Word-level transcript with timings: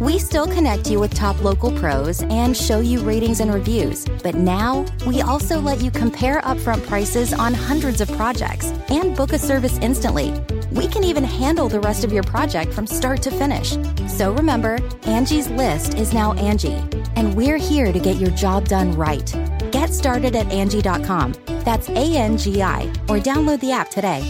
We 0.00 0.18
still 0.18 0.46
connect 0.46 0.90
you 0.90 0.98
with 0.98 1.14
top 1.14 1.42
local 1.42 1.70
pros 1.78 2.22
and 2.22 2.56
show 2.56 2.80
you 2.80 3.00
ratings 3.00 3.40
and 3.40 3.54
reviews, 3.54 4.04
but 4.22 4.34
now 4.34 4.84
we 5.06 5.22
also 5.22 5.60
let 5.60 5.80
you 5.80 5.90
compare 5.90 6.40
upfront 6.40 6.84
prices 6.86 7.32
on 7.32 7.54
hundreds 7.54 8.00
of 8.00 8.10
projects 8.12 8.72
and 8.88 9.16
book 9.16 9.32
a 9.32 9.38
service 9.38 9.78
instantly. 9.78 10.34
We 10.72 10.88
can 10.88 11.04
even 11.04 11.22
handle 11.22 11.68
the 11.68 11.80
rest 11.80 12.02
of 12.02 12.12
your 12.12 12.24
project 12.24 12.72
from 12.72 12.88
start 12.88 13.22
to 13.22 13.30
finish. 13.30 13.76
So 14.08 14.32
remember, 14.32 14.78
Angie's 15.04 15.48
list 15.48 15.94
is 15.94 16.12
now 16.12 16.32
Angi, 16.34 16.76
and 17.16 17.34
we're 17.34 17.56
here 17.58 17.92
to 17.92 17.98
get 18.00 18.16
your 18.16 18.30
job 18.30 18.66
done 18.68 18.92
right. 18.92 19.32
Get 19.70 19.92
started 19.92 20.34
at 20.34 20.46
Angi.com. 20.46 21.34
That's 21.64 21.88
A 21.90 22.16
N 22.16 22.36
G 22.36 22.62
I, 22.62 22.82
or 23.08 23.18
download 23.18 23.60
the 23.60 23.72
app 23.72 23.90
today. 23.90 24.22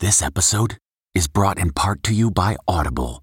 This 0.00 0.20
episode 0.20 0.78
is 1.14 1.28
brought 1.28 1.58
in 1.58 1.72
part 1.72 2.02
to 2.04 2.12
you 2.12 2.30
by 2.32 2.56
Audible, 2.66 3.22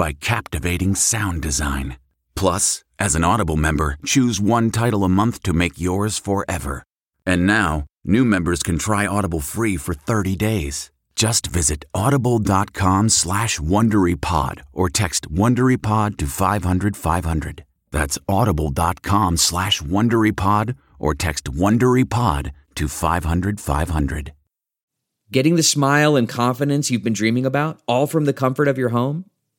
by 0.00 0.12
captivating 0.12 0.94
sound 0.94 1.42
design. 1.42 1.98
Plus, 2.34 2.82
as 2.98 3.14
an 3.14 3.22
Audible 3.22 3.58
member, 3.58 3.98
choose 4.06 4.40
one 4.40 4.70
title 4.70 5.04
a 5.04 5.10
month 5.10 5.42
to 5.42 5.52
make 5.52 5.78
yours 5.78 6.16
forever. 6.16 6.84
And 7.26 7.46
now, 7.46 7.84
new 8.02 8.24
members 8.24 8.62
can 8.62 8.78
try 8.78 9.06
Audible 9.06 9.40
free 9.40 9.76
for 9.76 9.92
30 9.92 10.36
days. 10.36 10.90
Just 11.16 11.48
visit 11.48 11.84
audible.com 11.94 13.10
slash 13.10 13.58
WonderyPod 13.58 14.62
or 14.72 14.88
text 14.88 15.30
WonderyPod 15.30 16.16
to 16.16 16.26
500 16.26 16.96
500. 16.96 17.64
That's 17.90 18.18
audible.com 18.26 19.36
slash 19.36 19.82
WonderyPod 19.82 20.76
or 20.98 21.14
text 21.14 21.52
WonderyPod 21.52 22.52
to 22.76 22.88
500 22.88 23.60
500. 23.60 24.32
Getting 25.30 25.56
the 25.56 25.62
smile 25.62 26.16
and 26.16 26.28
confidence 26.28 26.90
you've 26.90 27.04
been 27.04 27.12
dreaming 27.12 27.44
about, 27.46 27.80
all 27.86 28.06
from 28.06 28.24
the 28.24 28.32
comfort 28.32 28.66
of 28.66 28.78
your 28.78 28.88
home, 28.88 29.29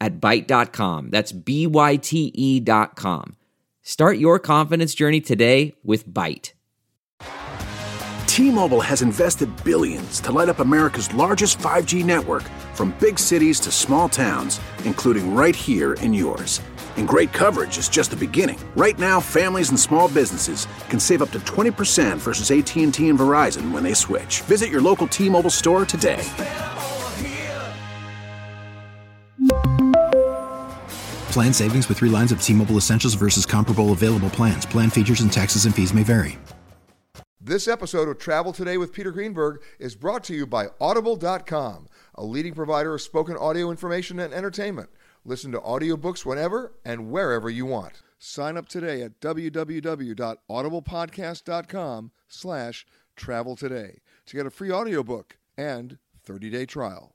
at 0.00 0.20
Byte.com. 0.20 1.10
That's 1.10 1.32
B-Y-T-E 1.32 2.60
dot 2.60 2.96
com. 2.96 3.36
Start 3.82 4.18
your 4.18 4.38
confidence 4.38 4.94
journey 4.94 5.20
today 5.20 5.74
with 5.82 6.08
Byte. 6.08 6.52
T-Mobile 8.26 8.80
has 8.80 9.02
invested 9.02 9.50
billions 9.64 10.20
to 10.20 10.32
light 10.32 10.48
up 10.48 10.60
America's 10.60 11.12
largest 11.12 11.58
5G 11.58 12.04
network 12.04 12.44
from 12.74 12.96
big 13.00 13.18
cities 13.18 13.60
to 13.60 13.70
small 13.70 14.08
towns, 14.08 14.60
including 14.84 15.34
right 15.34 15.56
here 15.56 15.94
in 15.94 16.14
yours. 16.14 16.62
And 16.96 17.08
great 17.08 17.32
coverage 17.32 17.76
is 17.76 17.88
just 17.88 18.10
the 18.10 18.16
beginning. 18.16 18.58
Right 18.76 18.98
now, 18.98 19.20
families 19.20 19.70
and 19.70 19.78
small 19.78 20.08
businesses 20.08 20.66
can 20.88 21.00
save 21.00 21.22
up 21.22 21.30
to 21.32 21.40
20% 21.40 22.18
versus 22.18 22.50
AT&T 22.50 23.08
and 23.08 23.18
Verizon 23.18 23.72
when 23.72 23.82
they 23.82 23.94
switch. 23.94 24.42
Visit 24.42 24.70
your 24.70 24.80
local 24.80 25.06
T-Mobile 25.06 25.50
store 25.50 25.84
today. 25.84 26.24
Plan 31.30 31.52
savings 31.52 31.88
with 31.88 31.98
three 31.98 32.10
lines 32.10 32.32
of 32.32 32.42
T 32.42 32.52
Mobile 32.52 32.76
Essentials 32.76 33.14
versus 33.14 33.46
comparable 33.46 33.92
available 33.92 34.30
plans. 34.30 34.66
Plan 34.66 34.90
features 34.90 35.20
and 35.20 35.32
taxes 35.32 35.64
and 35.64 35.74
fees 35.74 35.94
may 35.94 36.02
vary. 36.02 36.38
This 37.42 37.68
episode 37.68 38.06
of 38.08 38.18
Travel 38.18 38.52
Today 38.52 38.76
with 38.76 38.92
Peter 38.92 39.10
Greenberg 39.10 39.62
is 39.78 39.96
brought 39.96 40.22
to 40.24 40.34
you 40.34 40.46
by 40.46 40.66
Audible.com, 40.78 41.88
a 42.14 42.22
leading 42.22 42.52
provider 42.52 42.94
of 42.94 43.00
spoken 43.00 43.34
audio 43.34 43.70
information 43.70 44.20
and 44.20 44.34
entertainment. 44.34 44.90
Listen 45.24 45.50
to 45.52 45.60
audiobooks 45.60 46.26
whenever 46.26 46.74
and 46.84 47.10
wherever 47.10 47.48
you 47.48 47.64
want. 47.64 48.02
Sign 48.18 48.58
up 48.58 48.68
today 48.68 49.00
at 49.00 49.20
www.audiblepodcast.com 49.20 52.10
slash 52.28 52.86
travel 53.16 53.56
today 53.56 54.00
to 54.26 54.36
get 54.36 54.44
a 54.44 54.50
free 54.50 54.70
audiobook 54.70 55.38
and 55.56 55.96
30-day 56.26 56.66
trial. 56.66 57.14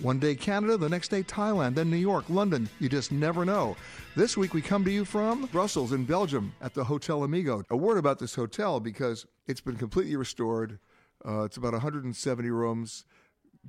One 0.00 0.18
day 0.18 0.34
Canada, 0.34 0.76
the 0.76 0.88
next 0.88 1.08
day 1.08 1.22
Thailand, 1.22 1.76
then 1.76 1.88
New 1.88 1.96
York, 1.96 2.24
London. 2.28 2.68
You 2.80 2.88
just 2.88 3.12
never 3.12 3.44
know. 3.44 3.76
This 4.16 4.36
week 4.36 4.52
we 4.52 4.60
come 4.60 4.84
to 4.84 4.90
you 4.90 5.04
from 5.04 5.46
Brussels 5.46 5.92
in 5.92 6.04
Belgium 6.04 6.52
at 6.60 6.74
the 6.74 6.82
Hotel 6.82 7.22
Amigo. 7.22 7.62
A 7.70 7.76
word 7.76 7.96
about 7.96 8.18
this 8.18 8.34
hotel 8.34 8.80
because 8.80 9.24
it's 9.46 9.60
been 9.60 9.76
completely 9.76 10.16
restored. 10.16 10.80
Uh, 11.24 11.44
it's 11.44 11.56
about 11.56 11.72
170 11.72 12.50
rooms. 12.50 13.04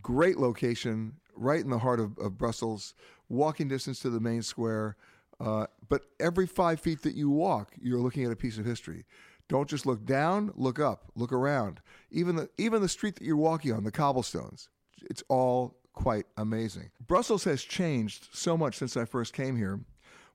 Great 0.02 0.38
location, 0.38 1.14
right 1.36 1.62
in 1.62 1.70
the 1.70 1.80
heart 1.80 2.00
of, 2.00 2.18
of 2.18 2.38
Brussels, 2.40 2.96
walking 3.30 3.68
distance 3.68 4.00
to 4.00 4.10
the 4.10 4.20
main 4.20 4.42
square. 4.42 4.98
Uh, 5.40 5.68
but 5.88 6.06
every 6.20 6.48
five 6.48 6.80
feet 6.80 7.04
that 7.04 7.14
you 7.14 7.30
walk, 7.30 7.74
you're 7.80 8.00
looking 8.00 8.26
at 8.26 8.32
a 8.32 8.36
piece 8.36 8.58
of 8.58 8.66
history. 8.66 9.06
Don't 9.48 9.70
just 9.70 9.86
look 9.86 10.06
down, 10.06 10.52
look 10.56 10.80
up, 10.80 11.12
look 11.16 11.32
around. 11.32 11.82
Even 12.10 12.36
the 12.36 12.50
even 12.58 12.82
the 12.82 12.90
street 12.90 13.16
that 13.16 13.24
you're 13.24 13.38
walking 13.38 13.72
on, 13.72 13.84
the 13.84 13.92
cobblestones, 13.92 14.70
it's 15.04 15.24
all 15.30 15.76
quite 15.96 16.26
amazing. 16.38 16.92
Brussels 17.08 17.44
has 17.46 17.64
changed 17.64 18.28
so 18.32 18.58
much 18.58 18.76
since 18.76 18.96
I 18.96 19.06
first 19.06 19.34
came 19.34 19.56
here. 19.56 19.80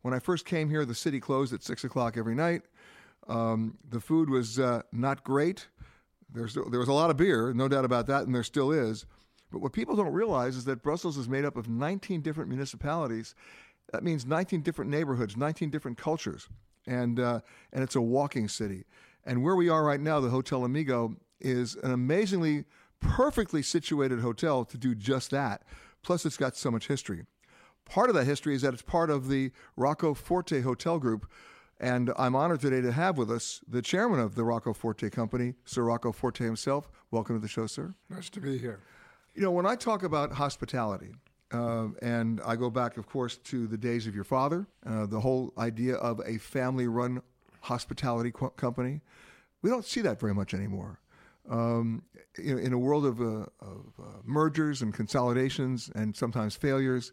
When 0.03 0.15
I 0.15 0.19
first 0.19 0.47
came 0.47 0.71
here, 0.71 0.85
the 0.85 0.95
city 0.95 1.21
closed 1.21 1.53
at 1.53 1.62
six 1.62 1.85
o'clock 1.85 2.17
every 2.17 2.35
night. 2.35 2.62
Um, 3.29 3.79
the 3.89 4.01
food 4.01 4.31
was 4.31 4.59
uh, 4.59 4.83
not 4.93 5.23
great. 5.23 5.69
There's 6.33 6.55
there 6.55 6.81
was 6.81 6.89
a 6.89 6.93
lot 6.93 7.11
of 7.11 7.17
beer, 7.17 7.53
no 7.53 7.69
doubt 7.69 7.85
about 7.85 8.07
that, 8.07 8.25
and 8.25 8.35
there 8.35 8.43
still 8.43 8.73
is. 8.73 9.05
But 9.53 9.61
what 9.61 9.73
people 9.73 9.97
don't 9.97 10.12
realize 10.12 10.57
is 10.57 10.65
that 10.65 10.83
Brussels 10.83 11.17
is 11.17 11.29
made 11.29 11.45
up 11.45 11.57
of 11.57 11.69
19 11.69 12.21
different 12.23 12.49
municipalities. 12.49 13.35
That 13.93 14.05
means 14.05 14.25
19 14.25 14.63
different 14.63 14.91
neighborhoods, 14.91 15.37
19 15.37 15.71
different 15.71 15.99
cultures, 15.99 16.49
and 16.87 17.21
uh, 17.21 17.41
and 17.73 17.83
it's 17.83 17.97
a 17.97 18.01
walking 18.01 18.49
city. 18.49 18.85
And 19.25 19.43
where 19.43 19.56
we 19.56 19.69
are 19.69 19.85
right 19.85 20.01
now, 20.01 20.21
the 20.21 20.31
Hotel 20.31 20.65
Amigo 20.65 21.15
is 21.41 21.77
an 21.83 21.91
amazingly 21.91 22.65
perfectly 23.00 23.62
situated 23.62 24.20
hotel 24.20 24.64
to 24.64 24.79
do 24.79 24.94
just 24.94 25.31
that. 25.31 25.62
Plus, 26.02 26.25
it's 26.25 26.37
got 26.37 26.56
so 26.56 26.70
much 26.70 26.87
history. 26.87 27.25
Part 27.85 28.08
of 28.08 28.14
that 28.14 28.25
history 28.25 28.55
is 28.55 28.62
that 28.62 28.73
it's 28.73 28.82
part 28.82 29.11
of 29.11 29.29
the 29.29 29.50
Rocco 29.76 30.14
Forte 30.14 30.61
Hotel 30.62 30.99
Group. 30.99 31.31
And 31.79 32.12
I'm 32.17 32.37
honored 32.37 32.61
today 32.61 32.81
to 32.82 32.93
have 32.93 33.19
with 33.19 33.31
us 33.31 33.61
the 33.67 33.82
chairman 33.82 34.20
of 34.20 34.35
the 34.35 34.44
Rocco 34.44 34.73
Forte 34.73 35.08
Company, 35.11 35.55
Sir 35.64 35.82
Rocco 35.82 36.12
Forte 36.12 36.44
himself. 36.44 36.91
Welcome 37.11 37.37
to 37.37 37.41
the 37.41 37.49
show, 37.49 37.67
sir. 37.67 37.94
Nice 38.08 38.31
to 38.31 38.41
be 38.41 38.58
here. 38.58 38.81
You 39.35 39.43
know, 39.43 39.50
when 39.50 39.67
I 39.67 39.76
talk 39.76 40.03
about 40.03 40.32
hospitality, 40.32 41.14
uh, 41.53 41.88
and 42.00 42.41
I 42.46 42.55
go 42.56 42.70
back, 42.70 42.96
of 42.96 43.06
course, 43.06 43.38
to 43.38 43.67
the 43.67 43.79
days 43.79 44.06
of 44.06 44.14
your 44.14 44.25
father, 44.25 44.67
uh, 44.87 45.06
the 45.06 45.20
whole 45.20 45.53
idea 45.58 45.96
of 45.96 46.20
a 46.25 46.38
family 46.38 46.87
run 46.87 47.23
hospitality 47.62 48.31
co- 48.31 48.50
company, 48.50 49.00
we 49.62 49.70
don't 49.70 49.85
see 49.85 50.00
that 50.03 50.20
very 50.20 50.35
much 50.35 50.55
anymore. 50.55 51.00
Um, 51.49 52.03
in, 52.39 52.59
in, 52.59 52.73
a 52.73 52.79
world 52.79 53.05
of, 53.05 53.21
uh, 53.21 53.47
of 53.61 53.93
uh, 53.99 54.05
mergers 54.25 54.83
and 54.83 54.95
consolidations 54.95 55.91
and 55.95 56.17
sometimes 56.17 56.55
failures, 56.55 57.13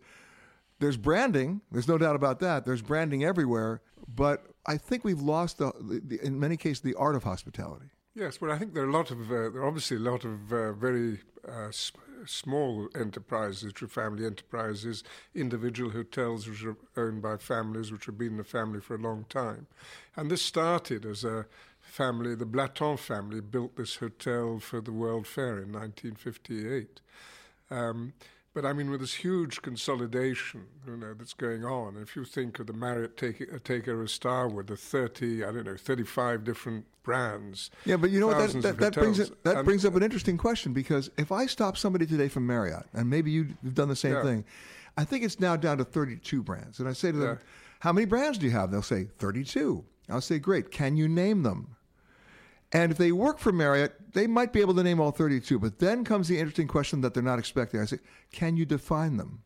there's 0.80 0.98
branding. 0.98 1.62
There's 1.72 1.88
no 1.88 1.98
doubt 1.98 2.16
about 2.16 2.40
that. 2.40 2.66
There's 2.66 2.82
branding 2.82 3.24
everywhere. 3.24 3.82
But 4.08 4.46
I 4.66 4.78
think 4.78 5.04
we've 5.04 5.22
lost, 5.22 5.58
the, 5.58 5.72
the, 5.80 6.20
in 6.24 6.40
many 6.40 6.58
cases, 6.58 6.82
the 6.82 6.96
art 6.96 7.16
of 7.16 7.24
hospitality. 7.24 7.88
Yes, 8.14 8.42
well, 8.42 8.52
I 8.52 8.58
think 8.58 8.74
there 8.74 8.84
are 8.84 8.90
a 8.90 8.92
lot 8.92 9.12
of, 9.12 9.32
uh, 9.32 9.50
there 9.50 9.62
are 9.62 9.68
obviously 9.68 9.98
a 9.98 10.02
lot 10.02 10.26
of 10.26 10.52
uh, 10.52 10.74
very 10.74 11.20
uh, 11.48 11.72
small 12.26 12.90
enterprises, 12.96 13.74
family 13.90 14.26
enterprises, 14.26 15.04
individual 15.36 15.92
hotels 15.92 16.48
which 16.48 16.64
are 16.64 16.78
owned 16.96 17.22
by 17.22 17.38
families, 17.38 17.92
which 17.92 18.06
have 18.06 18.18
been 18.18 18.30
in 18.30 18.38
the 18.38 18.44
family 18.44 18.82
for 18.82 18.96
a 18.96 19.00
long 19.00 19.26
time. 19.30 19.68
And 20.16 20.32
this 20.32 20.42
started 20.42 21.06
as 21.06 21.24
a 21.24 21.46
family, 21.88 22.36
the 22.36 22.46
Blaton 22.46 22.98
family 22.98 23.42
built 23.42 23.76
this 23.76 23.96
hotel 23.96 24.60
for 24.60 24.82
the 24.82 24.92
World 24.92 25.26
Fair 25.26 25.60
in 25.60 25.72
1958. 25.72 27.02
Um, 27.70 28.14
but 28.58 28.66
I 28.66 28.74
mean, 28.74 28.90
with 28.90 29.02
this 29.02 29.14
huge 29.14 29.62
consolidation, 29.62 30.66
you 30.88 30.98
know, 30.98 31.14
that's 31.14 31.36
going 31.36 31.64
on. 31.64 31.96
If 31.96 32.16
you 32.16 32.26
think 32.26 32.58
of 32.58 32.66
the 32.66 32.74
Marriott 32.74 33.16
take, 33.16 33.40
uh, 33.40 33.60
takeover 33.60 34.02
of 34.02 34.10
Starwood, 34.10 34.66
the 34.66 34.76
thirty, 34.76 35.44
I 35.44 35.52
don't 35.52 35.64
know, 35.64 35.78
thirty-five 35.78 36.44
different 36.44 36.88
brands. 37.04 37.70
Yeah, 37.86 37.98
but 37.98 38.10
you 38.10 38.20
know 38.20 38.26
what? 38.26 38.40
That, 38.40 38.64
that, 38.64 38.78
that 38.80 38.94
brings 38.96 39.20
it, 39.20 39.44
that 39.44 39.58
and, 39.58 39.66
brings 39.66 39.86
up 39.86 39.96
an 39.96 40.02
interesting 40.02 40.38
question 40.38 40.74
because 40.74 41.12
if 41.20 41.32
I 41.32 41.46
stop 41.46 41.78
somebody 41.78 42.08
today 42.08 42.30
from 42.30 42.48
Marriott, 42.48 42.88
and 42.94 43.08
maybe 43.08 43.30
you've 43.30 43.76
done 43.76 43.90
the 43.90 43.96
same 43.96 44.14
yeah. 44.14 44.24
thing, 44.24 44.46
I 44.98 45.04
think 45.04 45.24
it's 45.24 45.40
now 45.40 45.56
down 45.56 45.78
to 45.78 45.84
thirty-two 45.84 46.42
brands, 46.42 46.80
and 46.80 46.90
I 46.90 46.94
say 46.94 47.12
to 47.12 47.18
them, 47.18 47.38
yeah. 47.40 47.48
"How 47.82 47.94
many 47.94 48.06
brands 48.06 48.40
do 48.40 48.48
you 48.48 48.54
have?" 48.54 48.72
They'll 48.72 48.82
say 48.82 49.08
thirty-two. 49.20 49.86
I'll 50.10 50.20
say, 50.20 50.40
"Great. 50.40 50.72
Can 50.72 50.98
you 50.98 51.08
name 51.08 51.44
them?" 51.44 51.77
And 52.72 52.92
if 52.92 52.98
they 52.98 53.12
work 53.12 53.40
for 53.40 53.52
Marriott, 53.52 54.14
they 54.14 54.28
might 54.28 54.52
be 54.52 54.60
able 54.60 54.76
to 54.76 54.84
name 54.84 55.00
all 55.00 55.12
32. 55.12 55.58
But 55.60 55.80
then 55.80 56.04
comes 56.04 56.28
the 56.28 56.38
interesting 56.38 56.68
question 56.68 57.02
that 57.02 57.14
they're 57.14 57.24
not 57.24 57.40
expecting. 57.40 57.80
I 57.80 57.86
say, 57.86 58.00
can 58.32 58.58
you 58.58 58.66
define 58.66 59.18
them? 59.18 59.44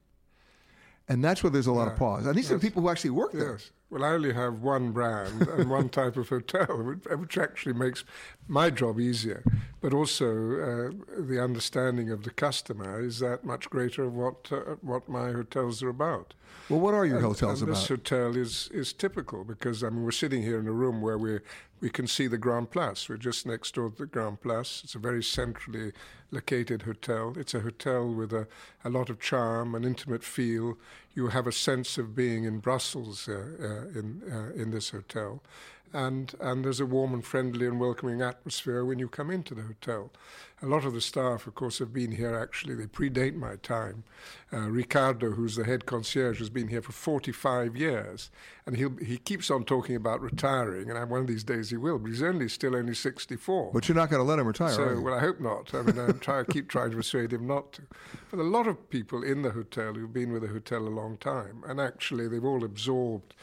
And 1.07 1.23
that's 1.23 1.43
where 1.43 1.49
there's 1.49 1.67
a 1.67 1.71
lot 1.71 1.87
yeah. 1.87 1.93
of 1.93 1.99
pause. 1.99 2.25
And 2.25 2.35
these 2.35 2.45
yes. 2.45 2.53
are 2.53 2.59
people 2.59 2.81
who 2.81 2.89
actually 2.89 3.09
work 3.09 3.31
yes. 3.33 3.41
there. 3.41 3.59
Well, 3.89 4.05
I 4.05 4.13
only 4.13 4.33
have 4.33 4.61
one 4.61 4.91
brand 4.91 5.41
and 5.41 5.69
one 5.69 5.89
type 5.99 6.15
of 6.15 6.29
hotel, 6.29 6.67
which 7.17 7.37
actually 7.37 7.73
makes 7.73 8.05
my 8.47 8.69
job 8.69 8.99
easier. 8.99 9.43
But 9.81 9.93
also, 9.93 10.27
uh, 10.29 11.21
the 11.21 11.43
understanding 11.43 12.09
of 12.09 12.23
the 12.23 12.29
customer 12.29 13.01
is 13.01 13.19
that 13.19 13.43
much 13.43 13.69
greater 13.69 14.05
of 14.05 14.13
what 14.13 14.49
uh, 14.51 14.75
what 14.81 15.09
my 15.09 15.33
hotels 15.33 15.83
are 15.83 15.89
about. 15.89 16.33
Well, 16.69 16.79
what 16.79 16.93
are 16.93 17.05
your 17.05 17.17
and, 17.17 17.25
hotels 17.25 17.61
and 17.61 17.69
about? 17.69 17.79
This 17.79 17.89
hotel 17.89 18.37
is 18.37 18.69
is 18.73 18.93
typical 18.93 19.43
because 19.43 19.83
I 19.83 19.89
mean 19.89 20.03
we're 20.03 20.11
sitting 20.11 20.41
here 20.41 20.59
in 20.59 20.67
a 20.67 20.71
room 20.71 21.01
where 21.01 21.17
we 21.17 21.39
we 21.81 21.89
can 21.89 22.07
see 22.07 22.27
the 22.27 22.37
Grand 22.37 22.69
Place. 22.71 23.09
We're 23.09 23.17
just 23.17 23.45
next 23.45 23.75
door 23.75 23.89
to 23.89 23.97
the 23.97 24.05
Grand 24.05 24.41
Place. 24.41 24.81
It's 24.83 24.95
a 24.95 24.99
very 24.99 25.23
centrally 25.23 25.91
located 26.29 26.83
hotel. 26.83 27.33
It's 27.35 27.53
a 27.53 27.59
hotel 27.59 28.07
with 28.13 28.31
a, 28.31 28.47
a 28.85 28.89
lot 28.89 29.09
of 29.09 29.19
charm, 29.19 29.75
an 29.75 29.83
intimate 29.83 30.23
feel. 30.23 30.77
You 31.13 31.27
have 31.27 31.47
a 31.47 31.51
sense 31.51 31.97
of 31.97 32.15
being 32.15 32.45
in 32.45 32.59
Brussels 32.59 33.27
uh, 33.27 33.33
uh, 33.33 33.99
in 33.99 34.21
uh, 34.31 34.61
in 34.61 34.71
this 34.71 34.91
hotel, 34.91 35.41
and 35.93 36.33
and 36.39 36.63
there's 36.63 36.79
a 36.79 36.85
warm 36.85 37.13
and 37.13 37.25
friendly 37.25 37.67
and 37.67 37.79
welcoming 37.79 38.21
atmosphere 38.21 38.85
when 38.85 38.99
you 38.99 39.07
come 39.07 39.29
into 39.29 39.53
the 39.53 39.63
hotel. 39.63 40.11
A 40.63 40.67
lot 40.67 40.85
of 40.85 40.93
the 40.93 41.01
staff, 41.01 41.47
of 41.47 41.55
course, 41.55 41.79
have 41.79 41.91
been 41.91 42.11
here. 42.11 42.37
Actually, 42.37 42.75
they 42.75 42.85
predate 42.85 43.35
my 43.35 43.55
time. 43.55 44.03
Uh, 44.53 44.69
Ricardo, 44.69 45.31
who's 45.31 45.55
the 45.55 45.63
head 45.63 45.87
concierge, 45.87 46.37
has 46.37 46.51
been 46.51 46.67
here 46.67 46.83
for 46.83 46.91
45 46.91 47.75
years, 47.75 48.29
and 48.65 48.77
he 48.77 48.85
he 49.03 49.17
keeps 49.17 49.49
on 49.49 49.63
talking 49.63 49.95
about 49.95 50.21
retiring. 50.21 50.91
And 50.91 51.09
one 51.09 51.21
of 51.21 51.27
these 51.27 51.43
days 51.43 51.71
he 51.71 51.77
will, 51.77 51.97
but 51.97 52.09
he's 52.09 52.21
only 52.21 52.47
still 52.47 52.75
only 52.75 52.93
64. 52.93 53.71
But 53.73 53.87
you're 53.87 53.95
not 53.95 54.09
going 54.09 54.19
to 54.19 54.23
let 54.23 54.37
him 54.37 54.47
retire, 54.47 54.73
so, 54.73 55.01
Well, 55.01 55.15
I 55.15 55.19
hope 55.19 55.39
not. 55.39 55.73
I 55.73 55.81
mean, 55.81 55.99
I 55.99 56.11
try 56.11 56.43
keep 56.43 56.69
trying 56.69 56.91
to 56.91 56.97
persuade 56.97 57.33
him 57.33 57.47
not 57.47 57.73
to. 57.73 57.81
But 58.29 58.39
a 58.39 58.43
lot 58.43 58.67
of 58.67 58.89
people 58.89 59.23
in 59.23 59.41
the 59.41 59.51
hotel 59.51 59.93
who've 59.93 60.13
been 60.13 60.31
with 60.31 60.43
the 60.43 60.49
hotel 60.49 60.87
a 60.87 60.89
long 60.89 61.17
time, 61.17 61.63
and 61.65 61.81
actually 61.81 62.27
they've 62.27 62.45
all 62.45 62.63
absorbed 62.63 63.33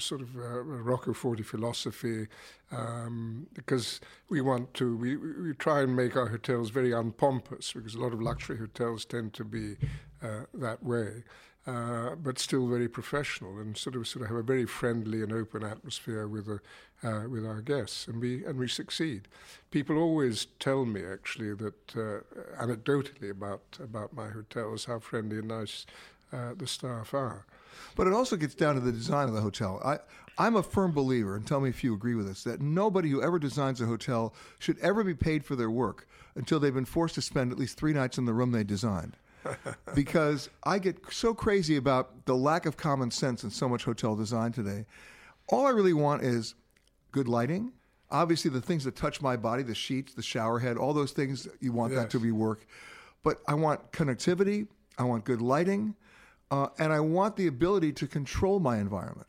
sort 0.00 0.20
of 0.20 0.36
uh, 0.36 0.62
Rocco 0.62 1.12
Forte 1.12 1.42
philosophy 1.42 2.26
um, 2.72 3.46
because 3.54 4.00
we 4.28 4.40
want 4.40 4.74
to 4.74 4.96
we, 4.96 5.16
we 5.16 5.54
try 5.54 5.82
and 5.82 5.94
make 5.94 6.16
our 6.16 6.28
hotels 6.28 6.70
very 6.70 6.92
unpompous 6.92 7.72
because 7.72 7.94
a 7.94 8.00
lot 8.00 8.12
of 8.12 8.20
luxury 8.20 8.58
hotels 8.58 9.04
tend 9.04 9.32
to 9.34 9.44
be 9.44 9.76
uh, 10.22 10.44
that 10.52 10.82
way. 10.82 11.24
Uh, 11.66 12.14
but 12.16 12.38
still 12.38 12.66
very 12.66 12.88
professional 12.88 13.58
and 13.58 13.74
sort 13.78 13.96
of 13.96 14.06
sort 14.06 14.22
of 14.22 14.28
have 14.28 14.36
a 14.36 14.42
very 14.42 14.66
friendly 14.66 15.22
and 15.22 15.32
open 15.32 15.64
atmosphere 15.64 16.28
with 16.28 16.46
a, 16.46 16.60
uh, 17.02 17.26
with 17.26 17.46
our 17.46 17.62
guests, 17.62 18.06
and 18.06 18.20
we 18.20 18.44
and 18.44 18.58
we 18.58 18.68
succeed. 18.68 19.28
People 19.70 19.96
always 19.96 20.46
tell 20.60 20.84
me 20.84 21.02
actually 21.02 21.54
that 21.54 21.96
uh, 21.96 22.62
anecdotally 22.62 23.30
about 23.30 23.62
about 23.82 24.12
my 24.12 24.28
hotels 24.28 24.84
how 24.84 24.98
friendly 24.98 25.38
and 25.38 25.48
nice 25.48 25.86
uh, 26.34 26.52
the 26.54 26.66
staff 26.66 27.14
are. 27.14 27.46
But 27.96 28.06
it 28.06 28.12
also 28.12 28.36
gets 28.36 28.54
down 28.54 28.74
to 28.74 28.80
the 28.80 28.92
design 28.92 29.28
of 29.28 29.34
the 29.34 29.40
hotel. 29.40 29.80
I, 29.84 29.98
I'm 30.36 30.56
a 30.56 30.62
firm 30.62 30.92
believer, 30.92 31.36
and 31.36 31.46
tell 31.46 31.60
me 31.60 31.68
if 31.68 31.84
you 31.84 31.94
agree 31.94 32.14
with 32.14 32.26
this, 32.26 32.44
that 32.44 32.60
nobody 32.60 33.08
who 33.08 33.22
ever 33.22 33.38
designs 33.38 33.80
a 33.80 33.86
hotel 33.86 34.34
should 34.58 34.78
ever 34.78 35.04
be 35.04 35.14
paid 35.14 35.44
for 35.44 35.56
their 35.56 35.70
work 35.70 36.08
until 36.34 36.58
they've 36.58 36.74
been 36.74 36.84
forced 36.84 37.14
to 37.14 37.22
spend 37.22 37.52
at 37.52 37.58
least 37.58 37.78
three 37.78 37.92
nights 37.92 38.18
in 38.18 38.24
the 38.24 38.32
room 38.32 38.52
they 38.52 38.64
designed. 38.64 39.16
because 39.94 40.48
I 40.64 40.78
get 40.78 40.98
so 41.10 41.34
crazy 41.34 41.76
about 41.76 42.24
the 42.26 42.34
lack 42.34 42.66
of 42.66 42.76
common 42.76 43.10
sense 43.10 43.44
in 43.44 43.50
so 43.50 43.68
much 43.68 43.84
hotel 43.84 44.16
design 44.16 44.52
today. 44.52 44.86
All 45.48 45.66
I 45.66 45.70
really 45.70 45.92
want 45.92 46.22
is 46.22 46.54
good 47.12 47.28
lighting. 47.28 47.72
Obviously, 48.10 48.50
the 48.50 48.60
things 48.60 48.84
that 48.84 48.96
touch 48.96 49.20
my 49.20 49.36
body, 49.36 49.62
the 49.62 49.74
sheets, 49.74 50.14
the 50.14 50.22
shower 50.22 50.58
head, 50.58 50.76
all 50.76 50.94
those 50.94 51.12
things, 51.12 51.48
you 51.60 51.72
want 51.72 51.92
yes. 51.92 52.02
that 52.02 52.10
to 52.10 52.20
be 52.20 52.30
work. 52.30 52.66
But 53.22 53.40
I 53.46 53.54
want 53.54 53.92
connectivity. 53.92 54.66
I 54.98 55.04
want 55.04 55.24
good 55.24 55.42
lighting. 55.42 55.94
Uh, 56.50 56.68
and 56.78 56.92
I 56.92 57.00
want 57.00 57.36
the 57.36 57.46
ability 57.46 57.92
to 57.94 58.06
control 58.06 58.60
my 58.60 58.78
environment. 58.78 59.28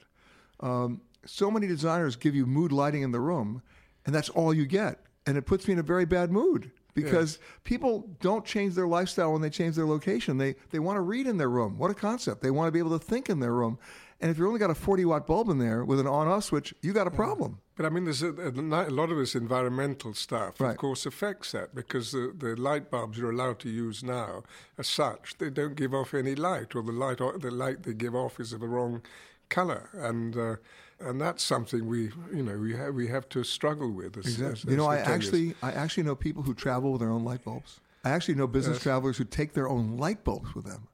Um, 0.60 1.02
so 1.26 1.50
many 1.50 1.68
designers 1.68 2.16
give 2.16 2.36
you 2.36 2.46
mood 2.46 2.72
lighting 2.72 3.02
in 3.02 3.12
the 3.12 3.20
room, 3.20 3.62
and 4.06 4.14
that's 4.14 4.30
all 4.30 4.54
you 4.54 4.66
get. 4.66 5.00
And 5.26 5.38
it 5.38 5.44
puts 5.44 5.68
me 5.68 5.74
in 5.74 5.80
a 5.80 5.84
very 5.84 6.06
bad 6.06 6.32
mood 6.32 6.72
because 6.94 7.40
people 7.64 8.10
don't 8.22 8.46
change 8.46 8.74
their 8.74 8.88
lifestyle 8.88 9.34
when 9.34 9.42
they 9.42 9.50
change 9.50 9.76
their 9.76 9.86
location. 9.86 10.38
They, 10.38 10.56
they 10.72 10.80
want 10.80 10.98
to 10.98 11.02
read 11.02 11.28
in 11.28 11.38
their 11.38 11.50
room. 11.50 11.78
What 11.78 11.92
a 11.92 11.94
concept. 11.94 12.42
They 12.42 12.52
want 12.52 12.68
to 12.68 12.72
be 12.72 12.80
able 12.80 12.98
to 12.98 13.04
think 13.04 13.30
in 13.30 13.40
their 13.40 13.54
room. 13.54 13.78
And 14.22 14.32
if 14.32 14.38
you've 14.38 14.48
only 14.48 14.60
got 14.60 14.70
a 14.70 14.76
40 14.76 15.06
watt 15.06 15.28
bulb 15.28 15.50
in 15.50 15.60
there 15.60 15.84
with 15.84 16.00
an 16.00 16.08
on 16.08 16.28
off 16.28 16.46
switch, 16.46 16.74
you 16.82 16.94
got 16.94 17.06
a 17.06 17.12
problem. 17.12 17.60
But 17.76 17.86
I 17.86 17.90
mean, 17.90 18.06
there's 18.06 18.24
a, 18.24 18.30
a, 18.30 18.52
lot 18.90 19.12
of 19.12 19.18
this 19.18 19.36
environmental 19.36 20.14
stuff, 20.14 20.62
right. 20.62 20.72
of 20.72 20.78
course, 20.78 21.06
affects 21.06 21.52
that 21.52 21.76
because 21.76 22.14
the, 22.14 22.34
the 22.36 22.56
light 22.56 22.90
bulbs 22.90 23.18
you're 23.18 23.32
allowed 23.32 23.60
to 23.60 23.70
use 23.70 24.02
now, 24.02 24.44
as 24.78 24.88
such, 24.88 25.38
they 25.38 25.50
don't 25.50 25.76
give 25.76 25.94
off 25.94 26.14
any 26.14 26.36
light, 26.36 26.74
or 26.74 26.82
the 26.82 26.94
light 26.94 27.18
the 27.18 27.52
light 27.52 27.84
they 27.84 27.94
give 27.94 28.16
off 28.16 28.40
is 28.40 28.54
of 28.54 28.62
the 28.62 28.68
wrong 28.68 29.02
color, 29.50 29.90
and 29.94 30.38
uh, 30.38 30.56
and 31.02 31.20
that's 31.20 31.44
something 31.44 31.86
we 31.86 32.12
you 32.34 32.44
know 32.44 32.58
we 32.58 32.74
have 32.74 32.94
we 32.94 33.08
have 33.08 33.28
to 33.30 33.44
struggle 33.44 33.92
with. 33.92 34.18
As, 34.18 34.26
exactly. 34.26 34.52
As, 34.52 34.64
you 34.64 34.78
know, 34.78 34.88
I 34.88 35.00
actually 35.00 35.54
I 35.62 35.74
actually 35.74 36.04
know 36.04 36.16
people 36.16 36.44
who 36.44 36.54
travel 36.54 36.94
with 36.94 37.02
their 37.02 37.12
own 37.12 37.26
light 37.26 37.44
bulbs. 37.44 37.82
I 38.06 38.12
actually 38.12 38.36
know 38.36 38.48
business 38.48 38.78
yes. 38.78 38.84
travelers 38.84 39.18
who 39.18 39.26
take 39.26 39.52
their 39.52 39.68
own 39.68 39.98
light 39.98 40.24
bulbs 40.24 40.56
with 40.56 40.64
them 40.64 40.88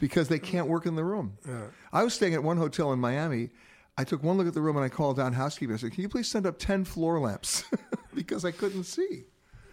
because 0.00 0.28
they 0.28 0.38
can't 0.38 0.68
work 0.68 0.86
in 0.86 0.94
the 0.94 1.04
room. 1.04 1.38
Yeah. 1.46 1.66
I 1.92 2.04
was 2.04 2.14
staying 2.14 2.34
at 2.34 2.42
one 2.42 2.56
hotel 2.56 2.92
in 2.92 2.98
Miami 2.98 3.50
I 3.98 4.04
took 4.04 4.22
one 4.22 4.36
look 4.36 4.46
at 4.46 4.54
the 4.54 4.60
room 4.60 4.76
and 4.76 4.84
I 4.84 4.88
called 4.88 5.16
down 5.16 5.32
housekeeping. 5.32 5.74
I 5.74 5.78
said, 5.78 5.92
"Can 5.92 6.02
you 6.02 6.08
please 6.08 6.28
send 6.28 6.46
up 6.46 6.58
ten 6.58 6.84
floor 6.84 7.18
lamps?" 7.18 7.64
because 8.14 8.44
I 8.44 8.50
couldn't 8.50 8.84
see. 8.84 9.24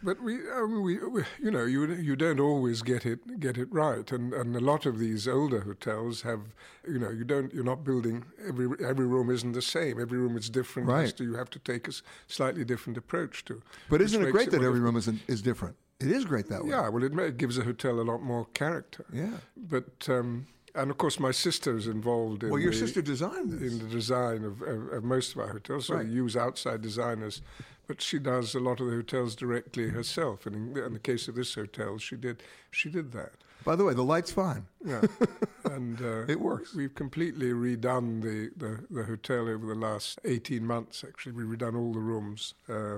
But 0.02 0.22
we, 0.22 0.36
I 0.52 0.66
mean, 0.66 0.82
we, 0.82 0.98
we, 0.98 1.24
you 1.42 1.50
know, 1.50 1.64
you 1.64 1.94
you 1.94 2.16
don't 2.16 2.40
always 2.40 2.82
get 2.82 3.06
it 3.06 3.40
get 3.40 3.58
it 3.58 3.68
right, 3.72 4.10
and 4.12 4.34
and 4.34 4.56
a 4.56 4.60
lot 4.60 4.86
of 4.86 4.98
these 4.98 5.28
older 5.28 5.62
hotels 5.62 6.22
have, 6.22 6.42
you 6.88 7.00
know, 7.00 7.10
you 7.10 7.26
don't 7.26 7.54
you're 7.54 7.64
not 7.66 7.84
building 7.84 8.24
every 8.48 8.68
every 8.86 9.06
room 9.06 9.30
isn't 9.30 9.54
the 9.54 9.62
same. 9.62 10.00
Every 10.00 10.18
room 10.18 10.38
is 10.38 10.50
different. 10.50 10.88
Right. 10.88 11.14
So 11.18 11.24
you 11.24 11.36
have 11.36 11.50
to 11.52 11.60
take 11.60 11.88
a 11.90 11.94
slightly 12.28 12.64
different 12.64 12.98
approach 12.98 13.44
to. 13.46 13.62
But 13.90 14.02
isn't 14.02 14.22
it 14.24 14.32
great 14.32 14.52
that 14.52 14.64
every 14.64 14.80
room 14.80 14.96
is 14.96 15.10
is 15.28 15.42
different? 15.42 15.76
It 16.04 16.12
is 16.12 16.26
great 16.26 16.48
that 16.50 16.64
way. 16.64 16.70
Yeah, 16.72 16.90
well, 16.90 17.04
it, 17.04 17.18
it 17.20 17.38
gives 17.38 17.58
a 17.58 17.64
hotel 17.64 18.00
a 18.00 18.06
lot 18.12 18.22
more 18.22 18.46
character. 18.54 19.06
Yeah. 19.12 19.38
But 19.58 20.08
um, 20.10 20.48
and 20.76 20.90
of 20.92 20.98
course, 20.98 21.20
my 21.20 21.32
sister 21.32 21.78
is 21.78 21.88
involved 21.88 22.44
in. 22.44 22.50
Well, 22.50 22.60
your 22.60 22.72
the, 22.72 22.78
sister 22.78 23.02
designed 23.02 23.52
this. 23.52 23.72
in 23.72 23.80
the 23.80 23.86
design 23.86 24.44
of, 24.44 24.62
of, 24.62 24.88
of 24.94 25.04
most 25.04 25.34
of 25.34 25.40
our 25.42 25.50
hotels. 25.50 25.88
So 25.88 25.96
Right. 25.96 26.06
we 26.08 26.14
use 26.14 26.36
outside 26.36 26.82
designers, 26.82 27.42
but 27.88 28.02
she 28.02 28.18
does 28.20 28.56
a 28.56 28.60
lot 28.60 28.80
of 28.80 28.88
the 28.88 28.94
hotels 28.94 29.36
directly 29.36 29.90
herself. 29.90 30.46
And 30.46 30.56
in, 30.78 30.84
in 30.84 30.94
the 30.94 31.00
case 31.00 31.28
of 31.28 31.36
this 31.36 31.54
hotel, 31.56 31.98
she 32.00 32.16
did 32.16 32.42
she 32.72 32.90
did 32.90 33.12
that. 33.12 33.34
By 33.66 33.78
the 33.78 33.86
way, 33.86 33.94
the 33.94 34.04
light's 34.04 34.32
fine. 34.32 34.66
Yeah, 34.84 35.04
and 35.66 36.02
uh, 36.02 36.26
It 36.28 36.42
works. 36.42 36.76
We've 36.76 36.94
completely 36.94 37.52
redone 37.54 38.22
the, 38.22 38.52
the, 38.58 38.84
the 38.92 39.04
hotel 39.06 39.48
over 39.48 39.66
the 39.66 39.76
last 39.76 40.20
eighteen 40.26 40.66
months. 40.68 41.04
Actually, 41.08 41.32
we've 41.34 41.48
redone 41.58 41.78
all 41.78 41.94
the 41.94 42.00
rooms, 42.00 42.56
uh, 42.68 42.98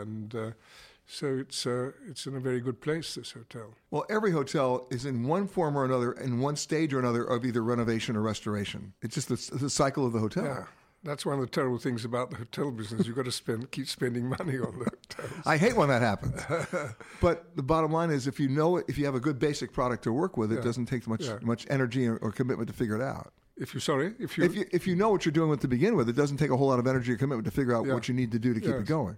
and 0.00 0.34
uh, 0.34 0.50
so 1.10 1.38
it's 1.38 1.66
uh, 1.66 1.90
it's 2.06 2.26
in 2.26 2.36
a 2.36 2.40
very 2.40 2.60
good 2.60 2.80
place. 2.80 3.14
This 3.14 3.32
hotel. 3.32 3.74
Well, 3.90 4.04
every 4.10 4.30
hotel 4.30 4.86
is 4.90 5.04
in 5.06 5.26
one 5.26 5.48
form 5.48 5.76
or 5.76 5.84
another, 5.84 6.12
in 6.12 6.38
one 6.40 6.54
stage 6.56 6.92
or 6.92 6.98
another 6.98 7.24
of 7.24 7.44
either 7.44 7.62
renovation 7.64 8.14
or 8.16 8.20
restoration. 8.22 8.92
It's 9.02 9.14
just 9.14 9.28
the, 9.28 9.56
the 9.56 9.70
cycle 9.70 10.06
of 10.06 10.12
the 10.12 10.18
hotel. 10.20 10.44
Yeah, 10.44 10.64
that's 11.02 11.24
one 11.24 11.36
of 11.36 11.40
the 11.40 11.46
terrible 11.46 11.78
things 11.78 12.04
about 12.04 12.30
the 12.30 12.36
hotel 12.36 12.70
business. 12.70 13.06
You've 13.06 13.16
got 13.16 13.24
to 13.24 13.32
spend 13.32 13.70
keep 13.70 13.88
spending 13.88 14.26
money 14.28 14.58
on 14.58 14.78
the 14.78 14.90
hotels. 14.90 15.42
I 15.46 15.56
hate 15.56 15.76
when 15.76 15.88
that 15.88 16.02
happens. 16.02 16.40
but 17.20 17.56
the 17.56 17.62
bottom 17.62 17.90
line 17.90 18.10
is, 18.10 18.26
if 18.26 18.38
you 18.38 18.48
know 18.48 18.76
it, 18.76 18.84
if 18.88 18.98
you 18.98 19.06
have 19.06 19.14
a 19.14 19.20
good 19.20 19.38
basic 19.38 19.72
product 19.72 20.04
to 20.04 20.12
work 20.12 20.36
with, 20.36 20.52
it 20.52 20.56
Yeah. 20.56 20.60
doesn't 20.62 20.86
take 20.86 21.06
much 21.08 21.24
Yeah. 21.24 21.38
much 21.42 21.66
energy 21.70 22.06
or, 22.06 22.16
or 22.18 22.30
commitment 22.32 22.68
to 22.68 22.74
figure 22.74 22.94
it 22.96 23.02
out. 23.02 23.32
If 23.56 23.74
you 23.74 23.80
sorry, 23.80 24.14
if 24.20 24.38
you 24.38 24.44
If 24.44 24.54
you 24.54 24.64
if 24.72 24.86
you 24.86 24.94
know 24.94 25.08
what 25.08 25.24
you're 25.24 25.32
doing 25.32 25.48
with 25.50 25.60
to 25.62 25.68
begin 25.68 25.96
with, 25.96 26.08
it 26.08 26.14
doesn't 26.16 26.36
take 26.36 26.50
a 26.50 26.56
whole 26.56 26.68
lot 26.68 26.78
of 26.78 26.86
energy 26.86 27.12
or 27.12 27.16
commitment 27.16 27.44
to 27.46 27.50
figure 27.50 27.74
out 27.74 27.86
Yeah. 27.86 27.94
what 27.94 28.06
you 28.08 28.14
need 28.14 28.30
to 28.32 28.38
do 28.38 28.52
to 28.54 28.60
keep 28.60 28.70
it 28.74 28.86
going. 28.86 29.16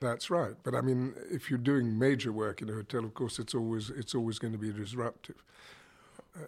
That's 0.00 0.30
right. 0.30 0.54
But 0.62 0.74
I 0.74 0.80
mean, 0.80 1.14
if 1.30 1.50
you're 1.50 1.58
doing 1.58 1.98
major 1.98 2.32
work 2.32 2.62
in 2.62 2.70
a 2.70 2.72
hotel, 2.72 3.04
of 3.04 3.12
course, 3.12 3.38
it's 3.38 3.54
always 3.54 3.90
it's 3.90 4.14
always 4.14 4.38
going 4.38 4.52
to 4.52 4.58
be 4.58 4.72
disruptive. 4.72 5.42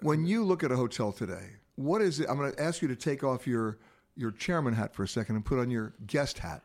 When 0.00 0.24
you 0.26 0.42
look 0.42 0.64
at 0.64 0.72
a 0.72 0.76
hotel 0.76 1.12
today, 1.12 1.50
what 1.76 2.00
is 2.00 2.20
it? 2.20 2.28
I'm 2.30 2.38
going 2.38 2.52
to 2.52 2.62
ask 2.62 2.80
you 2.80 2.88
to 2.88 2.96
take 2.96 3.22
off 3.22 3.46
your 3.46 3.78
your 4.16 4.30
chairman 4.30 4.74
hat 4.74 4.94
for 4.94 5.02
a 5.02 5.08
second 5.08 5.36
and 5.36 5.44
put 5.44 5.58
on 5.58 5.70
your 5.70 5.92
guest 6.06 6.38
hat. 6.38 6.62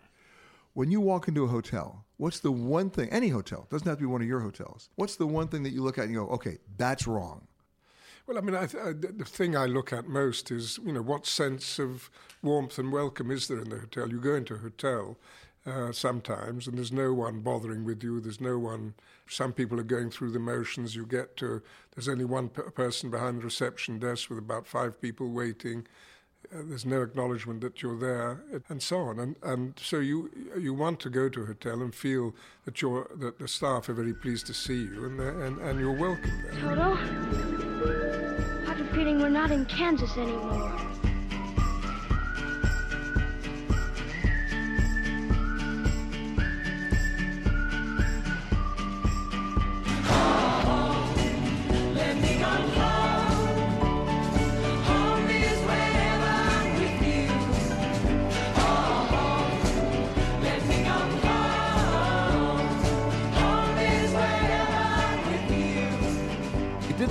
When 0.73 0.91
you 0.91 1.01
walk 1.01 1.27
into 1.27 1.43
a 1.43 1.47
hotel, 1.47 2.05
what's 2.17 2.39
the 2.39 2.51
one 2.51 2.89
thing? 2.89 3.09
Any 3.09 3.29
hotel 3.29 3.67
doesn't 3.69 3.87
have 3.87 3.97
to 3.97 4.01
be 4.01 4.05
one 4.05 4.21
of 4.21 4.27
your 4.27 4.39
hotels. 4.39 4.89
What's 4.95 5.15
the 5.15 5.27
one 5.27 5.47
thing 5.47 5.63
that 5.63 5.71
you 5.71 5.81
look 5.81 5.97
at 5.97 6.05
and 6.05 6.13
you 6.13 6.19
go, 6.19 6.27
okay, 6.33 6.59
that's 6.77 7.07
wrong. 7.07 7.47
Well, 8.27 8.37
I 8.37 8.41
mean, 8.41 8.55
I 8.55 8.65
th- 8.65 8.83
I, 8.83 8.91
the 8.93 9.07
the 9.07 9.25
thing 9.25 9.57
I 9.57 9.65
look 9.65 9.91
at 9.91 10.07
most 10.07 10.51
is, 10.51 10.79
you 10.85 10.93
know, 10.93 11.01
what 11.01 11.25
sense 11.25 11.79
of 11.79 12.09
warmth 12.41 12.77
and 12.77 12.91
welcome 12.93 13.31
is 13.31 13.47
there 13.47 13.59
in 13.59 13.69
the 13.69 13.79
hotel? 13.79 14.09
You 14.09 14.19
go 14.19 14.35
into 14.35 14.53
a 14.53 14.59
hotel 14.59 15.17
uh, 15.67 15.91
sometimes, 15.91 16.67
and 16.67 16.77
there's 16.77 16.91
no 16.93 17.13
one 17.13 17.41
bothering 17.41 17.83
with 17.83 18.01
you. 18.01 18.21
There's 18.21 18.39
no 18.39 18.57
one. 18.57 18.93
Some 19.27 19.51
people 19.51 19.79
are 19.79 19.83
going 19.83 20.09
through 20.09 20.31
the 20.31 20.39
motions. 20.39 20.95
You 20.95 21.05
get 21.05 21.35
to. 21.37 21.61
There's 21.93 22.07
only 22.07 22.25
one 22.25 22.49
per 22.49 22.69
person 22.71 23.11
behind 23.11 23.39
the 23.39 23.45
reception 23.45 23.99
desk 23.99 24.29
with 24.29 24.39
about 24.39 24.65
five 24.65 25.01
people 25.01 25.29
waiting. 25.29 25.85
Uh, 26.53 26.61
there's 26.63 26.85
no 26.85 27.01
acknowledgement 27.01 27.59
that 27.61 27.81
you're 27.81 27.99
there, 27.99 28.41
and 28.69 28.81
so 28.81 28.99
on. 28.99 29.19
And 29.19 29.35
and 29.43 29.73
so 29.77 29.99
you 29.99 30.31
you 30.57 30.73
want 30.73 31.01
to 31.01 31.09
go 31.09 31.27
to 31.27 31.41
a 31.41 31.45
hotel 31.45 31.81
and 31.81 31.93
feel 31.93 32.33
that 32.63 32.81
you're 32.81 33.09
that 33.17 33.37
the 33.39 33.47
staff 33.49 33.89
are 33.89 33.93
very 33.93 34.13
pleased 34.13 34.47
to 34.47 34.53
see 34.53 34.83
you, 34.83 35.05
and 35.05 35.19
and, 35.19 35.59
and 35.59 35.79
you're 35.79 35.91
welcome 35.91 36.31
there. 36.43 36.61
Toto, 36.61 36.93
I 38.65 38.73
have 38.73 38.79
a 38.79 38.95
feeling 38.95 39.19
we're 39.19 39.29
not 39.29 39.51
in 39.51 39.65
Kansas 39.65 40.15
anymore. 40.15 40.86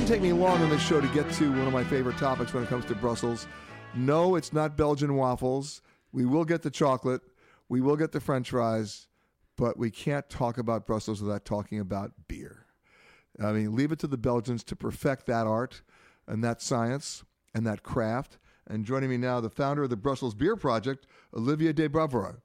Didn't 0.07 0.23
take 0.23 0.35
me 0.35 0.39
long 0.41 0.63
on 0.63 0.71
this 0.71 0.81
show 0.83 1.01
to 1.01 1.09
get 1.09 1.29
to 1.33 1.51
one 1.51 1.67
of 1.67 1.73
my 1.73 1.83
favorite 1.83 2.17
topics 2.17 2.55
when 2.55 2.63
it 2.63 2.69
comes 2.69 2.85
to 2.85 2.95
Brussels. 2.95 3.49
No, 3.93 4.37
it's 4.37 4.53
not 4.53 4.77
Belgian 4.77 5.17
waffles. 5.17 5.83
We 6.13 6.25
will 6.25 6.45
get 6.45 6.63
the 6.63 6.71
chocolate. 6.71 7.23
We 7.69 7.81
will 7.81 7.97
get 7.97 8.13
the 8.13 8.21
french 8.21 8.51
fries. 8.51 9.09
But 9.57 9.77
we 9.77 9.91
can't 9.91 10.31
talk 10.31 10.59
about 10.59 10.87
Brussels 10.87 11.21
without 11.21 11.45
talking 11.45 11.81
about 11.81 12.13
beer. 12.29 12.67
I 13.43 13.51
mean, 13.51 13.75
leave 13.75 13.91
it 13.91 13.99
to 13.99 14.07
the 14.07 14.17
Belgians 14.17 14.63
to 14.65 14.77
perfect 14.77 15.27
that 15.27 15.49
art 15.49 15.83
and 16.29 16.45
that 16.45 16.63
science 16.63 17.25
and 17.53 17.67
that 17.67 17.83
craft. 17.83 18.39
And 18.69 18.85
joining 18.85 19.11
me 19.11 19.17
now, 19.17 19.41
the 19.41 19.51
founder 19.51 19.83
of 19.83 19.91
the 19.91 19.97
Brussels 19.97 20.37
Beer 20.37 20.55
Project, 20.55 21.09
Olivier 21.37 21.73
de 21.73 21.89
Brauwere. 21.89 22.43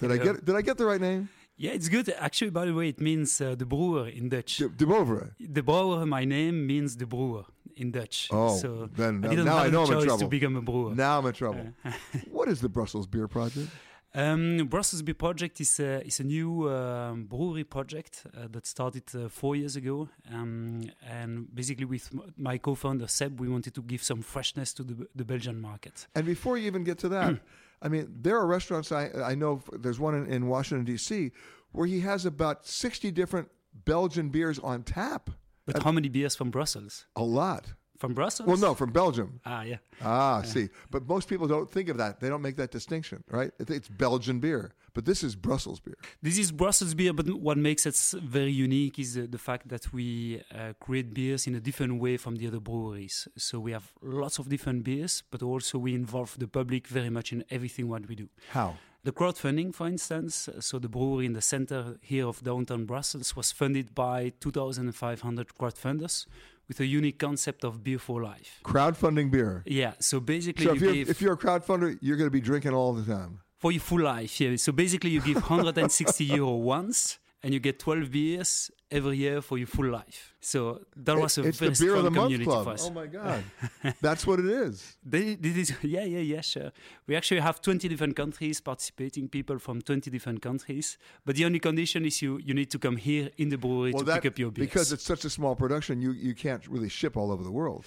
Did 0.00 0.10
I 0.10 0.16
get 0.16 0.34
uh, 0.34 0.40
did 0.42 0.56
I 0.56 0.62
get 0.62 0.78
the 0.78 0.86
right 0.86 1.00
name? 1.00 1.28
Yeah, 1.56 1.70
it's 1.72 1.88
good. 1.88 2.12
Actually, 2.18 2.50
by 2.50 2.64
the 2.66 2.74
way, 2.74 2.88
it 2.88 3.00
means 3.00 3.40
uh, 3.40 3.54
the 3.54 3.64
brewer 3.64 4.08
in 4.08 4.28
Dutch. 4.28 4.58
De, 4.58 4.68
de. 4.68 5.30
The 5.40 5.62
brewer, 5.62 6.04
my 6.04 6.24
name 6.24 6.66
means 6.66 6.96
the 6.96 7.06
brewer 7.06 7.44
in 7.76 7.90
Dutch. 7.92 8.28
Oh, 8.32 8.56
so 8.56 8.88
then 8.96 9.24
I 9.24 9.28
didn't 9.28 9.44
now 9.44 9.58
have 9.58 9.66
I 9.66 9.70
know 9.70 9.82
a 9.82 9.86
I'm 9.86 9.92
in 9.98 10.04
trouble. 10.04 10.18
to 10.18 10.28
become 10.28 10.56
a 10.56 10.62
brewer. 10.62 10.94
Now 10.94 11.18
I'm 11.18 11.26
in 11.26 11.32
trouble. 11.32 11.66
what 12.30 12.48
is 12.48 12.60
the 12.60 12.68
Brussels 12.68 13.06
Beer 13.06 13.28
Project? 13.28 13.68
Um, 14.16 14.66
Brussels 14.68 15.02
Beer 15.02 15.14
Project 15.14 15.60
is 15.60 15.80
a, 15.80 16.06
is 16.06 16.20
a 16.20 16.24
new 16.24 16.70
um, 16.70 17.24
brewery 17.24 17.64
project 17.64 18.24
uh, 18.26 18.46
that 18.50 18.64
started 18.66 19.02
uh, 19.14 19.28
four 19.28 19.56
years 19.56 19.74
ago. 19.74 20.08
Um, 20.32 20.82
and 21.08 21.52
basically, 21.52 21.84
with 21.84 22.10
my 22.36 22.58
co 22.58 22.76
founder 22.76 23.08
Seb, 23.08 23.40
we 23.40 23.48
wanted 23.48 23.74
to 23.74 23.82
give 23.82 24.04
some 24.04 24.22
freshness 24.22 24.72
to 24.74 24.84
the, 24.84 25.08
the 25.16 25.24
Belgian 25.24 25.60
market. 25.60 26.06
And 26.14 26.26
before 26.26 26.56
you 26.56 26.66
even 26.66 26.84
get 26.84 26.98
to 26.98 27.08
that, 27.08 27.40
I 27.84 27.88
mean, 27.88 28.08
there 28.22 28.36
are 28.38 28.46
restaurants. 28.46 28.90
I 28.90 29.10
I 29.22 29.34
know 29.34 29.62
there's 29.72 30.00
one 30.00 30.14
in, 30.14 30.26
in 30.26 30.46
Washington 30.48 30.84
D.C. 30.84 31.30
where 31.72 31.86
he 31.86 32.00
has 32.00 32.24
about 32.24 32.66
sixty 32.66 33.10
different 33.10 33.50
Belgian 33.84 34.30
beers 34.30 34.58
on 34.58 34.82
tap. 34.82 35.30
But 35.66 35.82
how 35.82 35.92
many 35.92 36.08
beers 36.08 36.34
from 36.34 36.50
Brussels? 36.50 37.06
A 37.14 37.22
lot. 37.22 37.74
From 37.98 38.12
Brussels? 38.12 38.48
Well, 38.48 38.56
no, 38.56 38.74
from 38.74 38.90
Belgium. 38.90 39.40
Ah, 39.46 39.62
yeah. 39.62 39.76
Ah, 40.02 40.42
see, 40.42 40.68
but 40.90 41.06
most 41.06 41.28
people 41.28 41.46
don't 41.46 41.70
think 41.70 41.88
of 41.88 41.96
that. 41.98 42.20
They 42.20 42.28
don't 42.28 42.42
make 42.42 42.56
that 42.56 42.70
distinction, 42.70 43.22
right? 43.30 43.52
It's 43.58 43.88
Belgian 43.88 44.40
beer, 44.40 44.74
but 44.94 45.04
this 45.04 45.22
is 45.22 45.36
Brussels 45.36 45.78
beer. 45.78 45.96
This 46.20 46.36
is 46.38 46.50
Brussels 46.50 46.94
beer, 46.94 47.12
but 47.12 47.28
what 47.40 47.56
makes 47.56 47.86
it 47.86 47.96
very 48.20 48.50
unique 48.50 48.98
is 48.98 49.16
uh, 49.16 49.26
the 49.30 49.38
fact 49.38 49.68
that 49.68 49.92
we 49.92 50.42
uh, 50.52 50.72
create 50.80 51.14
beers 51.14 51.46
in 51.46 51.54
a 51.54 51.60
different 51.60 52.00
way 52.00 52.16
from 52.16 52.36
the 52.36 52.48
other 52.48 52.60
breweries. 52.60 53.28
So 53.36 53.60
we 53.60 53.70
have 53.72 53.92
lots 54.02 54.38
of 54.38 54.48
different 54.48 54.82
beers, 54.82 55.22
but 55.30 55.42
also 55.42 55.78
we 55.78 55.94
involve 55.94 56.36
the 56.38 56.48
public 56.48 56.88
very 56.88 57.10
much 57.10 57.32
in 57.32 57.44
everything 57.50 57.88
what 57.88 58.08
we 58.08 58.16
do. 58.16 58.28
How? 58.50 58.76
The 59.04 59.12
crowdfunding, 59.12 59.74
for 59.74 59.86
instance, 59.86 60.48
so 60.60 60.78
the 60.78 60.88
brewery 60.88 61.26
in 61.26 61.34
the 61.34 61.42
center 61.42 61.98
here 62.00 62.26
of 62.26 62.42
downtown 62.42 62.86
Brussels 62.86 63.36
was 63.36 63.52
funded 63.52 63.94
by 63.94 64.32
2,500 64.40 65.48
crowdfunders 65.48 66.24
with 66.68 66.80
a 66.80 66.86
unique 66.86 67.18
concept 67.18 67.64
of 67.64 67.82
beer 67.84 67.98
for 67.98 68.22
life. 68.22 68.60
Crowdfunding 68.64 69.30
beer. 69.30 69.62
Yeah, 69.66 69.94
so 70.00 70.20
basically 70.20 70.64
So 70.64 70.72
you 70.72 70.76
if 70.76 70.82
you're, 70.82 70.92
give 70.94 71.10
if 71.10 71.20
you're 71.22 71.34
a 71.34 71.38
crowdfunder, 71.38 71.98
you're 72.00 72.16
going 72.16 72.26
to 72.26 72.32
be 72.32 72.40
drinking 72.40 72.72
all 72.74 72.92
the 72.94 73.04
time. 73.04 73.40
for 73.58 73.72
your 73.72 73.80
full 73.80 74.00
life. 74.02 74.40
Yeah. 74.40 74.56
So 74.56 74.72
basically, 74.72 75.10
you 75.10 75.20
give 75.20 75.36
160 75.36 76.24
euro 76.24 76.52
once, 76.56 77.18
and 77.42 77.52
you 77.54 77.60
get 77.60 77.78
12 77.78 78.10
beers 78.10 78.70
every 78.90 79.16
year 79.16 79.40
for 79.42 79.58
your 79.58 79.66
full 79.66 79.88
life. 79.90 80.34
So 80.40 80.82
that 80.96 81.16
was 81.16 81.38
a 81.38 81.42
it's 81.44 81.58
very 81.58 81.72
the 81.72 81.84
beer 81.84 81.94
of 81.94 81.98
strong 82.00 82.04
the 82.04 82.10
month 82.10 82.24
community 82.26 82.44
club. 82.44 82.64
for 82.64 82.72
us. 82.72 82.86
Oh 82.86 82.90
my 82.90 83.06
god, 83.06 83.44
that's 84.00 84.26
what 84.26 84.40
it 84.40 84.46
is. 84.46 84.96
They, 85.04 85.34
this 85.34 85.56
is, 85.56 85.74
yeah, 85.82 86.04
yeah, 86.04 86.18
yeah, 86.18 86.40
sure. 86.40 86.70
We 87.06 87.16
actually 87.16 87.40
have 87.40 87.60
20 87.60 87.88
different 87.88 88.14
countries 88.16 88.60
participating, 88.60 89.28
people 89.28 89.58
from 89.58 89.80
20 89.80 90.10
different 90.10 90.42
countries. 90.42 90.98
But 91.24 91.36
the 91.36 91.44
only 91.44 91.58
condition 91.58 92.04
is 92.04 92.20
you, 92.22 92.38
you 92.44 92.54
need 92.54 92.70
to 92.70 92.78
come 92.78 92.96
here 92.96 93.30
in 93.38 93.48
the 93.48 93.56
brewery 93.58 93.92
to 93.92 94.04
pick 94.04 94.26
up 94.26 94.38
your 94.38 94.50
beers. 94.50 94.68
because 94.68 94.92
it's 94.92 95.04
such 95.04 95.24
a 95.24 95.30
small 95.30 95.56
production, 95.56 96.00
you 96.00 96.12
you 96.12 96.34
can't 96.34 96.66
really 96.68 96.88
ship 96.88 97.16
all 97.16 97.32
over 97.32 97.42
the 97.42 97.52
world. 97.52 97.84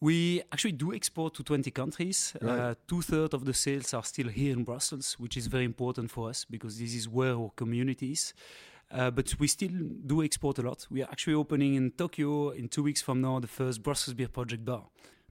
We 0.00 0.42
actually 0.52 0.72
do 0.72 0.92
export 0.92 1.34
to 1.34 1.42
20 1.42 1.70
countries. 1.70 2.34
Right. 2.42 2.58
Uh, 2.58 2.74
two 2.86 3.00
thirds 3.00 3.32
of 3.32 3.44
the 3.44 3.54
sales 3.54 3.94
are 3.94 4.04
still 4.04 4.28
here 4.28 4.52
in 4.52 4.64
Brussels, 4.64 5.14
which 5.18 5.36
is 5.36 5.46
very 5.46 5.64
important 5.64 6.10
for 6.10 6.28
us 6.28 6.44
because 6.44 6.78
this 6.78 6.94
is 6.94 7.08
where 7.08 7.34
our 7.34 7.50
community 7.56 8.12
is. 8.12 8.34
Uh, 8.90 9.10
but 9.10 9.34
we 9.38 9.46
still 9.46 9.72
do 10.06 10.22
export 10.22 10.58
a 10.58 10.62
lot. 10.62 10.86
We 10.90 11.02
are 11.02 11.08
actually 11.10 11.34
opening 11.34 11.74
in 11.74 11.90
Tokyo 11.92 12.50
in 12.50 12.68
two 12.68 12.82
weeks 12.82 13.02
from 13.02 13.20
now 13.20 13.40
the 13.40 13.48
first 13.48 13.82
Brussels 13.82 14.14
Beer 14.14 14.28
Project 14.28 14.64
bar. 14.64 14.84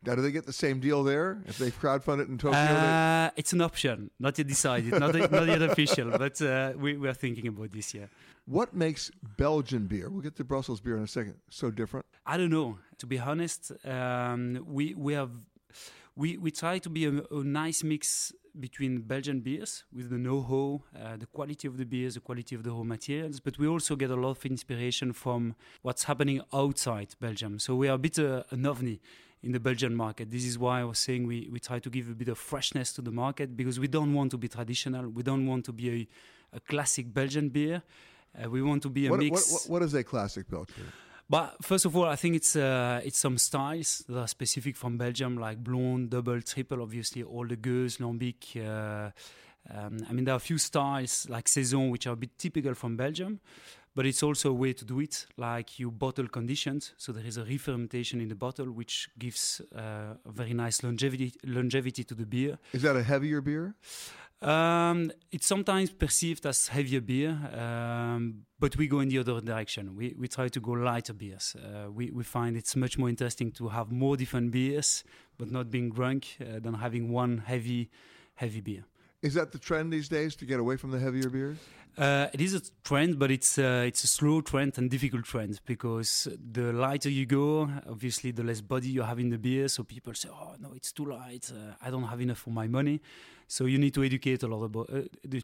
Now, 0.05 0.15
do 0.15 0.21
they 0.21 0.31
get 0.31 0.45
the 0.45 0.51
same 0.51 0.81
deal 0.81 1.01
there 1.03 1.41
if 1.45 1.57
they 1.57 1.71
crowdfund 1.71 2.19
it 2.21 2.27
in 2.27 2.37
Tokyo? 2.37 2.59
Uh, 2.59 3.29
it's 3.37 3.53
an 3.53 3.61
option, 3.61 4.11
not 4.19 4.37
yet 4.37 4.47
decided, 4.47 4.99
not, 4.99 5.15
not 5.15 5.47
yet 5.47 5.61
official, 5.61 6.11
but 6.17 6.41
uh, 6.41 6.73
we, 6.75 6.97
we 6.97 7.07
are 7.07 7.13
thinking 7.13 7.47
about 7.47 7.71
this, 7.71 7.93
yeah. 7.93 8.07
What 8.45 8.73
makes 8.73 9.09
Belgian 9.37 9.85
beer? 9.87 10.09
We'll 10.09 10.21
get 10.21 10.35
to 10.35 10.43
Brussels 10.43 10.81
beer 10.81 10.97
in 10.97 11.03
a 11.03 11.07
second. 11.07 11.35
So 11.49 11.71
different. 11.71 12.05
I 12.25 12.35
don't 12.35 12.49
know. 12.49 12.77
To 12.97 13.05
be 13.05 13.17
honest, 13.17 13.71
um, 13.85 14.65
we 14.67 14.93
we 14.95 15.13
have 15.13 15.31
we 16.17 16.37
we 16.37 16.51
try 16.51 16.79
to 16.79 16.89
be 16.89 17.05
a, 17.05 17.21
a 17.31 17.43
nice 17.43 17.83
mix 17.83 18.33
between 18.59 19.01
Belgian 19.01 19.39
beers 19.39 19.83
with 19.91 20.09
the 20.09 20.17
know-how, 20.17 20.81
uh, 20.99 21.17
the 21.17 21.25
quality 21.25 21.67
of 21.67 21.77
the 21.77 21.85
beers, 21.85 22.13
the 22.13 22.19
quality 22.19 22.55
of 22.55 22.63
the 22.63 22.71
raw 22.71 22.83
materials, 22.83 23.39
but 23.39 23.57
we 23.57 23.67
also 23.67 23.95
get 23.95 24.11
a 24.11 24.15
lot 24.15 24.31
of 24.31 24.45
inspiration 24.45 25.13
from 25.13 25.55
what's 25.81 26.03
happening 26.03 26.41
outside 26.53 27.15
Belgium. 27.19 27.59
So 27.59 27.75
we 27.75 27.89
are 27.89 27.95
a 27.95 27.97
bit 27.97 28.19
uh, 28.19 28.43
an 28.51 28.63
ovni 28.63 28.99
in 29.41 29.51
the 29.51 29.59
Belgian 29.59 29.95
market. 29.95 30.31
This 30.31 30.45
is 30.45 30.57
why 30.57 30.81
I 30.81 30.83
was 30.83 30.99
saying 30.99 31.27
we, 31.27 31.49
we 31.51 31.59
try 31.59 31.79
to 31.79 31.89
give 31.89 32.09
a 32.09 32.13
bit 32.13 32.29
of 32.29 32.37
freshness 32.37 32.93
to 32.93 33.01
the 33.01 33.11
market 33.11 33.57
because 33.57 33.79
we 33.79 33.87
don't 33.87 34.13
want 34.13 34.31
to 34.31 34.37
be 34.37 34.47
traditional. 34.47 35.09
We 35.09 35.23
don't 35.23 35.45
want 35.47 35.65
to 35.65 35.73
be 35.73 35.89
a, 35.89 36.57
a 36.57 36.59
classic 36.59 37.13
Belgian 37.13 37.49
beer. 37.49 37.81
Uh, 38.41 38.49
we 38.49 38.61
want 38.61 38.81
to 38.83 38.89
be 38.89 39.07
a 39.07 39.11
what, 39.11 39.19
mix. 39.19 39.51
What, 39.51 39.69
what 39.69 39.83
is 39.83 39.93
a 39.93 40.03
classic 40.03 40.49
Belgian 40.49 40.75
beer? 40.77 40.93
But 41.33 41.55
first 41.63 41.85
of 41.85 41.97
all, 41.97 42.05
I 42.05 42.15
think 42.15 42.35
it's 42.35 42.55
uh, 42.55 43.01
it's 43.03 43.17
some 43.17 43.39
styles 43.39 44.03
that 44.07 44.19
are 44.19 44.27
specific 44.27 44.77
from 44.77 44.99
Belgium, 44.99 45.35
like 45.39 45.57
blonde, 45.63 46.11
double, 46.11 46.39
triple. 46.43 46.79
Obviously, 46.83 47.23
all 47.23 47.47
the 47.47 47.57
gueuze, 47.57 47.97
lambic. 47.97 48.55
Uh, 48.55 49.09
um, 49.75 49.97
I 50.07 50.13
mean, 50.13 50.25
there 50.25 50.35
are 50.35 50.37
a 50.37 50.47
few 50.51 50.59
styles 50.59 51.27
like 51.27 51.47
saison, 51.47 51.89
which 51.89 52.05
are 52.05 52.13
a 52.13 52.15
bit 52.15 52.37
typical 52.37 52.75
from 52.75 52.95
Belgium. 52.95 53.39
But 53.95 54.05
it's 54.05 54.21
also 54.21 54.51
a 54.51 54.53
way 54.53 54.73
to 54.73 54.85
do 54.85 54.99
it, 54.99 55.25
like 55.37 55.79
you 55.79 55.89
bottle 55.89 56.27
conditions. 56.27 56.93
So 56.97 57.11
there 57.11 57.25
is 57.25 57.37
a 57.37 57.43
re-fermentation 57.43 58.21
in 58.21 58.27
the 58.27 58.35
bottle, 58.35 58.67
which 58.71 59.09
gives 59.17 59.59
uh, 59.75 60.15
a 60.25 60.31
very 60.31 60.53
nice 60.53 60.83
longevity 60.83 61.33
longevity 61.45 62.03
to 62.03 62.13
the 62.13 62.27
beer. 62.27 62.59
Is 62.73 62.83
that 62.83 62.95
a 62.95 63.01
heavier 63.01 63.41
beer? 63.41 63.73
Um, 64.43 65.11
it's 65.31 65.47
sometimes 65.47 65.91
perceived 65.91 66.45
as 66.45 66.67
heavier 66.67 66.99
beer, 66.99 67.31
um, 67.57 68.45
but 68.59 68.75
we 68.75 68.87
go 68.87 68.99
in 68.99 69.07
the 69.07 69.19
other 69.19 69.39
direction. 69.39 69.95
We, 69.95 70.13
we 70.19 70.27
try 70.27 70.49
to 70.49 70.59
go 70.59 70.71
lighter 70.71 71.13
beers. 71.13 71.55
Uh, 71.55 71.89
we, 71.89 72.11
we 72.11 72.23
find 72.23 72.57
it's 72.57 72.75
much 72.75 72.97
more 72.97 73.07
interesting 73.07 73.51
to 73.53 73.69
have 73.69 73.89
more 73.89 74.17
different 74.17 74.51
beers, 74.51 75.05
but 75.37 75.49
not 75.49 75.71
being 75.71 75.91
drunk, 75.91 76.37
uh, 76.41 76.59
than 76.59 76.73
having 76.73 77.09
one 77.09 77.37
heavy, 77.45 77.89
heavy 78.35 78.59
beer. 78.59 78.83
Is 79.21 79.35
that 79.35 79.53
the 79.53 79.59
trend 79.59 79.93
these 79.93 80.09
days 80.09 80.35
to 80.35 80.45
get 80.45 80.59
away 80.59 80.75
from 80.75 80.91
the 80.91 80.99
heavier 80.99 81.29
beers? 81.29 81.57
Uh, 81.97 82.27
it 82.33 82.41
is 82.41 82.55
a 82.55 82.61
trend, 82.83 83.19
but 83.19 83.29
it's 83.29 83.59
uh, 83.59 83.85
it's 83.85 84.03
a 84.03 84.07
slow 84.07 84.41
trend 84.41 84.77
and 84.77 84.89
difficult 84.89 85.23
trend 85.25 85.61
because 85.65 86.27
the 86.51 86.73
lighter 86.73 87.09
you 87.09 87.25
go, 87.25 87.69
obviously 87.87 88.31
the 88.31 88.43
less 88.43 88.61
body 88.61 88.89
you 88.89 89.03
have 89.03 89.19
in 89.19 89.29
the 89.29 89.37
beer. 89.37 89.67
So 89.67 89.83
people 89.83 90.13
say, 90.15 90.27
"Oh 90.29 90.55
no, 90.59 90.73
it's 90.73 90.91
too 90.91 91.05
light. 91.05 91.51
Uh, 91.53 91.75
I 91.81 91.91
don't 91.91 92.03
have 92.03 92.19
enough 92.19 92.39
for 92.39 92.49
my 92.49 92.67
money." 92.67 92.99
So 93.55 93.65
you 93.65 93.77
need 93.77 93.93
to 93.93 94.03
educate 94.03 94.41
a 94.41 94.47
lot 94.47 94.63
about 94.63 94.89
uh, 94.89 95.01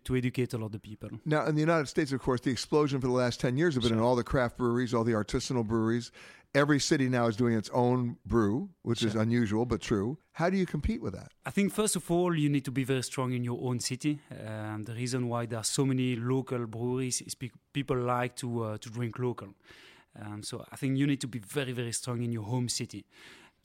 to 0.08 0.16
educate 0.16 0.52
a 0.54 0.58
lot 0.58 0.74
of 0.74 0.82
people. 0.82 1.10
Now, 1.26 1.46
in 1.46 1.54
the 1.54 1.62
United 1.62 1.88
States, 1.96 2.12
of 2.12 2.20
course, 2.28 2.42
the 2.42 2.50
explosion 2.50 3.00
for 3.02 3.06
the 3.06 3.20
last 3.24 3.40
ten 3.40 3.56
years 3.56 3.76
have 3.76 3.84
been 3.84 3.90
sure. 3.90 4.00
in 4.00 4.04
all 4.04 4.16
the 4.16 4.24
craft 4.24 4.58
breweries, 4.58 4.96
all 4.96 5.04
the 5.04 5.18
artisanal 5.24 5.64
breweries. 5.64 6.12
Every 6.56 6.80
city 6.80 7.08
now 7.08 7.28
is 7.28 7.36
doing 7.36 7.56
its 7.56 7.70
own 7.72 8.18
brew, 8.26 8.70
which 8.82 9.02
sure. 9.02 9.10
is 9.10 9.16
unusual 9.16 9.68
but 9.68 9.80
true. 9.80 10.18
How 10.32 10.50
do 10.50 10.58
you 10.58 10.66
compete 10.66 11.02
with 11.04 11.14
that? 11.14 11.30
I 11.46 11.52
think 11.52 11.72
first 11.72 11.96
of 11.96 12.10
all 12.10 12.36
you 12.36 12.50
need 12.50 12.66
to 12.66 12.72
be 12.72 12.84
very 12.84 13.04
strong 13.04 13.30
in 13.34 13.44
your 13.44 13.60
own 13.62 13.80
city. 13.80 14.14
Um, 14.48 14.86
the 14.90 14.96
reason 14.96 15.30
why 15.32 15.46
there 15.46 15.60
are 15.60 15.70
so 15.78 15.86
many 15.86 16.16
local 16.16 16.66
breweries 16.66 17.22
is 17.22 17.36
pe- 17.36 17.60
people 17.74 17.98
like 17.98 18.36
to 18.38 18.48
uh, 18.64 18.78
to 18.84 18.90
drink 18.90 19.20
local. 19.20 19.50
Um, 20.20 20.42
so 20.42 20.66
I 20.74 20.76
think 20.78 20.98
you 20.98 21.06
need 21.06 21.22
to 21.22 21.28
be 21.28 21.42
very 21.58 21.74
very 21.74 21.92
strong 21.92 22.24
in 22.24 22.32
your 22.32 22.46
home 22.54 22.70
city. 22.70 23.06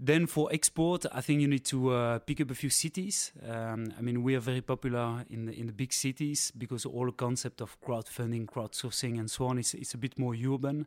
Then 0.04 0.26
for 0.26 0.52
export, 0.52 1.06
I 1.12 1.22
think 1.22 1.40
you 1.40 1.48
need 1.48 1.64
to 1.64 1.94
uh, 1.94 2.18
pick 2.18 2.38
up 2.42 2.50
a 2.50 2.54
few 2.54 2.68
cities. 2.68 3.32
Um, 3.48 3.90
I 3.98 4.02
mean, 4.02 4.22
we 4.22 4.34
are 4.34 4.40
very 4.40 4.60
popular 4.60 5.24
in 5.30 5.46
the, 5.46 5.58
in 5.58 5.66
the 5.66 5.72
big 5.72 5.94
cities 5.94 6.52
because 6.58 6.84
all 6.84 7.06
the 7.06 7.12
concept 7.12 7.62
of 7.62 7.80
crowdfunding, 7.80 8.44
crowdsourcing, 8.44 9.18
and 9.18 9.30
so 9.30 9.46
on 9.46 9.58
is, 9.58 9.74
is 9.74 9.94
a 9.94 9.96
bit 9.96 10.18
more 10.18 10.34
urban. 10.34 10.86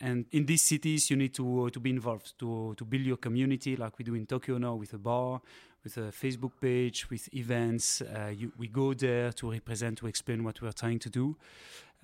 And 0.00 0.24
in 0.32 0.46
these 0.46 0.62
cities, 0.62 1.10
you 1.10 1.16
need 1.16 1.34
to 1.34 1.66
uh, 1.66 1.70
to 1.70 1.80
be 1.80 1.90
involved 1.90 2.38
to 2.38 2.74
to 2.76 2.84
build 2.86 3.04
your 3.04 3.18
community, 3.18 3.76
like 3.76 3.98
we 3.98 4.04
do 4.04 4.14
in 4.14 4.24
Tokyo 4.24 4.56
now 4.58 4.74
with 4.74 4.94
a 4.94 4.98
bar, 4.98 5.42
with 5.84 5.98
a 5.98 6.10
Facebook 6.12 6.52
page, 6.58 7.10
with 7.10 7.28
events. 7.34 8.00
Uh, 8.00 8.32
you, 8.34 8.52
we 8.58 8.68
go 8.68 8.94
there 8.94 9.32
to 9.32 9.50
represent, 9.50 9.98
to 9.98 10.06
explain 10.06 10.44
what 10.44 10.60
we 10.62 10.68
are 10.68 10.72
trying 10.74 10.98
to 10.98 11.10
do. 11.10 11.36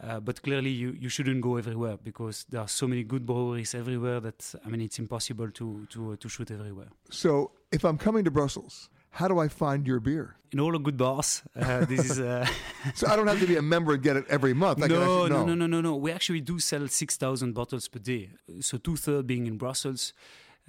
Uh, 0.00 0.18
but 0.20 0.42
clearly, 0.42 0.70
you, 0.70 0.96
you 0.98 1.08
shouldn't 1.08 1.40
go 1.42 1.56
everywhere 1.56 1.96
because 2.02 2.44
there 2.48 2.60
are 2.60 2.68
so 2.68 2.86
many 2.86 3.04
good 3.04 3.24
breweries 3.24 3.74
everywhere 3.74 4.20
that 4.20 4.54
I 4.64 4.68
mean 4.68 4.80
it's 4.80 4.98
impossible 4.98 5.50
to 5.50 5.86
to 5.90 6.16
to 6.16 6.28
shoot 6.28 6.50
everywhere. 6.50 6.88
So, 7.10 7.52
if 7.70 7.84
I'm 7.84 7.98
coming 7.98 8.24
to 8.24 8.30
Brussels, 8.30 8.88
how 9.10 9.28
do 9.28 9.38
I 9.38 9.48
find 9.48 9.86
your 9.86 10.00
beer? 10.00 10.36
In 10.50 10.60
all 10.60 10.72
the 10.72 10.78
good 10.78 10.96
bars. 10.96 11.42
Uh, 11.54 11.84
this 11.92 12.10
is. 12.10 12.18
Uh 12.20 12.46
so 12.94 13.06
I 13.06 13.16
don't 13.16 13.26
have 13.28 13.40
to 13.40 13.46
be 13.46 13.56
a 13.56 13.62
member 13.62 13.92
and 13.94 14.02
get 14.02 14.16
it 14.16 14.24
every 14.28 14.54
month. 14.54 14.78
No, 14.78 14.84
actually, 14.84 15.30
no, 15.30 15.44
no, 15.44 15.54
no, 15.54 15.66
no, 15.66 15.80
no. 15.80 15.96
We 15.96 16.10
actually 16.10 16.40
do 16.40 16.58
sell 16.58 16.88
six 16.88 17.16
thousand 17.16 17.52
bottles 17.54 17.88
per 17.88 17.98
day. 18.00 18.30
So 18.60 18.78
two 18.78 18.96
thirds 18.96 19.26
being 19.26 19.46
in 19.46 19.56
Brussels. 19.56 20.12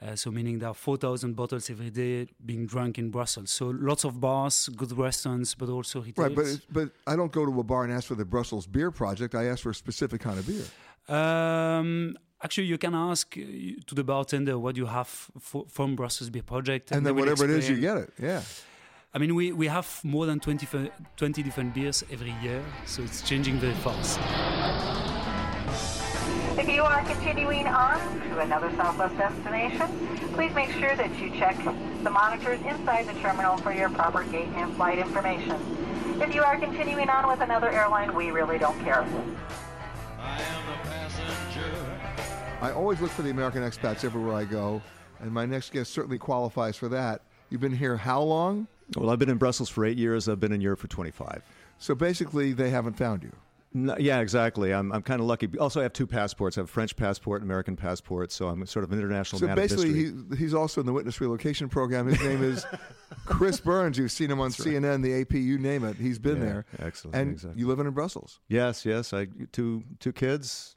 Uh, 0.01 0.15
so 0.15 0.31
meaning 0.31 0.57
there 0.59 0.69
are 0.69 0.73
4,000 0.73 1.35
bottles 1.35 1.69
every 1.69 1.91
day 1.91 2.27
being 2.43 2.65
drunk 2.65 2.97
in 2.97 3.11
Brussels. 3.11 3.51
So 3.51 3.67
lots 3.67 4.03
of 4.03 4.19
bars, 4.19 4.69
good 4.75 4.91
restaurants, 4.97 5.53
but 5.53 5.69
also 5.69 6.01
retail. 6.01 6.25
Right, 6.25 6.35
but 6.35 6.59
but 6.71 6.89
I 7.05 7.15
don't 7.15 7.31
go 7.31 7.45
to 7.45 7.59
a 7.59 7.63
bar 7.63 7.83
and 7.83 7.93
ask 7.93 8.07
for 8.07 8.15
the 8.15 8.25
Brussels 8.25 8.65
Beer 8.65 8.89
Project. 8.89 9.35
I 9.35 9.45
ask 9.45 9.61
for 9.61 9.69
a 9.69 9.75
specific 9.75 10.21
kind 10.21 10.39
of 10.39 10.47
beer. 10.47 10.65
Um, 11.15 12.17
actually, 12.41 12.67
you 12.67 12.79
can 12.79 12.95
ask 12.95 13.37
uh, 13.37 13.41
to 13.85 13.95
the 13.95 14.03
bartender 14.03 14.57
what 14.57 14.77
you 14.77 14.87
have 14.87 15.07
for, 15.07 15.65
from 15.69 15.95
Brussels 15.95 16.31
Beer 16.31 16.43
Project, 16.43 16.89
and, 16.89 16.97
and 16.97 17.05
then 17.05 17.15
whatever 17.15 17.45
explain. 17.45 17.51
it 17.51 17.57
is, 17.59 17.69
you 17.69 17.77
get 17.77 17.97
it. 17.97 18.09
Yeah. 18.19 18.41
I 19.15 19.19
mean, 19.19 19.35
we, 19.35 19.51
we 19.51 19.67
have 19.67 19.99
more 20.03 20.25
than 20.25 20.39
20, 20.39 20.89
20 21.17 21.43
different 21.43 21.75
beers 21.75 22.03
every 22.11 22.33
year, 22.41 22.63
so 22.87 23.03
it's 23.03 23.21
changing 23.21 23.59
very 23.59 23.75
fast. 23.75 25.12
If 26.63 26.69
you 26.69 26.83
are 26.83 27.03
continuing 27.03 27.67
on 27.67 27.99
to 28.29 28.39
another 28.39 28.71
Southwest 28.77 29.17
destination, 29.17 29.85
please 30.33 30.53
make 30.53 30.71
sure 30.71 30.95
that 30.95 31.13
you 31.19 31.29
check 31.31 31.57
the 31.57 32.09
monitors 32.09 32.61
inside 32.61 33.05
the 33.05 33.19
terminal 33.19 33.57
for 33.57 33.73
your 33.73 33.89
proper 33.89 34.23
gate 34.23 34.47
and 34.55 34.73
flight 34.77 34.97
information. 34.97 35.59
If 36.21 36.33
you 36.33 36.41
are 36.41 36.57
continuing 36.57 37.09
on 37.09 37.27
with 37.27 37.41
another 37.41 37.69
airline, 37.69 38.15
we 38.15 38.31
really 38.31 38.57
don't 38.57 38.79
care. 38.79 39.01
I 40.17 40.41
am 40.41 40.69
a 40.69 40.83
passenger. 40.85 41.99
I 42.61 42.71
always 42.71 43.01
look 43.01 43.11
for 43.11 43.23
the 43.23 43.31
American 43.31 43.61
expats 43.61 44.05
everywhere 44.05 44.33
I 44.33 44.45
go, 44.45 44.81
and 45.19 45.33
my 45.33 45.45
next 45.45 45.73
guest 45.73 45.91
certainly 45.91 46.17
qualifies 46.17 46.77
for 46.77 46.87
that. 46.87 47.23
You've 47.49 47.59
been 47.59 47.75
here 47.75 47.97
how 47.97 48.21
long? 48.21 48.67
Well, 48.95 49.09
I've 49.09 49.19
been 49.19 49.29
in 49.29 49.37
Brussels 49.37 49.67
for 49.67 49.83
eight 49.83 49.97
years. 49.97 50.29
I've 50.29 50.39
been 50.39 50.53
in 50.53 50.61
Europe 50.61 50.79
for 50.79 50.87
25. 50.87 51.43
So 51.77 51.93
basically, 51.93 52.53
they 52.53 52.69
haven't 52.69 52.93
found 52.93 53.21
you. 53.21 53.33
No, 53.75 53.95
yeah, 53.97 54.19
exactly. 54.19 54.71
I'm, 54.71 54.91
I'm 54.91 55.01
kind 55.01 55.19
of 55.19 55.25
lucky. 55.25 55.49
Also, 55.57 55.79
I 55.79 55.83
have 55.83 55.93
two 55.93 56.05
passports. 56.05 56.57
I 56.57 56.61
have 56.61 56.69
a 56.69 56.71
French 56.71 56.95
passport 56.95 57.41
and 57.41 57.49
American 57.49 57.75
passport, 57.75 58.31
so 58.31 58.47
I'm 58.47 58.63
sort 58.67 58.83
of 58.83 58.91
an 58.91 58.99
international 58.99 59.39
so 59.39 59.47
man 59.47 59.55
basically, 59.55 59.93
he, 59.93 60.11
he's 60.37 60.53
also 60.53 60.79
in 60.79 60.85
the 60.85 60.93
witness 60.93 61.19
relocation 61.19 61.69
program. 61.69 62.07
His 62.07 62.21
name 62.21 62.43
is 62.43 62.65
Chris 63.25 63.59
Burns. 63.59 63.97
You've 63.97 64.11
seen 64.11 64.29
him 64.29 64.39
on 64.39 64.49
That's 64.49 64.63
CNN, 64.63 64.91
right. 64.91 65.01
the 65.01 65.21
AP, 65.21 65.33
you 65.33 65.57
name 65.57 65.83
it. 65.85 65.97
He's 65.97 66.19
been 66.19 66.37
yeah, 66.37 66.43
there. 66.43 66.65
Excellent. 66.79 67.15
And 67.15 67.31
exactly. 67.31 67.59
you 67.59 67.67
live 67.67 67.79
in 67.79 67.89
Brussels. 67.89 68.39
Yes, 68.47 68.85
yes. 68.85 69.11
I 69.11 69.27
two 69.51 69.83
two 69.99 70.13
kids, 70.13 70.75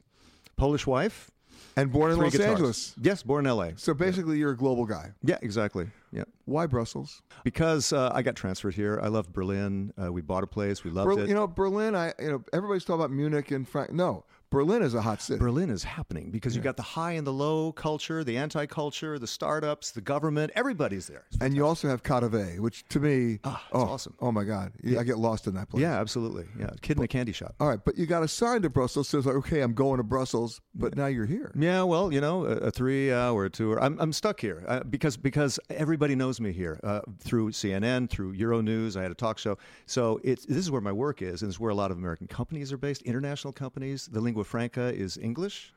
Polish 0.55 0.87
wife, 0.87 1.29
and 1.75 1.91
born 1.91 2.11
in 2.11 2.17
Los 2.17 2.31
guitars. 2.31 2.49
Angeles. 2.49 2.95
Yes, 2.99 3.21
born 3.21 3.45
in 3.45 3.49
L.A. 3.49 3.77
So 3.77 3.93
basically, 3.93 4.37
yeah. 4.37 4.41
you're 4.41 4.51
a 4.51 4.57
global 4.57 4.85
guy. 4.85 5.11
Yeah, 5.23 5.37
exactly. 5.43 5.87
Yeah. 6.11 6.23
Why 6.45 6.67
Brussels? 6.67 7.21
Because 7.43 7.91
uh, 7.91 8.11
I 8.13 8.21
got 8.21 8.35
transferred 8.35 8.75
here. 8.75 8.99
I 9.01 9.07
loved 9.07 9.33
Berlin. 9.33 9.93
Uh, 10.01 10.11
we 10.11 10.21
bought 10.21 10.43
a 10.43 10.47
place. 10.47 10.83
We 10.83 10.91
loved 10.91 11.15
Ber- 11.15 11.23
it. 11.23 11.29
You 11.29 11.35
know, 11.35 11.47
Berlin. 11.47 11.95
I 11.95 12.13
you 12.19 12.31
know 12.31 12.43
everybody's 12.53 12.85
talking 12.85 13.01
about 13.01 13.11
Munich 13.11 13.51
and 13.51 13.67
Frank. 13.67 13.91
No, 13.91 14.23
Berlin 14.49 14.81
is 14.81 14.93
a 14.93 15.01
hot 15.01 15.21
city. 15.21 15.39
Berlin 15.39 15.69
is 15.69 15.83
happening 15.83 16.31
because 16.31 16.53
yeah. 16.53 16.59
you 16.59 16.63
got 16.63 16.77
the 16.77 16.83
high 16.83 17.13
and 17.13 17.27
the 17.27 17.33
low 17.33 17.71
culture, 17.73 18.23
the 18.23 18.37
anti-culture, 18.37 19.19
the 19.19 19.27
startups, 19.27 19.91
the 19.91 20.01
government. 20.01 20.51
Everybody's 20.55 21.07
there. 21.07 21.25
And 21.41 21.53
you 21.53 21.65
also 21.65 21.89
have 21.89 22.03
KaDeWe, 22.03 22.59
which 22.59 22.87
to 22.89 22.99
me, 22.99 23.39
ah, 23.43 23.65
oh, 23.73 23.81
awesome. 23.81 24.15
Oh 24.19 24.31
my 24.31 24.43
God, 24.43 24.71
yeah. 24.83 24.99
I 24.99 25.03
get 25.03 25.17
lost 25.17 25.47
in 25.47 25.55
that 25.55 25.69
place. 25.69 25.81
Yeah, 25.81 25.99
absolutely. 25.99 26.45
Yeah, 26.57 26.69
kid 26.81 26.95
but, 26.95 27.01
in 27.01 27.03
a 27.03 27.07
candy 27.07 27.33
shop. 27.33 27.55
All 27.59 27.67
right, 27.67 27.79
but 27.83 27.97
you 27.97 28.05
got 28.05 28.23
assigned 28.23 28.63
to 28.63 28.69
Brussels, 28.69 29.09
so 29.09 29.17
it's 29.17 29.27
like, 29.27 29.35
okay, 29.35 29.61
I'm 29.61 29.73
going 29.73 29.97
to 29.97 30.03
Brussels, 30.03 30.61
but 30.73 30.95
now 30.95 31.07
you're 31.07 31.25
here. 31.25 31.51
Yeah, 31.57 31.83
well, 31.83 32.13
you 32.13 32.21
know, 32.21 32.45
a, 32.45 32.55
a 32.57 32.71
three-hour 32.71 33.49
tour. 33.49 33.81
I'm, 33.81 33.99
I'm 33.99 34.13
stuck 34.13 34.39
here 34.39 34.63
uh, 34.67 34.83
because 34.83 35.17
because 35.17 35.59
everybody 35.69 36.15
knows 36.15 36.39
me 36.39 36.53
here 36.53 36.79
uh, 36.83 37.01
through 37.19 37.51
CNN, 37.51 38.09
through 38.09 38.35
Euronews. 38.35 38.95
I 38.95 39.01
had 39.01 39.11
a 39.11 39.15
talk 39.15 39.37
show, 39.37 39.57
so 39.85 40.21
it's 40.23 40.45
this 40.45 40.57
is 40.57 40.71
where 40.71 40.81
my 40.81 40.91
work 40.91 41.21
is, 41.21 41.41
and 41.41 41.49
it's 41.49 41.59
where 41.59 41.71
a 41.71 41.75
lot 41.75 41.91
of 41.91 41.97
American 41.97 42.27
companies 42.27 42.71
are 42.71 42.77
based, 42.77 43.01
international 43.01 43.51
companies. 43.51 44.07
The 44.07 44.21
lingua 44.37 44.43
franca 44.43 44.93
is 44.93 45.17
English 45.17 45.73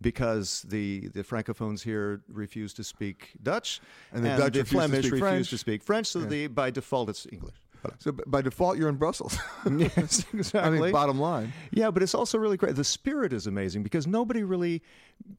because 0.00 0.62
the, 0.68 1.08
the 1.08 1.22
francophones 1.22 1.82
here 1.82 2.20
refuse 2.28 2.74
to 2.74 2.84
speak 2.84 3.32
Dutch, 3.42 3.80
and 4.12 4.22
the 4.22 4.30
and 4.30 4.38
Dutch 4.38 4.52
the 4.52 4.64
Flemish 4.64 5.06
to 5.06 5.12
refuse 5.12 5.20
French. 5.20 5.50
to 5.50 5.58
speak 5.58 5.82
French. 5.82 6.06
So 6.08 6.20
yeah. 6.20 6.26
the, 6.26 6.46
by 6.48 6.70
default, 6.70 7.08
it's 7.08 7.26
English. 7.32 7.54
So 7.98 8.12
by 8.12 8.40
default, 8.40 8.78
you're 8.78 8.88
in 8.88 8.96
Brussels. 8.96 9.38
yes, 9.78 10.24
exactly. 10.32 10.60
I 10.60 10.82
mean, 10.82 10.92
bottom 10.92 11.18
line. 11.18 11.52
Yeah, 11.70 11.90
but 11.90 12.02
it's 12.02 12.14
also 12.14 12.38
really 12.38 12.56
great. 12.56 12.76
The 12.76 12.84
spirit 12.84 13.32
is 13.32 13.46
amazing 13.46 13.82
because 13.82 14.06
nobody 14.06 14.42
really, 14.42 14.82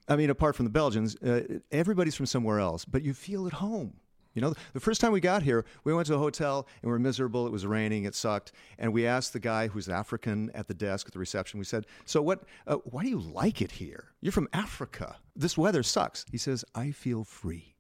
I 0.08 0.16
mean, 0.16 0.30
apart 0.30 0.56
from 0.56 0.66
the 0.66 0.72
Belgians, 0.72 1.16
uh, 1.18 1.60
everybody's 1.72 2.16
from 2.16 2.28
somewhere 2.28 2.60
else, 2.60 2.86
but 2.86 3.04
you 3.04 3.14
feel 3.14 3.48
at 3.48 3.54
home. 3.54 3.94
You 4.36 4.42
know, 4.42 4.54
the 4.74 4.80
first 4.80 5.02
time 5.02 5.14
we 5.14 5.22
got 5.22 5.42
here, 5.44 5.66
we 5.86 5.94
went 5.94 6.08
to 6.08 6.16
a 6.16 6.20
hotel 6.20 6.68
and 6.82 6.90
we 6.90 6.92
were 6.92 7.00
miserable. 7.00 7.48
It 7.48 7.52
was 7.52 7.66
raining. 7.66 8.04
It 8.04 8.14
sucked. 8.14 8.52
And 8.78 8.94
we 8.94 9.08
asked 9.08 9.34
the 9.34 9.40
guy 9.40 9.68
who's 9.68 9.90
African 9.90 10.52
at 10.54 10.68
the 10.68 10.74
desk 10.74 11.08
at 11.08 11.14
the 11.14 11.20
reception, 11.20 11.58
we 11.58 11.66
said, 11.66 11.88
So, 12.04 12.22
what, 12.22 12.44
uh, 12.68 12.76
why 12.84 13.04
do 13.04 13.10
you 13.10 13.20
like 13.20 13.62
it 13.62 13.72
here? 13.72 14.12
You're 14.22 14.34
from 14.34 14.50
Africa. 14.54 15.16
This 15.36 15.58
weather 15.58 15.84
sucks. 15.84 16.26
He 16.32 16.38
says, 16.38 16.66
I 16.76 16.92
feel 16.92 17.24
free 17.24 17.76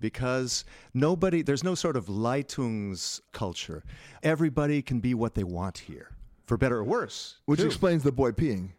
because 0.00 0.64
nobody, 0.94 1.42
there's 1.42 1.62
no 1.62 1.74
sort 1.74 1.96
of 1.96 2.06
Leitungs 2.06 3.20
culture. 3.32 3.84
Everybody 4.22 4.82
can 4.82 5.00
be 5.00 5.14
what 5.14 5.34
they 5.34 5.44
want 5.44 5.78
here, 5.78 6.10
for 6.46 6.56
better 6.56 6.78
or 6.78 6.84
worse. 6.84 7.36
Which 7.44 7.60
too. 7.60 7.66
explains 7.66 8.02
the 8.02 8.12
boy 8.12 8.32
peeing. 8.32 8.70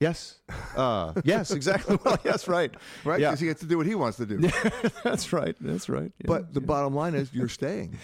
Yes. 0.00 0.40
Uh, 0.76 1.12
yes, 1.24 1.50
exactly. 1.50 1.98
Well, 2.04 2.18
yes, 2.24 2.48
right. 2.48 2.72
Right? 3.04 3.20
Yeah. 3.20 3.28
Because 3.30 3.40
he 3.40 3.46
gets 3.46 3.60
to 3.60 3.66
do 3.66 3.76
what 3.78 3.86
he 3.86 3.94
wants 3.94 4.16
to 4.18 4.26
do. 4.26 4.38
that's 5.04 5.32
right. 5.32 5.56
That's 5.60 5.88
right. 5.88 6.12
Yeah, 6.18 6.26
but 6.26 6.52
the 6.52 6.60
yeah. 6.60 6.66
bottom 6.66 6.94
line 6.94 7.14
is 7.14 7.32
you're 7.32 7.48
staying. 7.48 7.96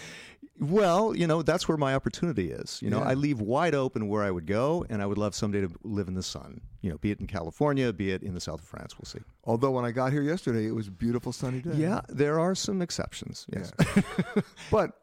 Well, 0.58 1.14
you 1.16 1.26
know, 1.26 1.42
that's 1.42 1.68
where 1.68 1.78
my 1.78 1.94
opportunity 1.94 2.52
is. 2.52 2.80
You 2.82 2.90
know, 2.90 2.98
Yeah. 3.00 3.08
I 3.08 3.14
leave 3.14 3.40
wide 3.40 3.74
open 3.74 4.08
where 4.08 4.22
I 4.22 4.30
would 4.30 4.46
go, 4.46 4.84
and 4.90 5.02
I 5.02 5.06
would 5.06 5.18
love 5.18 5.34
someday 5.34 5.62
to 5.62 5.70
live 5.82 6.06
in 6.08 6.14
the 6.14 6.22
sun. 6.22 6.60
You 6.80 6.90
know, 6.90 6.98
be 6.98 7.10
it 7.10 7.20
in 7.20 7.26
California, 7.26 7.92
be 7.92 8.10
it 8.10 8.22
in 8.22 8.34
the 8.34 8.40
south 8.40 8.60
of 8.60 8.66
France. 8.66 8.96
We'll 8.98 9.04
see. 9.04 9.20
Although 9.44 9.70
when 9.70 9.84
I 9.84 9.90
got 9.90 10.12
here 10.12 10.22
yesterday, 10.22 10.66
it 10.66 10.74
was 10.74 10.88
a 10.88 10.90
beautiful 10.90 11.32
sunny 11.32 11.60
day. 11.60 11.72
Yeah, 11.74 12.00
there 12.08 12.40
are 12.40 12.54
some 12.54 12.80
exceptions. 12.80 13.46
Yes. 13.52 13.72
but 14.70 15.00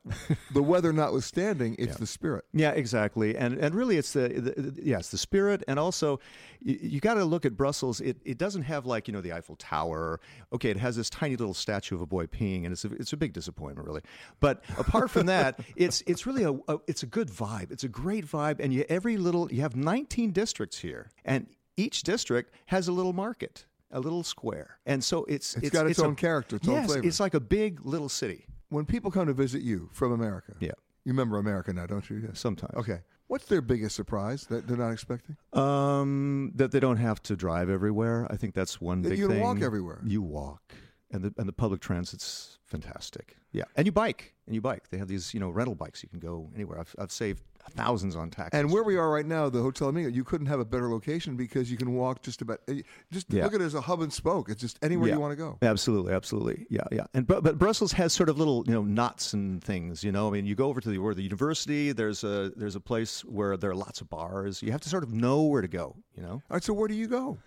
the 0.53 0.63
weather 0.63 0.91
notwithstanding, 0.91 1.75
it's 1.77 1.97
the 1.97 2.07
spirit. 2.07 2.45
Yeah, 2.53 2.71
exactly, 2.71 3.35
and 3.37 3.57
and 3.57 3.75
really, 3.75 3.97
it's 3.97 4.13
the, 4.13 4.29
the, 4.29 4.61
the 4.61 4.83
yes, 4.83 5.09
the 5.09 5.17
spirit, 5.17 5.63
and 5.67 5.77
also 5.77 6.19
you, 6.61 6.79
you 6.81 6.99
got 6.99 7.15
to 7.15 7.25
look 7.25 7.45
at 7.45 7.55
Brussels. 7.55 8.01
It 8.01 8.17
it 8.25 8.37
doesn't 8.37 8.63
have 8.63 8.85
like 8.85 9.07
you 9.07 9.13
know 9.13 9.21
the 9.21 9.33
Eiffel 9.33 9.55
Tower. 9.55 10.19
Okay, 10.53 10.69
it 10.69 10.77
has 10.77 10.95
this 10.95 11.09
tiny 11.09 11.35
little 11.35 11.53
statue 11.53 11.95
of 11.95 12.01
a 12.01 12.05
boy 12.05 12.25
peeing, 12.25 12.63
and 12.63 12.71
it's 12.71 12.85
a, 12.85 12.93
it's 12.93 13.13
a 13.13 13.17
big 13.17 13.33
disappointment, 13.33 13.87
really. 13.87 14.01
But 14.39 14.63
apart 14.77 15.11
from 15.11 15.27
that, 15.27 15.59
it's 15.75 16.01
it's 16.07 16.25
really 16.25 16.43
a, 16.43 16.53
a 16.71 16.79
it's 16.87 17.03
a 17.03 17.07
good 17.07 17.29
vibe. 17.29 17.71
It's 17.71 17.83
a 17.83 17.89
great 17.89 18.25
vibe, 18.25 18.59
and 18.59 18.73
you 18.73 18.85
every 18.89 19.17
little 19.17 19.51
you 19.51 19.61
have 19.61 19.75
19 19.75 20.31
districts 20.31 20.79
here, 20.79 21.09
and 21.25 21.47
each 21.77 22.03
district 22.03 22.53
has 22.67 22.87
a 22.87 22.91
little 22.91 23.13
market. 23.13 23.65
A 23.89 24.01
little 24.01 24.21
square, 24.21 24.79
and 24.85 25.01
so 25.01 25.23
it's 25.29 25.55
It's 25.55 25.69
got 25.69 25.87
its 25.87 25.97
a- 25.99 26.05
own 26.05 26.15
character, 26.17 26.57
its 26.57 26.67
own 26.67 26.85
flavor. 26.85 27.07
it's 27.07 27.21
like 27.21 27.33
a 27.33 27.39
big 27.39 27.85
little 27.85 28.09
city. 28.09 28.45
When 28.67 28.85
people 28.85 29.11
come 29.11 29.27
to 29.27 29.33
visit 29.33 29.61
you 29.61 29.89
from 29.93 30.11
America, 30.11 30.55
Yeah. 30.59 30.71
you 31.05 31.13
remember 31.13 31.37
America 31.37 31.71
now, 31.71 31.85
don't 31.85 32.09
you? 32.09 32.17
Yes. 32.17 32.37
Sometimes. 32.37 32.73
Okay. 32.75 32.99
What's 33.27 33.45
their 33.45 33.61
biggest 33.61 33.95
surprise 33.95 34.45
that 34.47 34.67
they're 34.67 34.75
not 34.75 34.91
expecting? 34.91 35.37
Um, 35.53 36.51
that 36.55 36.71
they 36.71 36.81
don't 36.81 36.97
have 36.97 37.21
to 37.23 37.37
drive 37.37 37.69
everywhere. 37.69 38.27
I 38.29 38.35
think 38.35 38.53
that's 38.55 38.81
one 38.81 39.03
That 39.03 39.09
big 39.11 39.19
you 39.19 39.27
thing. 39.29 39.37
You 39.37 39.43
walk 39.43 39.61
everywhere. 39.61 40.01
You 40.05 40.21
walk, 40.21 40.73
and 41.11 41.23
the 41.23 41.33
and 41.37 41.47
the 41.47 41.53
public 41.53 41.79
transit's 41.79 42.59
fantastic. 42.65 43.37
Yeah, 43.53 43.63
and 43.77 43.85
you 43.85 43.93
bike, 43.93 44.33
and 44.47 44.53
you 44.53 44.59
bike. 44.61 44.89
They 44.89 44.97
have 44.97 45.07
these 45.07 45.33
you 45.33 45.39
know 45.39 45.49
rental 45.49 45.75
bikes. 45.75 46.03
You 46.03 46.09
can 46.09 46.19
go 46.19 46.51
anywhere. 46.55 46.77
I've 46.79 46.93
I've 46.99 47.11
saved 47.11 47.41
thousands 47.71 48.15
on 48.15 48.29
taxis. 48.29 48.59
And 48.59 48.71
where 48.71 48.83
we 48.83 48.97
are 48.97 49.09
right 49.11 49.25
now, 49.25 49.49
the 49.49 49.61
Hotel 49.61 49.89
Amigo, 49.89 50.09
you 50.09 50.23
couldn't 50.23 50.47
have 50.47 50.59
a 50.59 50.65
better 50.65 50.89
location 50.89 51.35
because 51.35 51.69
you 51.71 51.77
can 51.77 51.93
walk 51.93 52.21
just 52.21 52.41
about. 52.41 52.59
eh, 52.67 52.81
Just 53.11 53.31
Yeah. 53.31 53.43
look 53.43 53.53
at 53.53 53.61
it 53.61 53.65
as 53.65 53.73
a 53.75 53.81
hub 53.81 54.01
and 54.01 54.11
spoke. 54.11 54.49
It's 54.49 54.61
just 54.61 54.77
anywhere 54.81 55.07
Yeah. 55.09 55.15
you 55.15 55.19
want 55.19 55.31
to 55.31 55.35
go. 55.35 55.57
Absolutely, 55.61 56.13
absolutely. 56.13 56.65
Yeah, 56.69 56.81
yeah. 56.91 57.05
And 57.13 57.25
but, 57.27 57.43
but 57.43 57.57
Brussels 57.57 57.91
has 57.93 58.13
sort 58.13 58.29
of 58.29 58.37
little, 58.37 58.63
you 58.67 58.73
know, 58.73 58.83
knots 58.83 59.33
and 59.33 59.63
things, 59.63 60.03
you 60.03 60.11
know. 60.11 60.27
I 60.27 60.31
mean, 60.31 60.45
you 60.45 60.55
go 60.55 60.67
over 60.67 60.81
to 60.81 60.89
the 60.89 60.97
where 60.99 61.13
the 61.13 61.23
university, 61.23 61.91
there's 61.91 62.23
a 62.23 62.51
there's 62.55 62.75
a 62.75 62.79
place 62.81 63.21
where 63.25 63.57
there 63.57 63.69
are 63.71 63.75
lots 63.75 64.01
of 64.01 64.09
bars. 64.09 64.61
You 64.63 64.71
have 64.71 64.81
to 64.81 64.89
sort 64.89 65.03
of 65.03 65.13
know 65.13 65.43
where 65.43 65.61
to 65.61 65.67
go, 65.67 65.95
you 66.15 66.23
know. 66.23 66.33
All 66.33 66.41
right. 66.51 66.63
So 66.63 66.73
where 66.73 66.87
do 66.87 66.93
you 66.95 67.07
go? 67.07 67.37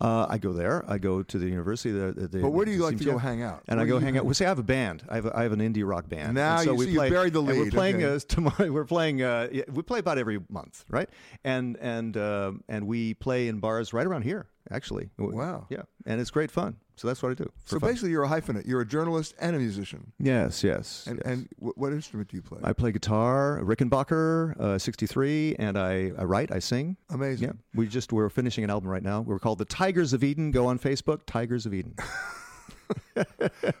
Uh, 0.00 0.26
I 0.28 0.38
go 0.38 0.52
there. 0.52 0.84
I 0.88 0.98
go 0.98 1.22
to 1.22 1.38
the 1.38 1.46
university. 1.46 1.92
The, 1.92 2.26
the, 2.26 2.38
But 2.40 2.50
where 2.50 2.64
do 2.64 2.72
you 2.72 2.82
like 2.82 2.98
to 2.98 3.04
go 3.04 3.18
hang 3.18 3.42
out? 3.42 3.62
And 3.68 3.78
Where 3.78 3.86
I 3.86 3.88
go 3.88 3.98
hang 4.00 4.18
out. 4.18 4.24
Well, 4.24 4.34
see, 4.34 4.44
I 4.44 4.48
have 4.48 4.58
a 4.58 4.64
band. 4.64 5.04
I 5.08 5.16
have, 5.16 5.26
a, 5.26 5.36
I 5.36 5.42
have 5.44 5.52
an 5.52 5.60
indie 5.60 5.88
rock 5.88 6.08
band. 6.08 6.34
Now 6.34 6.56
and 6.56 6.64
so 6.64 6.72
you 6.72 6.78
we 6.78 6.84
see, 6.86 6.90
you 6.92 6.98
play, 6.98 7.10
buried 7.10 7.32
the 7.32 7.40
and 7.40 7.58
We're 7.58 7.70
playing 7.70 7.96
okay. 8.02 8.14
uh, 8.14 8.18
tomorrow. 8.28 8.72
We're 8.72 8.84
playing. 8.84 9.22
Uh, 9.22 9.48
yeah, 9.52 9.62
we 9.72 9.82
play 9.82 10.00
about 10.00 10.18
every 10.18 10.40
month, 10.48 10.84
right? 10.88 11.08
And 11.44 11.76
and 11.80 12.16
uh, 12.16 12.52
and 12.68 12.86
we 12.86 13.14
play 13.14 13.48
in 13.48 13.60
bars 13.60 13.92
right 13.92 14.06
around 14.06 14.22
here, 14.22 14.46
actually. 14.72 15.10
Wow. 15.18 15.66
Yeah, 15.68 15.82
and 16.06 16.20
it's 16.20 16.30
great 16.30 16.50
fun. 16.50 16.76
So 16.96 17.08
that's 17.08 17.22
what 17.22 17.32
I 17.32 17.34
do. 17.34 17.50
So 17.64 17.78
fun. 17.80 17.90
basically, 17.90 18.10
you're 18.10 18.24
a 18.24 18.28
hyphenate. 18.28 18.66
You're 18.66 18.82
a 18.82 18.86
journalist 18.86 19.34
and 19.40 19.56
a 19.56 19.58
musician. 19.58 20.12
Yes, 20.18 20.62
yes. 20.62 21.06
And 21.06 21.20
yes. 21.24 21.26
and 21.26 21.48
wh- 21.58 21.76
what 21.76 21.92
instrument 21.92 22.28
do 22.28 22.36
you 22.36 22.42
play? 22.42 22.60
I 22.62 22.72
play 22.72 22.92
guitar, 22.92 23.60
Rickenbacker, 23.62 24.58
uh, 24.60 24.78
63, 24.78 25.56
and 25.58 25.78
I, 25.78 26.12
I 26.18 26.24
write, 26.24 26.52
I 26.52 26.58
sing. 26.58 26.96
Amazing. 27.10 27.48
Yeah. 27.48 27.52
We 27.74 27.86
just, 27.88 28.12
we're 28.12 28.28
finishing 28.28 28.62
an 28.62 28.70
album 28.70 28.90
right 28.90 29.02
now. 29.02 29.22
We're 29.22 29.38
called 29.38 29.58
The 29.58 29.64
Tigers 29.64 30.12
of 30.12 30.22
Eden. 30.22 30.50
Go 30.50 30.66
on 30.66 30.78
Facebook, 30.78 31.20
Tigers 31.26 31.66
of 31.66 31.74
Eden. 31.74 31.96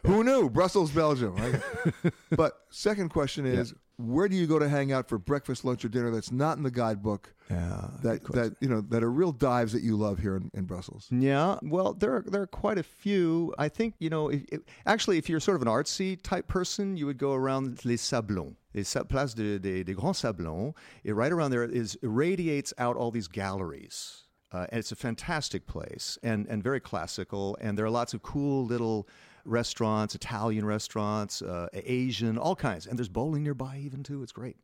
Who 0.06 0.24
knew? 0.24 0.48
Brussels, 0.48 0.90
Belgium. 0.90 1.36
right? 1.36 2.12
but 2.30 2.60
second 2.70 3.10
question 3.10 3.46
is, 3.46 3.74
where 3.98 4.28
do 4.28 4.36
you 4.36 4.46
go 4.46 4.58
to 4.58 4.68
hang 4.68 4.92
out 4.92 5.08
for 5.08 5.18
breakfast, 5.18 5.64
lunch, 5.64 5.84
or 5.84 5.88
dinner 5.88 6.10
that's 6.10 6.32
not 6.32 6.56
in 6.56 6.62
the 6.62 6.70
guidebook? 6.70 7.34
Yeah, 7.50 7.88
that 8.02 8.24
that 8.32 8.56
you 8.60 8.68
know 8.68 8.80
that 8.80 9.02
are 9.02 9.10
real 9.10 9.32
dives 9.32 9.72
that 9.72 9.82
you 9.82 9.96
love 9.96 10.18
here 10.18 10.36
in, 10.36 10.50
in 10.54 10.64
Brussels. 10.64 11.08
Yeah, 11.10 11.58
well, 11.62 11.92
there 11.92 12.16
are, 12.16 12.24
there 12.26 12.42
are 12.42 12.46
quite 12.46 12.78
a 12.78 12.82
few. 12.82 13.54
I 13.58 13.68
think 13.68 13.94
you 13.98 14.10
know, 14.10 14.28
if, 14.28 14.42
if, 14.50 14.60
actually, 14.86 15.18
if 15.18 15.28
you're 15.28 15.40
sort 15.40 15.56
of 15.56 15.62
an 15.62 15.68
artsy 15.68 16.20
type 16.22 16.48
person, 16.48 16.96
you 16.96 17.06
would 17.06 17.18
go 17.18 17.34
around 17.34 17.84
Les 17.84 17.96
Sablons, 17.96 18.54
les 18.74 18.84
sa- 18.84 19.04
Place 19.04 19.34
des, 19.34 19.58
des, 19.58 19.84
des 19.84 19.94
Grands 19.94 20.18
Sablons. 20.18 20.74
It, 21.04 21.14
right 21.14 21.32
around 21.32 21.50
there 21.50 21.64
is 21.64 21.98
radiates 22.02 22.72
out 22.78 22.96
all 22.96 23.10
these 23.10 23.28
galleries. 23.28 24.18
Uh, 24.52 24.66
and 24.68 24.78
it's 24.78 24.92
a 24.92 24.96
fantastic 24.96 25.66
place 25.66 26.18
and, 26.22 26.46
and 26.46 26.62
very 26.62 26.78
classical. 26.78 27.56
And 27.60 27.78
there 27.78 27.86
are 27.86 27.90
lots 27.90 28.12
of 28.12 28.22
cool 28.22 28.66
little 28.66 29.08
restaurants, 29.44 30.14
Italian 30.14 30.64
restaurants, 30.64 31.42
uh, 31.42 31.68
Asian, 31.72 32.38
all 32.38 32.56
kinds. 32.56 32.86
And 32.86 32.98
there's 32.98 33.08
bowling 33.08 33.42
nearby 33.42 33.78
even 33.84 34.02
too. 34.02 34.22
It's 34.22 34.32
great. 34.32 34.56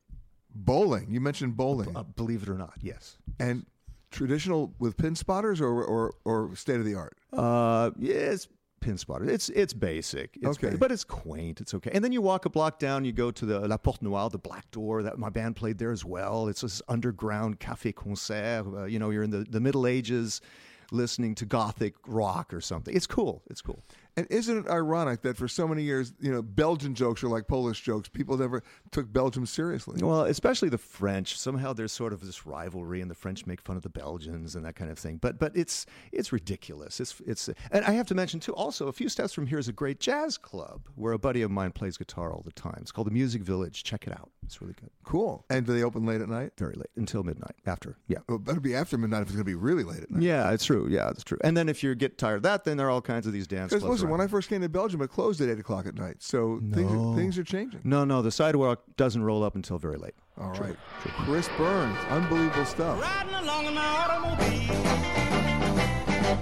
Bowling. 0.54 1.08
You 1.10 1.20
mentioned 1.20 1.56
bowling. 1.56 1.96
Uh, 1.96 2.02
believe 2.02 2.42
it 2.42 2.48
or 2.48 2.54
not, 2.54 2.74
yes. 2.80 3.16
And 3.38 3.66
traditional 4.10 4.72
with 4.78 4.96
pin 4.96 5.14
spotters 5.14 5.60
or 5.60 5.84
or, 5.84 6.14
or 6.24 6.54
state 6.56 6.76
of 6.80 6.84
the 6.84 6.94
art. 6.94 7.16
Uh, 7.32 7.90
yeah, 7.98 8.14
it's 8.14 8.48
pin 8.80 8.96
spotter. 8.96 9.28
It's 9.28 9.48
it's 9.50 9.74
basic. 9.74 10.36
It's 10.40 10.46
Okay. 10.58 10.70
ba- 10.70 10.78
but 10.78 10.90
it's 10.90 11.04
quaint. 11.04 11.60
It's 11.60 11.74
okay. 11.74 11.90
And 11.92 12.02
then 12.02 12.12
you 12.12 12.22
walk 12.22 12.46
a 12.46 12.48
block 12.50 12.78
down. 12.78 13.04
You 13.04 13.12
go 13.12 13.30
to 13.30 13.44
the 13.46 13.60
La 13.68 13.76
Porte 13.76 14.00
Noire, 14.02 14.30
the 14.30 14.38
Black 14.38 14.70
Door. 14.70 15.02
That 15.02 15.18
my 15.18 15.28
band 15.28 15.56
played 15.56 15.78
there 15.78 15.92
as 15.92 16.04
well. 16.04 16.48
It's 16.48 16.62
this 16.62 16.80
underground 16.88 17.60
cafe 17.60 17.92
concert. 17.92 18.64
Uh, 18.66 18.84
you 18.84 18.98
know, 18.98 19.10
you're 19.10 19.24
in 19.24 19.30
the, 19.30 19.44
the 19.48 19.60
Middle 19.60 19.86
Ages, 19.86 20.40
listening 20.90 21.34
to 21.36 21.46
gothic 21.46 21.94
rock 22.06 22.52
or 22.52 22.60
something. 22.60 22.94
It's 22.94 23.06
cool. 23.06 23.42
It's 23.48 23.60
cool. 23.60 23.82
And 24.18 24.26
isn't 24.30 24.66
it 24.66 24.68
ironic 24.68 25.22
that 25.22 25.36
for 25.36 25.46
so 25.46 25.68
many 25.68 25.84
years, 25.84 26.12
you 26.18 26.32
know, 26.32 26.42
Belgian 26.42 26.92
jokes 26.96 27.22
are 27.22 27.28
like 27.28 27.46
Polish 27.46 27.82
jokes. 27.82 28.08
People 28.08 28.36
never 28.36 28.64
took 28.90 29.12
Belgium 29.12 29.46
seriously. 29.46 30.02
Well, 30.02 30.22
especially 30.22 30.70
the 30.70 30.78
French. 30.78 31.38
Somehow 31.38 31.72
there's 31.72 31.92
sort 31.92 32.12
of 32.12 32.20
this 32.26 32.44
rivalry, 32.44 33.00
and 33.00 33.08
the 33.08 33.14
French 33.14 33.46
make 33.46 33.60
fun 33.60 33.76
of 33.76 33.84
the 33.84 33.88
Belgians 33.88 34.56
and 34.56 34.64
that 34.64 34.74
kind 34.74 34.90
of 34.90 34.98
thing. 34.98 35.18
But 35.18 35.38
but 35.38 35.56
it's 35.56 35.86
it's 36.10 36.32
ridiculous. 36.32 36.98
It's 36.98 37.20
it's 37.26 37.48
and 37.70 37.84
I 37.84 37.92
have 37.92 38.08
to 38.08 38.16
mention 38.16 38.40
too. 38.40 38.54
Also, 38.54 38.88
a 38.88 38.92
few 38.92 39.08
steps 39.08 39.32
from 39.32 39.46
here 39.46 39.58
is 39.58 39.68
a 39.68 39.72
great 39.72 40.00
jazz 40.00 40.36
club 40.36 40.88
where 40.96 41.12
a 41.12 41.18
buddy 41.18 41.42
of 41.42 41.52
mine 41.52 41.70
plays 41.70 41.96
guitar 41.96 42.32
all 42.32 42.42
the 42.44 42.50
time. 42.50 42.78
It's 42.80 42.90
called 42.90 43.06
the 43.06 43.12
Music 43.12 43.42
Village. 43.42 43.84
Check 43.84 44.08
it 44.08 44.12
out. 44.12 44.30
It's 44.42 44.60
really 44.60 44.74
good. 44.80 44.90
Cool. 45.04 45.44
And 45.48 45.64
do 45.64 45.72
they 45.72 45.84
open 45.84 46.06
late 46.06 46.22
at 46.22 46.28
night? 46.28 46.54
Very 46.58 46.74
late 46.74 46.90
until 46.96 47.22
midnight. 47.22 47.54
After 47.66 47.96
yeah. 48.08 48.18
Well, 48.28 48.38
it 48.38 48.44
better 48.44 48.58
be 48.58 48.74
after 48.74 48.98
midnight 48.98 49.22
if 49.22 49.28
it's 49.28 49.36
going 49.36 49.44
to 49.44 49.50
be 49.50 49.54
really 49.54 49.84
late 49.84 50.02
at 50.02 50.10
night. 50.10 50.22
Yeah, 50.22 50.50
it's 50.50 50.64
true. 50.64 50.77
Yeah, 50.86 51.06
that's 51.06 51.24
true. 51.24 51.38
And 51.42 51.56
then 51.56 51.68
if 51.68 51.82
you 51.82 51.94
get 51.94 52.18
tired 52.18 52.36
of 52.36 52.42
that, 52.44 52.64
then 52.64 52.76
there 52.76 52.86
are 52.86 52.90
all 52.90 53.00
kinds 53.02 53.26
of 53.26 53.32
these 53.32 53.46
dance 53.46 53.70
Because 53.70 53.82
clubs. 53.82 54.00
listen, 54.02 54.10
when. 54.10 54.20
I 54.20 54.26
first 54.26 54.48
came 54.48 54.60
to 54.62 54.68
Belgium, 54.68 55.00
it 55.02 55.08
closed 55.08 55.40
at 55.40 55.48
eight 55.48 55.58
o'clock 55.58 55.86
at 55.86 55.94
night. 55.94 56.16
So 56.20 56.60
things 56.72 56.92
are, 56.92 57.16
things 57.16 57.38
are 57.38 57.44
changing. 57.44 57.80
no, 57.84 58.04
no, 58.04 58.22
the 58.22 58.30
sidewalk 58.30 58.82
doesn't 58.96 59.22
roll 59.22 59.42
up 59.42 59.54
until 59.56 59.78
very 59.78 59.96
late. 59.96 60.14
All 60.40 60.52
True, 60.54 60.66
right, 60.66 60.76
true. 61.02 61.10
Chris 61.24 61.48
Burns, 61.58 61.96
unbelievable 62.10 62.64
stuff. 62.64 63.00
Riding 63.00 63.34
along 63.34 63.66
in 63.66 63.74
my 63.74 63.84
automobile. 63.84 64.74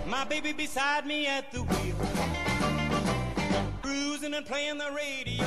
My 0.06 0.24
baby 0.24 0.52
beside 0.52 1.06
me 1.06 1.26
at 1.26 1.50
the 1.52 1.62
wheel. 1.62 1.96
Cruising 3.82 4.34
and 4.34 4.44
playing 4.44 4.78
the 4.78 4.90
radio. 4.94 5.46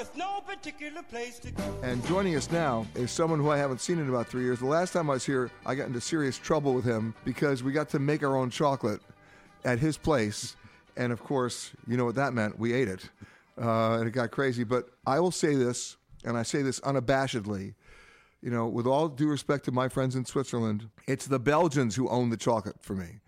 With 0.00 0.16
no 0.16 0.40
particular 0.46 1.02
place 1.02 1.38
to 1.40 1.50
go. 1.50 1.62
And 1.82 2.02
joining 2.06 2.34
us 2.34 2.50
now 2.50 2.86
is 2.94 3.10
someone 3.10 3.38
who 3.38 3.50
I 3.50 3.58
haven't 3.58 3.82
seen 3.82 3.98
in 3.98 4.08
about 4.08 4.28
three 4.28 4.44
years. 4.44 4.58
The 4.58 4.64
last 4.64 4.94
time 4.94 5.10
I 5.10 5.12
was 5.12 5.26
here, 5.26 5.50
I 5.66 5.74
got 5.74 5.88
into 5.88 6.00
serious 6.00 6.38
trouble 6.38 6.72
with 6.72 6.86
him 6.86 7.14
because 7.22 7.62
we 7.62 7.70
got 7.72 7.90
to 7.90 7.98
make 7.98 8.22
our 8.22 8.34
own 8.34 8.48
chocolate 8.48 9.02
at 9.62 9.78
his 9.78 9.98
place. 9.98 10.56
And 10.96 11.12
of 11.12 11.22
course, 11.22 11.72
you 11.86 11.98
know 11.98 12.06
what 12.06 12.14
that 12.14 12.32
meant. 12.32 12.58
We 12.58 12.72
ate 12.72 12.88
it. 12.88 13.10
Uh, 13.60 13.98
and 13.98 14.08
it 14.08 14.12
got 14.12 14.30
crazy. 14.30 14.64
But 14.64 14.88
I 15.06 15.20
will 15.20 15.32
say 15.32 15.54
this, 15.54 15.98
and 16.24 16.38
I 16.38 16.44
say 16.44 16.62
this 16.62 16.80
unabashedly. 16.80 17.74
You 18.40 18.50
know, 18.50 18.68
with 18.68 18.86
all 18.86 19.06
due 19.06 19.28
respect 19.28 19.66
to 19.66 19.70
my 19.70 19.90
friends 19.90 20.16
in 20.16 20.24
Switzerland, 20.24 20.88
it's 21.08 21.26
the 21.26 21.38
Belgians 21.38 21.94
who 21.94 22.08
own 22.08 22.30
the 22.30 22.38
chocolate 22.38 22.80
for 22.80 22.94
me. 22.94 23.20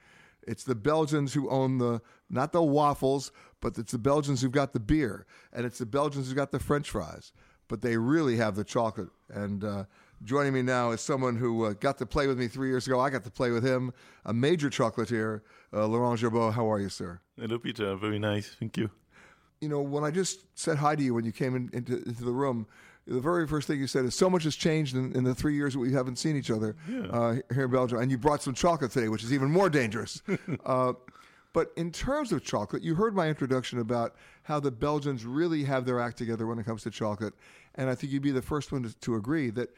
It's 0.47 0.65
the 0.65 0.75
Belgians 0.75 1.35
who 1.35 1.51
own 1.51 1.77
the 1.77 2.01
not 2.31 2.53
the 2.53 2.63
waffles, 2.63 3.31
but 3.63 3.79
it's 3.79 3.93
the 3.93 3.99
Belgians 3.99 4.43
who've 4.43 4.53
got 4.53 4.75
the 4.75 4.81
beer, 4.81 5.25
and 5.55 5.65
it's 5.65 5.79
the 5.79 5.87
Belgians 5.87 6.27
who've 6.27 6.37
got 6.37 6.51
the 6.53 6.59
French 6.59 6.91
fries. 6.91 7.33
But 7.69 7.81
they 7.81 7.97
really 7.97 8.37
have 8.37 8.55
the 8.57 8.65
chocolate. 8.65 9.09
And 9.33 9.65
uh, 9.65 9.85
joining 10.25 10.53
me 10.53 10.61
now 10.61 10.91
is 10.91 11.01
someone 11.01 11.37
who 11.37 11.65
uh, 11.65 11.73
got 11.73 11.97
to 11.99 12.05
play 12.07 12.27
with 12.27 12.39
me 12.39 12.47
three 12.49 12.69
years 12.69 12.87
ago. 12.87 13.01
I 13.01 13.09
got 13.09 13.25
to 13.25 13.31
play 13.31 13.51
with 13.51 13.65
him, 13.65 13.95
a 14.27 14.35
major 14.35 14.69
chocolatier, 14.69 15.41
uh, 15.73 15.87
Laurent 15.87 16.21
Gerbaud. 16.21 16.53
How 16.53 16.71
are 16.71 16.81
you, 16.81 16.91
sir? 16.91 17.21
Hello, 17.41 17.59
Peter. 17.59 17.95
Very 17.97 18.19
nice. 18.19 18.55
Thank 18.61 18.77
you. 18.77 18.91
you 19.63 19.69
know, 19.71 19.81
when 19.81 20.05
I 20.05 20.11
just 20.11 20.45
said 20.55 20.77
hi 20.77 20.97
to 20.97 21.03
you 21.03 21.15
when 21.15 21.25
you 21.25 21.33
came 21.33 21.57
in, 21.57 21.71
into, 21.73 22.03
into 22.03 22.25
the 22.25 22.33
room, 22.33 22.67
the 23.07 23.21
very 23.21 23.47
first 23.47 23.67
thing 23.69 23.81
you 23.81 23.87
said 23.87 24.05
is 24.05 24.15
so 24.15 24.29
much 24.29 24.45
has 24.45 24.55
changed 24.55 24.95
in, 24.95 25.15
in 25.17 25.25
the 25.25 25.35
three 25.35 25.55
years 25.55 25.73
that 25.73 25.79
we 25.81 25.93
haven't 25.93 26.17
seen 26.17 26.37
each 26.37 26.51
other 26.51 26.77
Yeah. 26.89 27.07
uh, 27.07 27.37
here 27.55 27.65
in 27.65 27.71
Belgium. 27.71 27.99
And 28.01 28.11
you 28.11 28.19
brought 28.19 28.43
some 28.43 28.55
chocolate 28.55 28.91
today, 28.91 29.09
which 29.09 29.25
is 29.25 29.33
even 29.33 29.51
more 29.51 29.71
dangerous. 29.71 30.21
uh, 30.67 30.93
but 31.53 31.73
in 31.77 31.91
terms 31.91 32.33
of 32.33 32.43
chocolate, 32.43 32.83
you 32.83 32.95
heard 32.95 33.15
my 33.15 33.29
introduction 33.29 33.79
about 33.79 34.17
how 34.45 34.59
the 34.61 34.71
Belgians 34.71 35.25
really 35.25 35.65
have 35.65 35.85
their 35.85 36.01
act 36.01 36.17
together 36.19 36.47
when 36.47 36.59
it 36.59 36.65
comes 36.65 36.83
to 36.83 36.91
chocolate. 36.91 37.35
And 37.75 37.91
I 37.91 37.95
think 37.95 38.13
you'd 38.13 38.23
be 38.23 38.31
the 38.31 38.43
first 38.43 38.73
one 38.73 38.83
to, 38.85 38.99
to 39.01 39.17
agree 39.17 39.51
that 39.51 39.71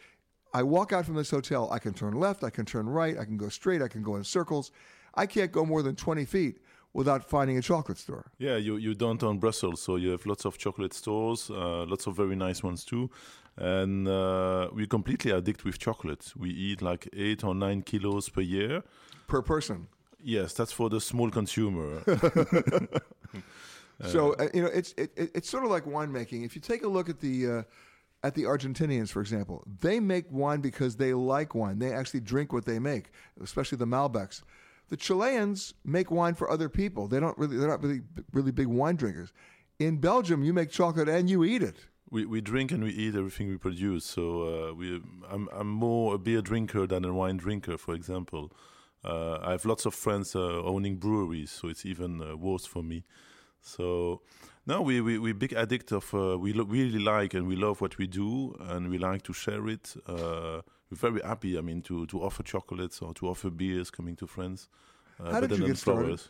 I 0.52 0.62
walk 0.62 0.92
out 0.92 1.04
from 1.04 1.16
this 1.16 1.30
hotel, 1.30 1.68
I 1.72 1.80
can 1.80 1.94
turn 1.94 2.14
left, 2.14 2.44
I 2.44 2.50
can 2.50 2.64
turn 2.64 2.88
right, 2.88 3.18
I 3.18 3.24
can 3.24 3.36
go 3.36 3.48
straight, 3.48 3.82
I 3.82 3.88
can 3.88 4.02
go 4.02 4.14
in 4.16 4.22
circles. 4.24 4.70
I 5.16 5.26
can't 5.26 5.50
go 5.50 5.64
more 5.64 5.82
than 5.82 5.96
20 5.96 6.24
feet 6.24 6.58
without 6.92 7.28
finding 7.28 7.58
a 7.58 7.62
chocolate 7.62 7.98
store. 7.98 8.30
Yeah, 8.38 8.56
you 8.56 8.76
you 8.76 8.94
downtown 8.94 9.38
Brussels, 9.38 9.82
so 9.82 9.96
you 9.96 10.10
have 10.10 10.24
lots 10.26 10.44
of 10.44 10.56
chocolate 10.58 10.94
stores, 10.94 11.50
uh, 11.50 11.84
lots 11.86 12.06
of 12.06 12.16
very 12.16 12.36
nice 12.36 12.62
ones 12.62 12.84
too, 12.84 13.10
and 13.56 14.08
uh, 14.08 14.68
we 14.72 14.86
completely 14.86 15.32
addict 15.32 15.64
with 15.64 15.78
chocolate. 15.78 16.32
We 16.36 16.50
eat 16.50 16.82
like 16.82 17.08
eight 17.12 17.44
or 17.44 17.54
nine 17.54 17.82
kilos 17.82 18.28
per 18.28 18.42
year 18.42 18.82
per 19.26 19.42
person. 19.42 19.88
Yes, 20.26 20.54
that's 20.54 20.72
for 20.72 20.88
the 20.90 21.00
small 21.00 21.30
consumer. 21.30 22.02
So 24.06 24.34
uh, 24.34 24.48
you 24.52 24.62
know, 24.62 24.68
it's 24.68 24.92
it, 24.96 25.12
it- 25.16 25.30
it's 25.34 25.48
sort 25.48 25.64
of 25.64 25.70
like 25.70 25.84
winemaking. 25.84 26.44
If 26.44 26.56
you 26.56 26.60
take 26.60 26.82
a 26.82 26.88
look 26.88 27.08
at 27.08 27.20
the 27.20 27.50
uh, 27.58 27.62
at 28.24 28.34
the 28.34 28.42
Argentinians, 28.42 29.10
for 29.10 29.20
example, 29.20 29.62
they 29.80 30.00
make 30.00 30.24
wine 30.30 30.60
because 30.60 30.96
they 30.96 31.14
like 31.14 31.54
wine. 31.54 31.78
They 31.78 31.92
actually 31.92 32.20
drink 32.20 32.52
what 32.52 32.64
they 32.64 32.78
make, 32.80 33.12
especially 33.40 33.78
the 33.78 33.86
Malbecs. 33.86 34.42
The 34.88 34.96
Chileans 34.96 35.74
make 35.84 36.10
wine 36.10 36.34
for 36.34 36.50
other 36.50 36.68
people. 36.68 37.06
They 37.06 37.20
don't 37.20 37.38
really 37.38 37.56
they're 37.56 37.68
not 37.68 37.82
really 37.82 38.00
really 38.32 38.50
big 38.50 38.66
wine 38.66 38.96
drinkers. 38.96 39.32
In 39.78 39.98
Belgium, 39.98 40.42
you 40.42 40.52
make 40.52 40.70
chocolate 40.70 41.08
and 41.08 41.30
you 41.30 41.44
eat 41.44 41.62
it. 41.62 41.76
we, 42.10 42.26
we 42.26 42.40
drink 42.40 42.72
and 42.72 42.82
we 42.82 42.90
eat 42.90 43.14
everything 43.14 43.48
we 43.48 43.56
produce. 43.56 44.04
So 44.04 44.22
uh, 44.70 44.74
we, 44.74 45.00
I'm, 45.30 45.48
I'm 45.52 45.68
more 45.68 46.14
a 46.14 46.18
beer 46.18 46.42
drinker 46.42 46.86
than 46.86 47.04
a 47.04 47.12
wine 47.14 47.36
drinker, 47.38 47.76
for 47.78 47.94
example. 47.94 48.52
Uh, 49.04 49.38
I 49.42 49.50
have 49.52 49.64
lots 49.64 49.86
of 49.86 49.94
friends 49.94 50.34
uh, 50.34 50.62
owning 50.64 50.96
breweries, 50.96 51.50
so 51.50 51.68
it's 51.68 51.84
even 51.84 52.20
uh, 52.22 52.36
worse 52.36 52.66
for 52.66 52.82
me. 52.82 53.04
So 53.60 54.20
no, 54.66 54.82
we 54.82 55.00
we 55.00 55.18
we 55.18 55.32
big 55.32 55.52
addict 55.52 55.92
of 55.92 56.12
uh, 56.14 56.38
we 56.38 56.52
lo- 56.52 56.64
really 56.64 56.98
like 56.98 57.34
and 57.34 57.46
we 57.46 57.56
love 57.56 57.80
what 57.80 57.98
we 57.98 58.06
do 58.06 58.54
and 58.60 58.88
we 58.90 58.98
like 58.98 59.22
to 59.22 59.32
share 59.32 59.68
it. 59.68 59.94
Uh, 60.06 60.62
we're 60.90 60.96
very 61.10 61.20
happy. 61.22 61.58
I 61.58 61.60
mean, 61.60 61.82
to 61.82 62.06
to 62.06 62.22
offer 62.22 62.42
chocolates 62.42 63.00
or 63.02 63.14
to 63.14 63.28
offer 63.28 63.50
beers 63.50 63.90
coming 63.90 64.16
to 64.16 64.26
friends. 64.26 64.68
Uh, 65.20 65.32
How 65.32 65.40
did 65.40 65.58
you 65.58 65.66
get 65.66 65.78
started? 65.78 66.20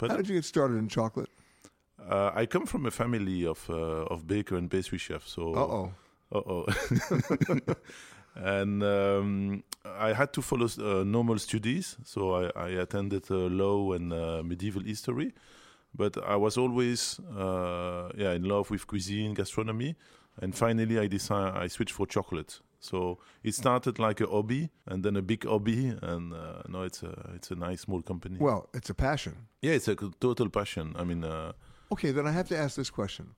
How 0.00 0.16
did 0.16 0.28
you 0.28 0.34
get 0.34 0.44
started 0.44 0.76
in 0.78 0.88
chocolate? 0.88 1.30
Uh, 1.98 2.30
I 2.34 2.46
come 2.46 2.66
from 2.66 2.86
a 2.86 2.90
family 2.90 3.46
of 3.46 3.68
uh, 3.70 4.04
of 4.12 4.26
baker 4.26 4.56
and 4.56 4.70
pastry 4.70 4.98
chef. 4.98 5.26
So 5.26 5.54
Uh-oh. 5.54 5.92
uh 6.32 6.42
oh. 6.46 6.66
and 8.36 8.82
um, 8.82 9.62
I 9.84 10.12
had 10.12 10.32
to 10.34 10.42
follow 10.42 10.66
uh, 10.78 11.04
normal 11.04 11.38
studies. 11.38 11.96
So 12.04 12.34
I, 12.34 12.50
I 12.56 12.68
attended 12.80 13.30
uh, 13.30 13.34
law 13.34 13.92
and 13.92 14.12
uh, 14.12 14.42
medieval 14.44 14.82
history, 14.82 15.32
but 15.94 16.16
I 16.24 16.36
was 16.36 16.56
always 16.58 17.18
uh, 17.36 18.10
yeah 18.16 18.32
in 18.32 18.44
love 18.44 18.70
with 18.70 18.86
cuisine, 18.86 19.34
gastronomy, 19.34 19.96
and 20.42 20.54
finally 20.54 20.98
I 20.98 21.06
decided 21.08 21.54
I 21.56 21.68
switched 21.68 21.94
for 21.94 22.06
chocolate. 22.06 22.60
So 22.78 23.18
it 23.42 23.54
started 23.54 23.98
like 23.98 24.20
a 24.20 24.26
hobby, 24.26 24.70
and 24.86 25.02
then 25.02 25.16
a 25.16 25.22
big 25.22 25.44
hobby, 25.44 25.92
and 26.02 26.32
uh, 26.32 26.62
now 26.68 26.82
it's 26.82 27.02
a 27.02 27.32
it's 27.34 27.50
a 27.50 27.54
nice 27.56 27.80
small 27.80 28.02
company. 28.02 28.36
Well, 28.38 28.68
it's 28.74 28.90
a 28.90 28.94
passion. 28.94 29.34
yeah, 29.62 29.72
it's 29.72 29.88
a 29.88 29.96
total 30.20 30.48
passion. 30.50 30.94
I 30.98 31.04
mean. 31.04 31.24
Uh, 31.24 31.52
Okay, 31.92 32.10
then 32.10 32.26
I 32.26 32.32
have 32.32 32.48
to 32.48 32.58
ask 32.58 32.74
this 32.74 32.90
question. 32.90 33.36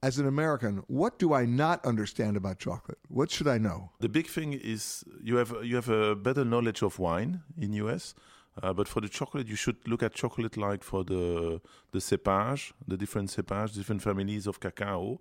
As 0.00 0.18
an 0.18 0.28
American, 0.28 0.84
what 0.86 1.18
do 1.18 1.34
I 1.34 1.44
not 1.44 1.84
understand 1.84 2.36
about 2.36 2.60
chocolate? 2.60 2.98
What 3.08 3.32
should 3.32 3.48
I 3.48 3.58
know? 3.58 3.90
The 3.98 4.08
big 4.08 4.28
thing 4.28 4.52
is 4.52 5.04
you 5.20 5.36
have 5.36 5.52
you 5.64 5.74
have 5.74 5.88
a 5.88 6.14
better 6.14 6.44
knowledge 6.44 6.82
of 6.82 7.00
wine 7.00 7.42
in 7.60 7.72
US, 7.72 8.14
uh, 8.62 8.72
but 8.72 8.86
for 8.86 9.00
the 9.00 9.08
chocolate 9.08 9.48
you 9.48 9.56
should 9.56 9.76
look 9.88 10.04
at 10.04 10.14
chocolate 10.14 10.56
like 10.56 10.84
for 10.84 11.02
the 11.02 11.60
the 11.90 11.98
cepage, 11.98 12.72
the 12.86 12.96
different 12.96 13.30
cepage, 13.30 13.74
different 13.74 14.00
families 14.00 14.46
of 14.46 14.60
cacao, 14.60 15.18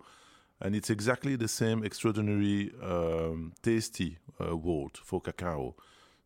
and 0.62 0.76
it's 0.76 0.92
exactly 0.92 1.36
the 1.36 1.48
same 1.48 1.84
extraordinary 1.84 2.72
um, 2.84 3.54
tasty 3.64 4.20
uh, 4.40 4.56
world 4.56 5.00
for 5.04 5.20
cacao. 5.20 5.74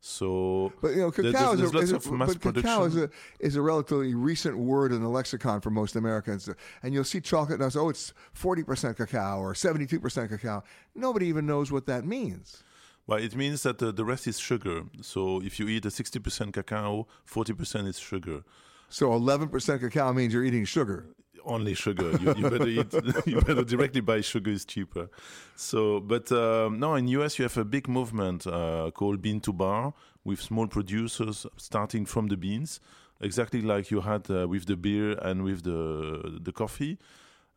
So, 0.04 0.74
But 0.82 0.96
you 0.96 0.98
know, 0.98 1.12
cacao 1.12 1.56
there's, 1.56 1.62
is, 1.62 1.70
a, 1.70 1.72
there's 1.74 1.84
is 1.84 1.92
a- 1.92 1.96
of 1.98 2.12
mass 2.12 2.34
but 2.36 2.56
cacao 2.56 2.86
is 2.86 2.98
a 2.98 3.10
is 3.40 3.56
a 3.56 3.62
relatively 3.62 4.16
recent 4.16 4.58
word 4.58 4.92
in 4.92 5.02
the 5.02 5.08
lexicon 5.08 5.62
for 5.62 5.70
most 5.70 5.96
Americans. 5.96 6.50
And 6.82 6.92
you'll 6.92 7.04
see 7.04 7.22
chocolate 7.22 7.62
say, 7.72 7.80
oh, 7.80 7.90
it's 7.90 8.12
forty 8.34 8.64
percent 8.64 8.98
cacao 8.98 9.40
or 9.40 9.54
seventy 9.54 9.86
two 9.86 10.00
percent 10.00 10.32
cacao. 10.32 10.64
Nobody 10.96 11.28
even 11.28 11.46
knows 11.46 11.72
what 11.72 11.86
that 11.86 12.04
means. 12.04 12.64
Well, 13.06 13.20
it 13.20 13.36
means 13.36 13.62
that 13.62 13.82
uh, 13.82 13.92
the 13.92 14.04
rest 14.04 14.26
is 14.28 14.40
sugar. 14.40 14.84
So 15.02 15.40
if 15.42 15.60
you 15.60 15.68
eat 15.68 15.86
a 15.86 15.90
60% 15.90 16.54
cacao, 16.54 17.08
40% 17.28 17.88
is 17.88 17.98
sugar. 17.98 18.44
So 18.92 19.14
eleven 19.14 19.48
percent 19.50 19.82
cacao 19.82 20.12
means 20.14 20.34
you're 20.34 20.44
eating 20.44 20.66
sugar. 20.66 21.06
only 21.46 21.74
sugar. 21.74 22.12
You, 22.22 22.36
you 22.36 22.50
better 22.50 22.68
eat. 22.68 22.94
you 23.26 23.42
better 23.42 23.64
directly 23.64 24.02
buy 24.02 24.22
sugar 24.22 24.52
is 24.52 24.66
cheaper. 24.66 25.10
So, 25.56 26.00
but 26.00 26.32
um, 26.32 26.80
now 26.80 26.96
in 26.96 27.08
US 27.08 27.40
you 27.40 27.44
have 27.44 27.58
a 27.58 27.66
big 27.66 27.88
movement 27.88 28.46
uh, 28.46 28.92
called 28.94 29.22
bean 29.22 29.40
to 29.42 29.54
bar 29.54 29.94
with 30.24 30.40
small 30.42 30.68
producers 30.68 31.48
starting 31.58 32.06
from 32.06 32.28
the 32.28 32.38
beans, 32.38 32.80
exactly 33.20 33.62
like 33.62 33.90
you 33.92 34.02
had 34.02 34.30
uh, 34.30 34.48
with 34.48 34.66
the 34.66 34.76
beer 34.76 35.18
and 35.22 35.44
with 35.44 35.64
the 35.64 36.40
the 36.48 36.52
coffee. 36.52 36.98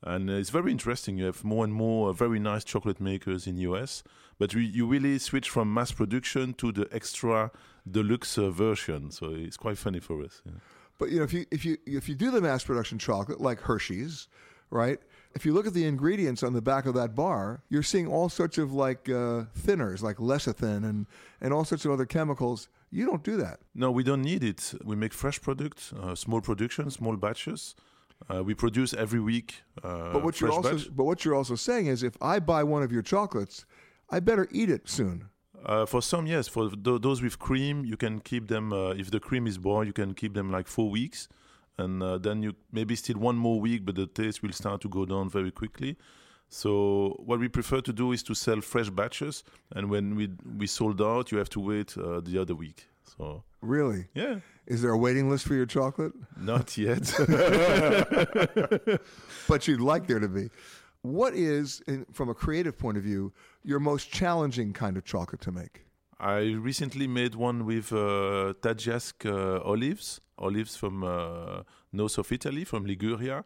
And 0.02 0.28
it's 0.28 0.50
very 0.50 0.70
interesting. 0.70 1.18
You 1.18 1.26
have 1.26 1.44
more 1.44 1.64
and 1.64 1.72
more 1.72 2.10
uh, 2.10 2.12
very 2.12 2.38
nice 2.38 2.62
chocolate 2.64 3.00
makers 3.00 3.46
in 3.46 3.56
US, 3.58 4.02
but 4.38 4.52
you 4.54 4.86
really 4.86 5.18
switch 5.18 5.48
from 5.50 5.72
mass 5.72 5.92
production 5.92 6.54
to 6.54 6.72
the 6.72 6.86
extra 6.92 7.50
deluxe 7.90 8.38
uh, 8.38 8.50
version. 8.50 9.10
So 9.10 9.32
it's 9.34 9.56
quite 9.56 9.78
funny 9.78 10.00
for 10.00 10.22
us. 10.22 10.42
yeah. 10.46 10.52
But 10.98 11.10
you 11.10 11.18
know, 11.18 11.24
if 11.24 11.32
you 11.32 11.46
if 11.50 11.64
you 11.64 11.76
if 11.86 12.08
you 12.08 12.14
do 12.14 12.30
the 12.30 12.40
mass 12.40 12.64
production 12.64 12.98
chocolate 12.98 13.40
like 13.40 13.60
Hershey's, 13.60 14.28
right? 14.70 14.98
If 15.34 15.44
you 15.44 15.52
look 15.52 15.66
at 15.66 15.74
the 15.74 15.84
ingredients 15.84 16.44
on 16.44 16.52
the 16.52 16.62
back 16.62 16.86
of 16.86 16.94
that 16.94 17.14
bar, 17.16 17.62
you're 17.68 17.82
seeing 17.82 18.06
all 18.06 18.28
sorts 18.28 18.56
of 18.56 18.72
like 18.72 19.08
uh, 19.08 19.44
thinners, 19.58 20.02
like 20.02 20.18
lecithin, 20.18 20.84
and 20.88 21.06
and 21.40 21.52
all 21.52 21.64
sorts 21.64 21.84
of 21.84 21.90
other 21.90 22.06
chemicals. 22.06 22.68
You 22.90 23.06
don't 23.06 23.24
do 23.24 23.36
that. 23.38 23.58
No, 23.74 23.90
we 23.90 24.04
don't 24.04 24.22
need 24.22 24.44
it. 24.44 24.72
We 24.84 24.94
make 24.94 25.12
fresh 25.12 25.40
products, 25.42 25.92
uh, 25.92 26.14
small 26.14 26.40
production, 26.40 26.88
small 26.90 27.16
batches. 27.16 27.74
Uh, 28.32 28.44
we 28.44 28.54
produce 28.54 28.94
every 28.94 29.18
week. 29.20 29.62
Uh, 29.82 30.12
but 30.12 30.22
what 30.22 30.40
you're 30.40 30.52
also 30.52 30.76
batch. 30.76 30.96
but 30.96 31.04
what 31.04 31.24
you're 31.24 31.34
also 31.34 31.56
saying 31.56 31.86
is, 31.88 32.04
if 32.04 32.16
I 32.22 32.38
buy 32.38 32.62
one 32.62 32.84
of 32.84 32.92
your 32.92 33.02
chocolates, 33.02 33.66
I 34.10 34.20
better 34.20 34.46
eat 34.52 34.70
it 34.70 34.88
soon. 34.88 35.28
Uh, 35.64 35.86
for 35.86 36.02
some, 36.02 36.26
yes. 36.26 36.48
For 36.48 36.70
th- 36.70 37.00
those 37.00 37.22
with 37.22 37.38
cream, 37.38 37.84
you 37.84 37.96
can 37.96 38.20
keep 38.20 38.48
them. 38.48 38.72
Uh, 38.72 38.90
if 38.90 39.10
the 39.10 39.20
cream 39.20 39.46
is 39.46 39.58
boiled, 39.58 39.86
you 39.86 39.92
can 39.92 40.14
keep 40.14 40.34
them 40.34 40.50
like 40.50 40.66
four 40.68 40.90
weeks, 40.90 41.28
and 41.78 42.02
uh, 42.02 42.18
then 42.18 42.42
you 42.42 42.54
maybe 42.72 42.94
still 42.96 43.18
one 43.18 43.36
more 43.36 43.60
week, 43.60 43.84
but 43.84 43.94
the 43.94 44.06
taste 44.06 44.42
will 44.42 44.52
start 44.52 44.80
to 44.82 44.88
go 44.88 45.04
down 45.06 45.30
very 45.30 45.50
quickly. 45.50 45.96
So 46.48 47.16
what 47.24 47.40
we 47.40 47.48
prefer 47.48 47.80
to 47.80 47.92
do 47.92 48.12
is 48.12 48.22
to 48.24 48.34
sell 48.34 48.60
fresh 48.60 48.90
batches, 48.90 49.42
and 49.74 49.90
when 49.90 50.14
we 50.14 50.30
we 50.58 50.66
sold 50.66 51.00
out, 51.00 51.32
you 51.32 51.38
have 51.38 51.50
to 51.50 51.60
wait 51.60 51.96
uh, 51.96 52.20
the 52.20 52.38
other 52.38 52.54
week. 52.54 52.86
So 53.16 53.42
Really? 53.64 54.06
Yeah. 54.14 54.40
Is 54.66 54.82
there 54.82 54.90
a 54.92 54.98
waiting 54.98 55.30
list 55.30 55.46
for 55.46 55.54
your 55.54 55.66
chocolate? 55.66 56.12
Not 56.38 56.76
yet. 56.76 57.12
but 59.48 59.66
you'd 59.66 59.80
like 59.80 60.06
there 60.06 60.20
to 60.20 60.28
be. 60.28 60.50
What 61.04 61.34
is, 61.34 61.82
in, 61.86 62.06
from 62.12 62.30
a 62.30 62.34
creative 62.34 62.78
point 62.78 62.96
of 62.96 63.02
view, 63.02 63.30
your 63.62 63.78
most 63.78 64.10
challenging 64.10 64.72
kind 64.72 64.96
of 64.96 65.04
chocolate 65.04 65.42
to 65.42 65.52
make? 65.52 65.84
I 66.18 66.52
recently 66.52 67.06
made 67.06 67.34
one 67.34 67.66
with 67.66 67.92
uh, 67.92 68.54
uh, 68.54 69.60
olives, 69.60 70.20
olives 70.38 70.76
from 70.76 71.04
uh, 71.04 71.64
north 71.92 72.16
of 72.16 72.32
Italy, 72.32 72.64
from 72.64 72.86
Liguria, 72.86 73.44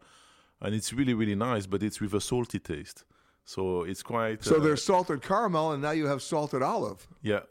and 0.61 0.73
it's 0.73 0.93
really 0.93 1.13
really 1.13 1.35
nice. 1.35 1.65
But 1.67 1.83
it's 1.83 1.99
with 1.99 2.13
a 2.13 2.21
salty 2.21 2.59
taste, 2.59 3.03
so 3.43 3.83
it's 3.83 4.03
quite. 4.03 4.41
So 4.41 4.55
uh, 4.55 4.59
there's 4.59 4.81
salted 4.81 5.21
caramel, 5.21 5.73
and 5.73 5.81
now 5.81 5.91
you 5.91 6.07
have 6.07 6.21
salted 6.21 6.61
olive. 6.61 7.09
yeah. 7.21 7.41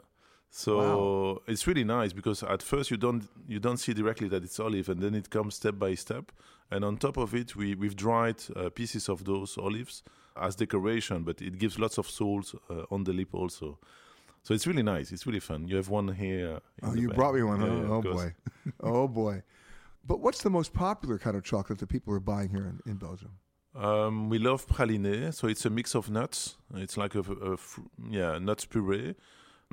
So 0.51 1.43
it's 1.47 1.67
really 1.67 1.83
nice 1.83 2.11
because 2.11 2.43
at 2.43 2.63
first 2.63 2.89
you 2.89 2.97
don't 2.97 3.27
you 3.47 3.59
don't 3.59 3.77
see 3.77 3.93
directly 3.93 4.27
that 4.29 4.43
it's 4.43 4.59
olive, 4.59 4.89
and 4.89 5.01
then 5.01 5.13
it 5.15 5.29
comes 5.29 5.55
step 5.55 5.77
by 5.77 5.95
step. 5.95 6.31
And 6.71 6.83
on 6.83 6.97
top 6.97 7.17
of 7.17 7.33
it, 7.33 7.55
we 7.55 7.75
we've 7.75 7.95
dried 7.95 8.41
uh, 8.55 8.69
pieces 8.69 9.09
of 9.09 9.25
those 9.25 9.57
olives 9.57 10.03
as 10.35 10.55
decoration, 10.55 11.23
but 11.23 11.41
it 11.41 11.57
gives 11.57 11.77
lots 11.77 11.97
of 11.97 12.09
salt 12.09 12.53
uh, 12.69 12.83
on 12.89 13.03
the 13.03 13.13
lip 13.13 13.33
also. 13.33 13.77
So 14.43 14.53
it's 14.53 14.65
really 14.65 14.83
nice. 14.83 15.11
It's 15.11 15.25
really 15.27 15.39
fun. 15.39 15.67
You 15.67 15.75
have 15.75 15.89
one 15.89 16.07
here. 16.07 16.59
Oh, 16.81 16.93
you 16.93 17.09
bag. 17.09 17.17
brought 17.17 17.35
me 17.35 17.43
one. 17.43 17.61
Yeah, 17.61 17.67
huh? 17.67 17.75
yeah, 17.75 17.89
oh 17.89 18.01
boy, 18.01 18.33
oh 18.81 19.07
boy. 19.07 19.43
But 20.05 20.21
what's 20.21 20.41
the 20.41 20.49
most 20.49 20.73
popular 20.73 21.19
kind 21.19 21.35
of 21.35 21.43
chocolate 21.43 21.79
that 21.79 21.87
people 21.87 22.13
are 22.13 22.19
buying 22.19 22.49
here 22.49 22.65
in, 22.65 22.79
in 22.91 22.97
Belgium? 22.97 23.31
Um, 23.75 24.29
we 24.29 24.39
love 24.39 24.65
praliné, 24.67 25.31
so 25.33 25.47
it's 25.47 25.65
a 25.65 25.69
mix 25.69 25.93
of 25.93 26.09
nuts. 26.09 26.55
It's 26.75 26.97
like 26.97 27.13
a, 27.13 27.19
a 27.19 27.57
fr- 27.57 27.81
yeah 28.09 28.39
nuts 28.39 28.65
puree. 28.65 29.15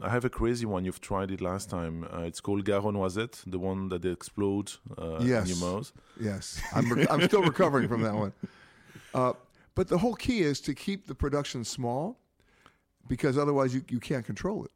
I 0.02 0.10
have 0.10 0.26
a 0.26 0.30
crazy 0.30 0.66
one. 0.66 0.84
You've 0.84 1.00
tried 1.00 1.30
it 1.30 1.40
last 1.40 1.70
time. 1.70 2.04
Uh, 2.12 2.20
it's 2.20 2.40
called 2.40 2.64
Garo 2.66 2.92
Noisette, 2.92 3.42
the 3.46 3.58
one 3.58 3.88
that 3.88 4.04
explodes 4.04 4.78
uh, 4.98 5.20
yes, 5.20 5.50
in 5.50 5.56
your 5.56 5.72
mouth. 5.72 5.92
yes. 6.20 6.60
I'm 6.74 6.92
re- 6.92 7.06
I'm 7.08 7.22
still 7.22 7.42
recovering 7.42 7.88
from 7.88 8.02
that 8.02 8.14
one. 8.14 8.32
Uh, 9.14 9.32
but 9.74 9.88
the 9.88 9.96
whole 9.96 10.14
key 10.14 10.40
is 10.40 10.60
to 10.62 10.74
keep 10.74 11.06
the 11.06 11.14
production 11.14 11.64
small 11.64 12.18
because 13.08 13.38
otherwise 13.38 13.74
you, 13.74 13.82
you 13.88 13.98
can't 13.98 14.26
control 14.26 14.64
it. 14.64 14.70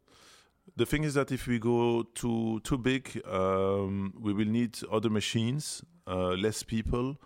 The 0.75 0.85
thing 0.87 1.03
is 1.03 1.13
that 1.13 1.31
if 1.31 1.45
we 1.45 1.59
go 1.59 2.03
too 2.15 2.59
too 2.61 2.79
big, 2.79 3.21
um, 3.27 4.13
we 4.19 4.33
will 4.33 4.47
need 4.47 4.79
other 4.91 5.11
machines, 5.11 5.83
uh, 6.07 6.29
less 6.29 6.63
people, 6.63 7.17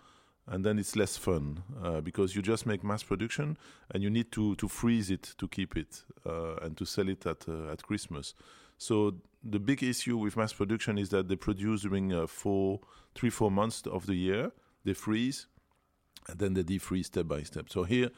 and 0.48 0.64
then 0.64 0.78
it's 0.78 0.94
less 0.94 1.16
fun 1.16 1.62
uh, 1.82 2.00
because 2.00 2.36
you 2.36 2.42
just 2.42 2.66
make 2.66 2.84
mass 2.84 3.02
production 3.02 3.56
and 3.90 4.02
you 4.02 4.10
need 4.10 4.30
to 4.32 4.54
to 4.56 4.68
freeze 4.68 5.10
it 5.10 5.34
to 5.38 5.48
keep 5.48 5.76
it 5.76 6.04
uh, 6.24 6.56
and 6.62 6.76
to 6.76 6.84
sell 6.84 7.08
it 7.08 7.26
at 7.26 7.48
uh, 7.48 7.72
at 7.72 7.82
Christmas. 7.82 8.34
So 8.78 9.16
the 9.42 9.58
big 9.58 9.82
issue 9.82 10.16
with 10.16 10.36
mass 10.36 10.52
production 10.52 10.98
is 10.98 11.08
that 11.10 11.28
they 11.28 11.36
produce 11.36 11.82
during 11.82 12.12
uh, 12.12 12.26
four, 12.26 12.80
three, 13.14 13.30
four 13.30 13.50
months 13.50 13.82
of 13.86 14.06
the 14.06 14.14
year. 14.14 14.52
They 14.84 14.92
freeze, 14.92 15.46
and 16.28 16.38
then 16.38 16.54
they 16.54 16.62
defreeze 16.62 17.06
step 17.06 17.26
by 17.26 17.42
step. 17.42 17.68
So 17.68 17.82
here 17.84 18.10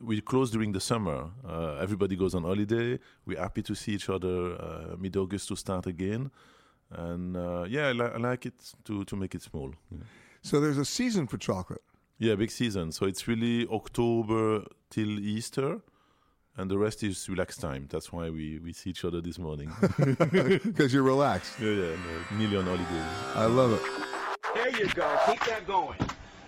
we 0.00 0.20
close 0.20 0.50
during 0.50 0.72
the 0.72 0.80
summer. 0.80 1.30
Uh, 1.46 1.74
everybody 1.74 2.16
goes 2.16 2.34
on 2.34 2.42
holiday. 2.42 2.98
We're 3.24 3.40
happy 3.40 3.62
to 3.62 3.74
see 3.74 3.92
each 3.92 4.08
other 4.08 4.54
uh, 4.54 4.96
mid 4.98 5.16
August 5.16 5.48
to 5.48 5.56
start 5.56 5.86
again. 5.86 6.30
And 6.90 7.34
yeah, 7.70 7.88
I, 7.88 7.92
li- 7.92 8.12
I, 8.14 8.16
like 8.16 8.46
it 8.46 8.54
to, 8.84 9.04
to 9.04 9.16
make 9.16 9.34
it 9.34 9.42
small. 9.42 9.74
Yeah. 9.90 9.98
So 10.42 10.60
there's 10.60 10.78
a 10.78 10.84
season 10.84 11.26
for 11.26 11.36
chocolate. 11.38 11.82
Yeah, 12.18 12.34
big 12.34 12.50
season. 12.50 12.92
So 12.92 13.06
it's 13.06 13.28
really 13.28 13.66
October 13.68 14.64
till 14.90 15.18
Easter. 15.18 15.80
And 16.56 16.68
the 16.68 16.76
rest 16.76 17.04
is 17.04 17.28
relaxed 17.28 17.60
time. 17.60 17.86
That's 17.88 18.12
why 18.12 18.30
we, 18.30 18.58
we 18.58 18.72
see 18.72 18.90
each 18.90 19.04
other 19.04 19.20
this 19.20 19.38
morning. 19.38 19.70
Because 19.98 20.92
you're 20.92 21.04
relaxed. 21.04 21.52
Yeah, 21.60 21.70
yeah, 21.70 21.96
no, 22.30 22.36
nearly 22.38 22.56
on 22.56 22.64
holiday. 22.64 23.04
I 23.36 23.46
love 23.46 23.72
it. 23.72 23.82
There 24.54 24.76
you 24.80 24.88
go. 24.92 25.18
Keep 25.26 25.44
that 25.44 25.66
going. 25.66 25.98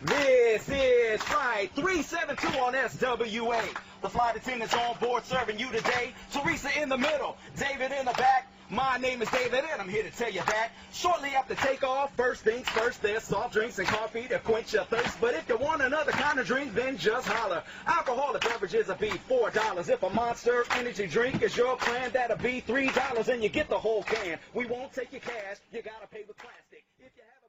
This 0.03 0.67
is 0.69 1.23
Flight 1.23 1.71
372 1.75 2.59
on 2.59 2.73
SWA. 2.73 3.63
The 4.01 4.09
flight 4.09 4.35
attendants 4.35 4.75
on 4.75 4.97
board 4.99 5.25
serving 5.27 5.59
you 5.59 5.71
today. 5.71 6.15
Teresa 6.33 6.71
in 6.81 6.89
the 6.89 6.97
middle, 6.97 7.37
David 7.57 7.93
in 7.93 8.07
the 8.07 8.13
back. 8.13 8.40
My 8.73 8.99
name 8.99 9.21
is 9.21 9.29
David 9.31 9.65
and 9.73 9.83
I'm 9.83 9.89
here 9.89 10.05
to 10.05 10.11
tell 10.13 10.31
you 10.31 10.43
that 10.47 10.71
shortly 10.93 11.31
after 11.31 11.57
takeoff, 11.57 12.15
first 12.15 12.43
things 12.45 12.69
first, 12.69 13.03
there's 13.03 13.25
soft 13.25 13.53
drinks 13.53 13.81
and 13.81 13.89
coffee 13.89 14.29
to 14.29 14.39
quench 14.39 14.73
your 14.73 14.85
thirst. 14.85 15.21
But 15.21 15.35
if 15.35 15.49
you 15.49 15.57
want 15.57 15.83
another 15.83 16.13
kind 16.13 16.39
of 16.39 16.47
drink, 16.47 16.73
then 16.77 16.97
just 16.97 17.27
holler. 17.27 17.65
Alcoholic 17.89 18.43
beverages 18.43 18.87
will 18.87 18.95
be 18.95 19.11
four 19.11 19.51
dollars. 19.51 19.89
If 19.89 20.05
a 20.05 20.11
monster 20.11 20.65
energy 20.77 21.09
drink 21.09 21.43
is 21.43 21.57
your 21.57 21.77
plan, 21.79 22.13
that'll 22.13 22.37
be 22.37 22.61
three 22.61 22.91
dollars 22.91 23.29
and 23.29 23.43
you 23.43 23.49
get 23.49 23.69
the 23.69 23.79
whole 23.79 24.05
can. 24.05 24.39
We 24.55 24.67
won't 24.67 24.93
take 24.93 25.11
your 25.11 25.21
cash, 25.23 25.57
you 25.73 25.83
gotta 25.83 26.07
pay 26.07 26.23
with 26.29 26.37
plastic. 26.37 26.85
If 27.01 27.11
you 27.17 27.23
have 27.25 27.43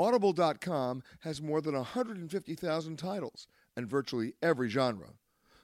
Audible.com 0.00 1.02
has 1.20 1.42
more 1.42 1.60
than 1.60 1.74
150,000 1.74 2.96
titles 2.96 3.46
and 3.76 3.86
virtually 3.86 4.32
every 4.40 4.70
genre. 4.70 5.08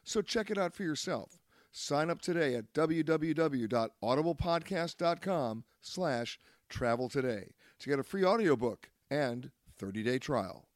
So 0.02 0.20
check 0.20 0.50
it 0.50 0.58
out 0.58 0.74
for 0.74 0.82
yourself. 0.82 1.40
Sign 1.76 2.08
up 2.08 2.22
today 2.22 2.54
at 2.54 2.72
www.audiblepodcast.com 2.72 5.64
slash 5.82 6.38
travel 6.68 7.08
today 7.08 7.50
to 7.80 7.88
get 7.88 7.98
a 7.98 8.04
free 8.04 8.24
audiobook 8.24 8.90
and 9.10 9.50
30-day 9.82 10.20
trial. 10.20 10.68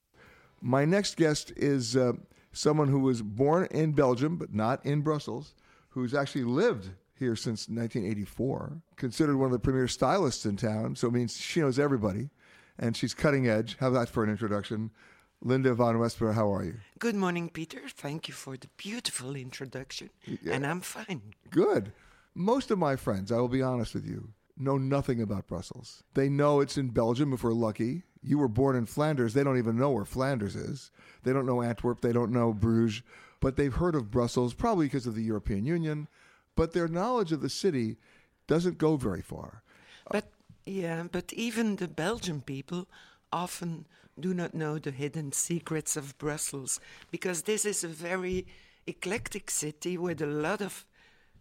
My 0.61 0.85
next 0.85 1.17
guest 1.17 1.53
is 1.57 1.97
uh, 1.97 2.15
someone 2.51 2.89
who 2.89 2.99
was 2.99 3.23
born 3.23 3.69
in 3.71 3.93
Belgium 3.93 4.39
but 4.39 4.53
not 4.53 4.85
in 4.85 5.03
Brussels, 5.03 5.55
who's 5.91 6.15
actually 6.15 6.43
lived 6.43 6.91
here 7.17 7.37
since 7.37 7.69
1984, 7.69 8.83
considered 8.97 9.37
one 9.37 9.47
of 9.47 9.53
the 9.53 9.61
premier 9.61 9.87
stylists 9.87 10.47
in 10.47 10.57
town, 10.57 10.97
so 10.97 11.07
it 11.07 11.13
means 11.13 11.37
she 11.37 11.61
knows 11.61 11.79
everybody 11.79 12.31
and 12.77 12.97
she's 12.97 13.15
cutting 13.15 13.49
edge. 13.49 13.77
How's 13.79 13.95
that 13.95 14.09
for 14.09 14.25
an 14.25 14.31
introduction? 14.31 14.91
Linda 15.43 15.73
von 15.75 15.99
Westphal, 15.99 16.33
how 16.33 16.53
are 16.53 16.65
you? 16.65 16.75
Good 16.99 17.15
morning, 17.15 17.49
Peter. 17.49 17.83
Thank 17.89 18.29
you 18.29 18.35
for 18.35 18.57
the 18.57 18.69
beautiful 18.77 19.37
introduction. 19.37 20.11
Yeah. 20.27 20.55
And 20.55 20.67
I'm 20.67 20.81
fine. 20.81 21.35
Good. 21.51 21.93
Most 22.35 22.71
of 22.71 22.79
my 22.79 22.97
friends, 22.97 23.31
I 23.31 23.37
will 23.37 23.49
be 23.49 23.63
honest 23.63 23.95
with 23.95 24.07
you, 24.07 24.31
know 24.57 24.77
nothing 24.77 25.23
about 25.23 25.47
Brussels. 25.47 26.03
They 26.15 26.29
know 26.29 26.61
it's 26.61 26.77
in 26.77 26.89
Belgium 26.89 27.33
if 27.33 27.45
we're 27.45 27.53
lucky. 27.53 28.03
You 28.23 28.39
were 28.39 28.49
born 28.49 28.75
in 28.75 28.87
Flanders. 28.87 29.35
They 29.35 29.45
don't 29.45 29.59
even 29.59 29.79
know 29.79 29.91
where 29.91 30.05
Flanders 30.05 30.57
is. 30.57 30.91
They 31.23 31.33
don't 31.33 31.47
know 31.47 31.63
Antwerp. 31.63 32.01
They 32.01 32.13
don't 32.13 32.33
know 32.33 32.53
Bruges. 32.53 33.03
But 33.41 33.57
they've 33.57 33.75
heard 33.75 33.95
of 33.95 34.11
Brussels, 34.11 34.55
probably 34.55 34.87
because 34.87 35.07
of 35.07 35.15
the 35.15 35.23
European 35.23 35.65
Union. 35.65 36.09
But 36.57 36.73
their 36.73 36.89
knowledge 36.89 37.31
of 37.31 37.41
the 37.41 37.49
city 37.49 37.97
doesn't 38.49 38.79
go 38.79 38.97
very 38.97 39.23
far. 39.23 39.63
But 40.11 40.33
yeah, 40.67 41.05
but 41.11 41.33
even 41.33 41.77
the 41.77 41.87
Belgian 41.87 42.41
people 42.41 42.89
often 43.33 43.87
do 44.21 44.35
not 44.35 44.55
know 44.55 44.79
the 44.79 44.91
hidden 44.91 45.33
secrets 45.33 45.97
of 45.97 46.17
Brussels 46.19 46.81
because 47.11 47.43
this 47.43 47.65
is 47.65 47.85
a 47.85 47.89
very 47.89 48.47
eclectic 48.87 49.51
city 49.51 49.97
with 49.99 50.21
a 50.23 50.27
lot 50.27 50.61
of 50.61 50.87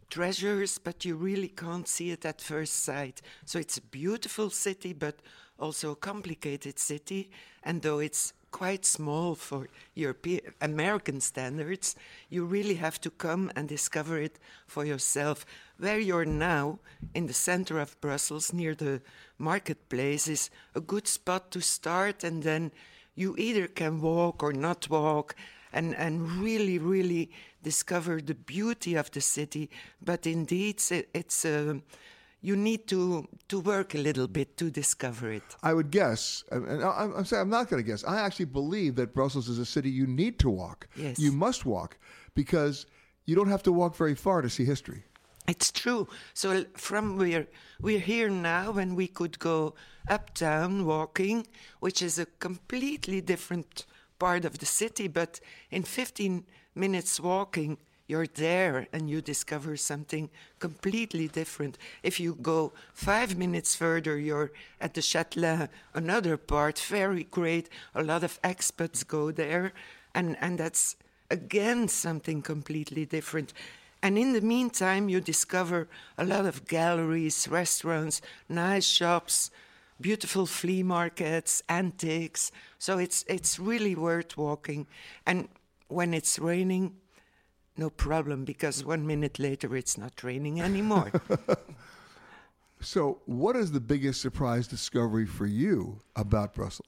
treasures, 0.09 0.77
but 0.77 1.05
you 1.05 1.15
really 1.15 1.47
can't 1.47 1.87
see 1.87 2.11
it 2.11 2.25
at 2.25 2.41
first 2.41 2.83
sight. 2.83 3.21
So 3.45 3.59
it's 3.59 3.77
a 3.77 3.81
beautiful 3.81 4.49
city, 4.49 4.93
but 4.93 5.15
also 5.59 5.91
a 5.91 5.95
complicated 5.95 6.79
city. 6.79 7.29
And 7.63 7.81
though 7.81 7.99
it's 7.99 8.33
quite 8.51 8.85
small 8.85 9.35
for 9.35 9.67
European 9.93 10.41
American 10.61 11.21
standards, 11.21 11.95
you 12.29 12.45
really 12.45 12.75
have 12.75 12.99
to 13.01 13.09
come 13.09 13.51
and 13.55 13.67
discover 13.67 14.19
it 14.19 14.39
for 14.65 14.85
yourself. 14.85 15.45
Where 15.77 15.99
you're 15.99 16.25
now, 16.25 16.79
in 17.13 17.27
the 17.27 17.33
center 17.33 17.79
of 17.79 17.99
Brussels, 18.01 18.53
near 18.53 18.75
the 18.75 19.01
marketplace, 19.37 20.27
is 20.27 20.49
a 20.75 20.81
good 20.81 21.07
spot 21.07 21.51
to 21.51 21.61
start, 21.61 22.23
and 22.23 22.43
then 22.43 22.71
you 23.15 23.35
either 23.37 23.67
can 23.67 24.01
walk 24.01 24.43
or 24.43 24.53
not 24.53 24.89
walk. 24.89 25.35
And, 25.73 25.93
and 25.95 26.31
really, 26.41 26.79
really 26.79 27.29
discover 27.61 28.21
the 28.21 28.33
beauty 28.33 28.95
of 28.95 29.11
the 29.11 29.21
city. 29.21 29.69
But 30.01 30.25
indeed, 30.25 30.81
it's, 31.13 31.45
uh, 31.45 31.75
you 32.41 32.55
need 32.55 32.87
to 32.87 33.27
to 33.47 33.59
work 33.59 33.95
a 33.95 33.97
little 33.97 34.27
bit 34.27 34.57
to 34.57 34.69
discover 34.69 35.31
it. 35.31 35.43
I 35.63 35.73
would 35.73 35.91
guess, 35.91 36.43
and 36.51 36.83
I'm, 36.83 37.15
I'm 37.15 37.25
saying 37.25 37.41
I'm 37.41 37.49
not 37.49 37.69
going 37.69 37.83
to 37.83 37.87
guess. 37.87 38.03
I 38.03 38.19
actually 38.19 38.45
believe 38.45 38.95
that 38.95 39.13
Brussels 39.13 39.49
is 39.49 39.59
a 39.59 39.65
city 39.65 39.89
you 39.89 40.07
need 40.07 40.39
to 40.39 40.49
walk. 40.49 40.87
Yes. 40.95 41.19
You 41.19 41.31
must 41.31 41.65
walk 41.65 41.97
because 42.35 42.85
you 43.25 43.35
don't 43.35 43.49
have 43.49 43.63
to 43.63 43.71
walk 43.71 43.95
very 43.95 44.15
far 44.15 44.41
to 44.41 44.49
see 44.49 44.65
history. 44.65 45.03
It's 45.47 45.71
true. 45.71 46.07
So 46.33 46.65
from 46.73 47.17
where 47.17 47.47
we're 47.79 47.99
here 47.99 48.29
now, 48.29 48.71
when 48.71 48.95
we 48.95 49.07
could 49.07 49.39
go 49.39 49.75
uptown 50.09 50.85
walking, 50.85 51.47
which 51.79 52.01
is 52.01 52.19
a 52.19 52.25
completely 52.25 53.21
different 53.21 53.85
part 54.19 54.43
of 54.45 54.59
the 54.59 54.65
city, 54.65 55.07
but 55.07 55.39
in 55.71 55.83
15 55.83 56.45
minutes 56.75 57.19
walking, 57.19 57.77
you're 58.07 58.27
there 58.27 58.87
and 58.93 59.09
you 59.09 59.21
discover 59.21 59.75
something 59.77 60.29
completely 60.59 61.27
different. 61.27 61.77
If 62.03 62.19
you 62.19 62.35
go 62.35 62.71
five 62.93 63.37
minutes 63.37 63.75
further, 63.75 64.17
you're 64.17 64.51
at 64.79 64.93
the 64.93 65.01
Châtelet, 65.01 65.69
another 65.93 66.37
part, 66.37 66.79
very 66.79 67.25
great. 67.25 67.69
A 67.93 68.03
lot 68.03 68.23
of 68.23 68.41
expats 68.41 69.05
go 69.05 69.31
there, 69.31 69.73
and, 70.15 70.37
and 70.39 70.57
that's 70.57 70.95
again 71.29 71.87
something 71.89 72.41
completely 72.41 73.05
different. 73.05 73.53
And 74.01 74.17
in 74.17 74.33
the 74.33 74.41
meantime, 74.41 75.09
you 75.09 75.19
discover 75.19 75.87
a 76.17 76.23
lot 76.23 76.45
of 76.45 76.67
galleries, 76.67 77.47
restaurants, 77.47 78.21
nice 78.47 78.85
shops, 78.85 79.51
beautiful 79.99 80.45
flea 80.45 80.83
markets, 80.83 81.63
antiques. 81.67 82.51
So 82.77 82.99
it's 82.99 83.25
it's 83.27 83.59
really 83.59 83.95
worth 83.95 84.37
walking. 84.37 84.87
And 85.25 85.49
when 85.87 86.13
it's 86.13 86.37
raining, 86.37 86.95
no 87.77 87.89
problem 87.89 88.45
because 88.45 88.83
one 88.83 89.05
minute 89.05 89.39
later 89.39 89.75
it's 89.75 89.97
not 89.97 90.23
raining 90.23 90.61
anymore. 90.61 91.11
so, 92.81 93.19
what 93.25 93.55
is 93.55 93.71
the 93.71 93.79
biggest 93.79 94.21
surprise 94.21 94.67
discovery 94.67 95.25
for 95.25 95.45
you 95.45 96.01
about 96.15 96.53
Brussels? 96.53 96.87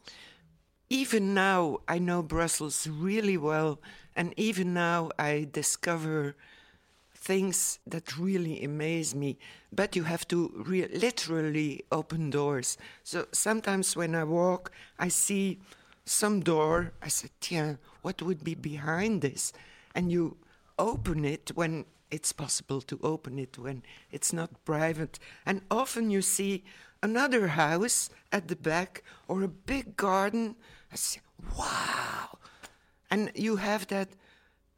Even 0.89 1.33
now, 1.33 1.79
I 1.87 1.99
know 1.99 2.23
Brussels 2.23 2.87
really 2.87 3.37
well, 3.37 3.79
and 4.15 4.33
even 4.37 4.73
now 4.73 5.11
I 5.19 5.47
discover 5.51 6.35
things 7.13 7.79
that 7.85 8.17
really 8.17 8.63
amaze 8.63 9.13
me. 9.13 9.37
But 9.71 9.95
you 9.95 10.03
have 10.03 10.27
to 10.29 10.51
re- 10.65 10.87
literally 10.87 11.83
open 11.91 12.29
doors. 12.29 12.77
So 13.03 13.27
sometimes 13.31 13.95
when 13.95 14.15
I 14.15 14.23
walk, 14.23 14.71
I 14.97 15.09
see 15.09 15.59
some 16.05 16.39
door. 16.39 16.93
I 17.01 17.09
say, 17.09 17.29
"Tiens, 17.39 17.77
what 18.01 18.21
would 18.21 18.43
be 18.43 18.55
behind 18.55 19.21
this?" 19.21 19.53
And 19.93 20.11
you 20.11 20.37
open 20.79 21.25
it 21.25 21.51
when 21.53 21.85
it's 22.09 22.33
possible 22.33 22.81
to 22.81 22.99
open 23.03 23.37
it 23.37 23.57
when 23.59 23.83
it's 24.11 24.33
not 24.33 24.65
private. 24.65 25.19
And 25.45 25.61
often 25.69 26.09
you 26.09 26.23
see 26.23 26.63
another 27.03 27.49
house 27.49 28.09
at 28.31 28.47
the 28.47 28.55
back 28.55 29.03
or 29.27 29.43
a 29.43 29.47
big 29.47 29.95
garden. 29.95 30.55
I 30.91 30.95
say, 30.95 31.21
wow. 31.57 32.39
And 33.11 33.31
you 33.35 33.57
have 33.57 33.87
that 33.87 34.09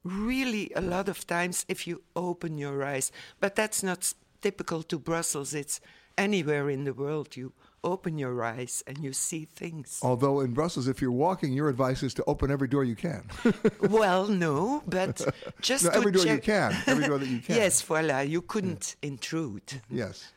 really 0.03 0.71
a 0.75 0.81
lot 0.81 1.07
of 1.07 1.25
times 1.27 1.65
if 1.69 1.87
you 1.87 2.01
open 2.15 2.57
your 2.57 2.83
eyes. 2.83 3.11
But 3.39 3.55
that's 3.55 3.83
not 3.83 4.13
typical 4.41 4.83
to 4.83 4.99
Brussels. 4.99 5.53
It's 5.53 5.79
anywhere 6.17 6.69
in 6.69 6.83
the 6.83 6.93
world, 6.93 7.37
you 7.37 7.53
open 7.84 8.17
your 8.17 8.43
eyes 8.43 8.84
and 8.86 8.97
you 8.99 9.13
see 9.13 9.45
things. 9.45 9.99
Although 10.03 10.41
in 10.41 10.53
Brussels, 10.53 10.88
if 10.88 11.01
you're 11.01 11.11
walking, 11.11 11.53
your 11.53 11.69
advice 11.69 12.03
is 12.03 12.13
to 12.15 12.23
open 12.25 12.51
every 12.51 12.67
door 12.67 12.84
you 12.84 12.95
can. 12.95 13.23
well, 13.82 14.27
no, 14.27 14.84
but 14.88 15.21
just 15.61 15.86
no, 15.86 15.91
to 15.91 15.97
every 15.97 16.11
door 16.11 16.23
check- 16.23 16.36
you 16.36 16.53
can. 16.53 16.77
Every 16.88 17.07
door 17.07 17.17
that 17.17 17.27
you 17.27 17.39
can. 17.45 17.55
yes, 17.55 17.82
voila, 17.82 18.19
you 18.19 18.41
couldn't 18.41 18.95
intrude. 19.01 19.82
Yes. 19.89 20.32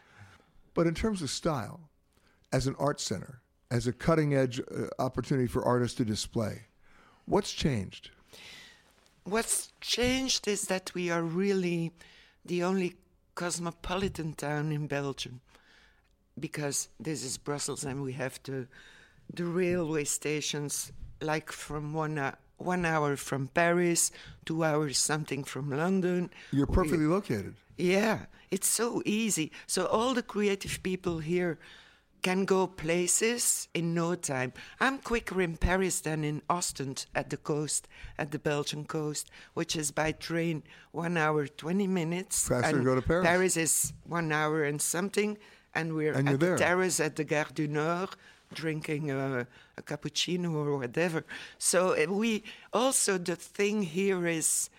But 0.75 0.87
in 0.87 0.95
terms 0.95 1.23
of 1.23 1.31
style, 1.31 1.81
as 2.53 2.67
an 2.67 2.75
art 2.79 3.01
center, 3.01 3.41
as 3.71 3.87
a 3.87 3.93
cutting 3.93 4.35
edge 4.35 4.61
uh, 4.61 4.87
opportunity 4.99 5.47
for 5.47 5.65
artists 5.65 5.97
to 5.99 6.05
display, 6.05 6.63
what's 7.27 7.53
changed? 7.53 8.11
What's 9.25 9.73
changed 9.81 10.49
is 10.49 10.63
that 10.63 10.93
we 10.95 11.11
are 11.11 11.23
really 11.23 11.93
the 12.45 12.63
only 12.63 12.97
cosmopolitan 13.35 14.35
town 14.35 14.71
in 14.71 14.87
Belgium 14.87 15.41
because 16.39 16.89
this 17.01 17.25
is 17.25 17.39
Brussels 17.39 17.85
and 17.85 18.03
we 18.03 18.13
have 18.13 18.39
the 18.45 18.67
the 19.33 19.45
railway 19.45 20.05
stations 20.05 20.93
like 21.21 21.51
from 21.53 21.93
one 21.95 22.19
uh, 22.19 22.35
one 22.59 22.85
hour 22.85 23.17
from 23.17 23.49
Paris, 23.49 24.11
two 24.45 24.63
hours 24.65 24.99
something 24.99 25.45
from 25.45 25.71
London. 25.71 26.31
You're 26.53 26.67
We- 26.67 26.75
perfectly 26.75 27.07
located. 27.07 27.55
yeah, 27.77 28.27
it's 28.51 28.69
so 28.69 29.03
easy. 29.05 29.51
So 29.67 29.87
all 29.87 30.15
the 30.15 30.23
creative 30.23 30.83
people 30.83 31.19
here 31.19 31.59
can 32.23 32.45
go 32.47 32.67
places 32.67 33.69
in 33.75 33.93
no 33.93 34.15
time. 34.15 34.53
I'm 34.81 34.99
quicker 34.99 35.43
in 35.43 35.57
Paris 35.59 36.01
than 36.01 36.25
in 36.25 36.41
Ostend 36.49 37.05
at 37.15 37.29
the 37.29 37.37
coast, 37.37 37.87
at 38.19 38.31
the 38.31 38.39
Belgian 38.39 38.85
coast, 38.87 39.31
which 39.55 39.77
is 39.77 39.91
by 39.91 40.13
train 40.13 40.63
one 40.93 41.17
hour, 41.19 41.47
20 41.47 41.87
minutes. 41.87 42.49
Faster 42.49 42.79
to 42.79 42.85
go 42.85 42.95
to 42.95 43.03
Paris. 43.03 43.27
Paris 43.27 43.57
is 43.59 43.93
one 44.05 44.33
hour 44.33 44.65
and 44.65 44.81
something, 44.81 45.37
and 45.75 45.95
we're 45.95 46.13
And 46.13 46.29
at 46.29 46.41
the 46.41 46.47
there. 46.47 46.57
terrace 46.57 47.01
at 47.01 47.17
the 47.17 47.25
Gare 47.25 47.47
du 47.55 47.67
Nord 47.69 48.11
drinking 48.53 49.11
a, 49.11 49.47
a 49.77 49.83
cappuccino 49.83 50.55
or 50.55 50.79
whatever. 50.79 51.25
So 51.59 51.97
uh, 51.97 52.07
we 52.13 52.45
also, 52.73 53.19
the 53.19 53.37
thing 53.37 53.83
here 53.83 54.27
is 54.27 54.71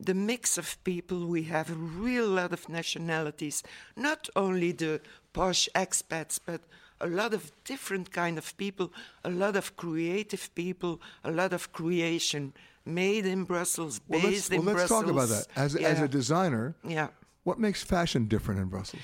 the 0.00 0.14
mix 0.14 0.56
of 0.56 0.82
people. 0.84 1.26
We 1.26 1.42
have 1.44 1.70
a 1.70 1.74
real 1.74 2.26
lot 2.28 2.52
of 2.52 2.68
nationalities, 2.68 3.62
not 3.96 4.28
only 4.36 4.72
the 4.72 5.00
posh 5.32 5.68
expats, 5.74 6.38
but 6.44 6.62
a 7.00 7.06
lot 7.06 7.34
of 7.34 7.52
different 7.64 8.10
kind 8.12 8.38
of 8.38 8.56
people, 8.56 8.92
a 9.24 9.30
lot 9.30 9.56
of 9.56 9.76
creative 9.76 10.52
people, 10.54 11.00
a 11.22 11.30
lot 11.30 11.52
of 11.52 11.72
creation 11.72 12.52
made 12.84 13.26
in 13.26 13.44
Brussels, 13.44 14.00
Well, 14.08 14.20
based 14.22 14.50
let's, 14.50 14.50
well, 14.50 14.60
in 14.60 14.66
let's 14.66 14.88
Brussels. 14.88 15.02
talk 15.02 15.10
about 15.10 15.28
that. 15.28 15.46
As, 15.54 15.76
as 15.76 16.00
a 16.00 16.08
designer, 16.08 16.74
Yeah. 16.82 17.08
what 17.44 17.58
makes 17.58 17.82
fashion 17.84 18.26
different 18.26 18.60
in 18.60 18.68
Brussels? 18.68 19.02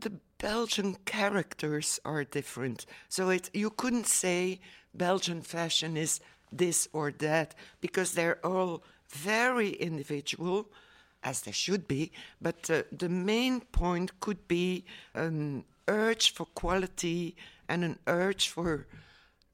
the 0.00 0.12
Belgian 0.42 0.96
characters 1.04 2.00
are 2.04 2.24
different. 2.24 2.84
So 3.08 3.30
it 3.30 3.48
you 3.54 3.70
couldn't 3.70 4.08
say 4.08 4.60
Belgian 4.92 5.40
fashion 5.40 5.96
is 5.96 6.20
this 6.50 6.88
or 6.92 7.12
that 7.12 7.54
because 7.80 8.12
they're 8.12 8.44
all 8.44 8.82
very 9.08 9.70
individual, 9.70 10.66
as 11.22 11.42
they 11.42 11.52
should 11.52 11.86
be. 11.86 12.10
But 12.40 12.68
uh, 12.68 12.82
the 12.90 13.08
main 13.08 13.60
point 13.60 14.18
could 14.18 14.48
be 14.48 14.84
an 15.14 15.64
urge 15.86 16.32
for 16.32 16.46
quality 16.46 17.36
and 17.68 17.84
an 17.84 17.98
urge 18.08 18.48
for 18.48 18.88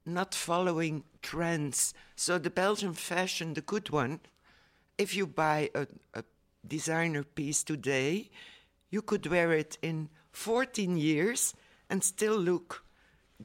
not 0.07 0.33
following 0.33 1.03
trends. 1.21 1.93
So 2.15 2.39
the 2.39 2.49
Belgian 2.49 2.93
fashion, 2.93 3.53
the 3.53 3.61
good 3.61 3.91
one, 3.91 4.21
if 4.97 5.15
you 5.15 5.27
buy 5.27 5.69
a, 5.75 5.85
a 6.15 6.23
designer 6.67 7.23
piece 7.23 7.63
today, 7.63 8.31
you 8.89 9.01
could 9.01 9.25
wear 9.27 9.51
it 9.53 9.77
in 9.81 10.09
14 10.31 10.97
years 10.97 11.53
and 11.89 12.03
still 12.03 12.37
look 12.37 12.83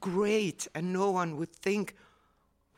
great, 0.00 0.68
and 0.74 0.92
no 0.92 1.10
one 1.10 1.36
would 1.36 1.52
think, 1.52 1.94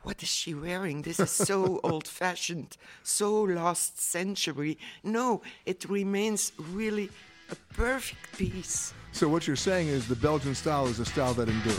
what 0.02 0.22
is 0.22 0.28
she 0.28 0.54
wearing? 0.54 1.02
This 1.02 1.18
is 1.18 1.30
so 1.30 1.80
old 1.84 2.06
fashioned, 2.06 2.76
so 3.02 3.42
last 3.42 4.00
century. 4.00 4.78
No, 5.02 5.42
it 5.64 5.84
remains 5.88 6.52
really 6.58 7.10
a 7.50 7.56
perfect 7.74 8.38
piece. 8.38 8.94
So 9.12 9.28
what 9.28 9.46
you're 9.46 9.56
saying 9.56 9.88
is 9.88 10.06
the 10.06 10.16
Belgian 10.16 10.54
style 10.54 10.86
is 10.86 11.00
a 11.00 11.04
style 11.04 11.34
that 11.34 11.48
endures. 11.48 11.78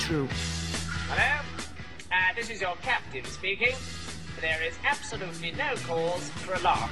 True. 0.00 0.28
Hello? 1.08 1.44
Uh, 2.10 2.34
this 2.34 2.50
is 2.50 2.60
your 2.60 2.74
captain 2.82 3.24
speaking. 3.24 3.76
There 4.40 4.62
is 4.62 4.74
absolutely 4.84 5.52
no 5.52 5.74
cause 5.86 6.28
for 6.30 6.54
alarm. 6.54 6.90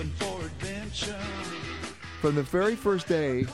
Looking 0.00 0.12
for 0.14 0.46
adventure. 0.46 1.18
From 2.22 2.34
the 2.34 2.42
very 2.42 2.74
first 2.74 3.06
day 3.06 3.44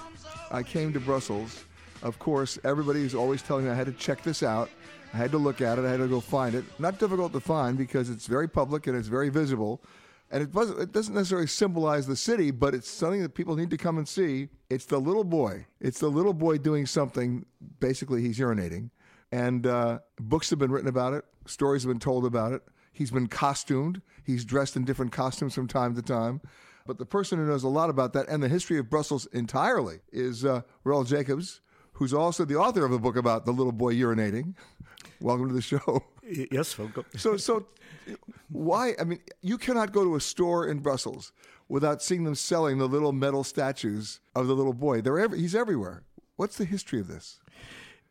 I 0.53 0.63
came 0.63 0.93
to 0.93 1.01
Brussels, 1.01 1.65
of 2.05 2.21
course, 2.21 2.57
everybody 2.63 3.03
is 3.03 3.17
always 3.17 3.43
telling 3.43 3.65
me 3.65 3.73
I 3.73 3.75
had 3.75 3.87
to 3.87 3.93
check 3.93 4.23
this 4.23 4.45
out. 4.45 4.71
I 5.13 5.17
had 5.17 5.33
to 5.33 5.39
look 5.39 5.61
at 5.61 5.77
it. 5.77 5.85
I 5.85 5.91
had 5.91 5.97
to 5.97 6.07
go 6.07 6.21
find 6.21 6.55
it. 6.55 6.65
Not 6.79 7.01
difficult 7.01 7.33
to 7.33 7.41
find 7.41 7.77
because 7.77 8.11
it's 8.11 8.29
very 8.29 8.47
public 8.47 8.87
and 8.87 8.97
it's 8.97 9.09
very 9.09 9.29
visible. 9.29 9.83
And 10.31 10.41
it, 10.41 10.57
it 10.79 10.93
doesn't 10.93 11.15
necessarily 11.15 11.49
symbolize 11.49 12.07
the 12.07 12.15
city, 12.15 12.53
but 12.53 12.77
it's 12.77 12.89
something 12.89 13.23
that 13.23 13.35
people 13.35 13.57
need 13.57 13.71
to 13.71 13.77
come 13.77 13.99
and 13.99 14.07
see. 14.07 14.49
It's 14.71 14.85
the 14.85 15.01
little 15.01 15.25
boy. 15.25 15.67
It's 15.81 15.99
the 15.99 16.09
little 16.11 16.33
boy 16.33 16.59
doing 16.59 16.87
something. 16.87 17.45
Basically, 17.81 18.23
he's 18.23 18.39
urinating. 18.39 18.91
And 19.33 19.67
uh, 19.67 19.99
books 20.21 20.51
have 20.51 20.61
been 20.61 20.71
written 20.71 20.89
about 20.89 21.13
it, 21.13 21.25
stories 21.47 21.83
have 21.83 21.91
been 21.91 21.99
told 21.99 22.25
about 22.25 22.53
it. 22.53 22.63
He's 22.97 23.11
been 23.11 23.27
costumed. 23.27 24.01
He's 24.25 24.43
dressed 24.43 24.75
in 24.75 24.87
different 24.87 25.13
costumes 25.13 25.55
from 25.55 25.69
time 25.69 25.95
to 25.97 26.03
time. 26.03 26.41
But 26.87 26.97
the 26.97 27.05
person 27.05 27.39
who 27.39 27.45
knows 27.45 27.63
a 27.63 27.69
lot 27.69 27.91
about 27.91 28.15
that 28.15 28.27
and 28.29 28.43
the 28.43 28.49
history 28.49 28.79
of 28.79 28.89
Brussels 28.89 29.27
entirely 29.35 29.99
is 30.13 30.47
uh, 30.47 30.63
Roel 30.83 31.05
Jacobs, 31.05 31.61
who's 31.93 32.15
also 32.15 32.47
the 32.47 32.57
author 32.57 32.87
of 32.87 32.93
a 32.93 32.99
book 32.99 33.17
about 33.17 33.45
the 33.45 33.53
little 33.53 33.73
boy 33.73 33.95
urinating. 33.95 34.55
Welcome 35.21 35.49
to 35.49 35.55
the 35.55 35.61
show. 35.61 36.05
Yes, 36.51 36.77
welcome. 36.79 37.05
So, 37.17 37.37
so 37.37 37.67
why? 38.49 38.95
I 38.99 39.05
mean, 39.05 39.21
you 39.43 39.59
cannot 39.59 39.93
go 39.93 40.03
to 40.03 40.17
a 40.17 40.21
store 40.21 40.67
in 40.67 40.79
Brussels 40.79 41.33
without 41.69 42.03
seeing 42.03 42.25
them 42.25 42.35
selling 42.35 42.79
the 42.79 42.89
little 42.89 43.13
metal 43.13 43.45
statues 43.45 44.21
of 44.35 44.47
the 44.47 44.55
little 44.55 44.73
boy. 44.73 45.03
They're 45.03 45.19
every, 45.19 45.39
he's 45.39 45.55
everywhere. 45.55 46.03
What's 46.37 46.57
the 46.57 46.65
history 46.65 46.99
of 46.99 47.09
this? 47.09 47.41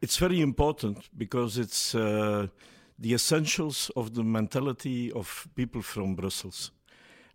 It's 0.02 0.18
very 0.18 0.42
important 0.42 1.10
because 1.18 1.58
it's 1.58 1.94
uh, 1.94 2.48
the 2.98 3.14
essentials 3.14 3.92
of 3.96 4.14
the 4.14 4.24
mentality 4.24 5.12
of 5.12 5.48
people 5.56 5.82
from 5.82 6.16
Brussels. 6.16 6.72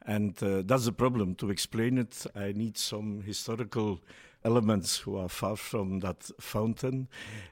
And 0.06 0.42
uh, 0.42 0.62
that's 0.64 0.86
the 0.86 0.92
problem. 0.92 1.34
To 1.36 1.50
explain 1.50 1.98
it, 1.98 2.26
I 2.34 2.52
need 2.52 2.78
some 2.78 3.22
historical 3.22 4.00
elements 4.44 4.96
who 4.96 5.18
are 5.18 5.28
far 5.28 5.56
from 5.56 6.00
that 6.00 6.30
fountain. 6.40 7.08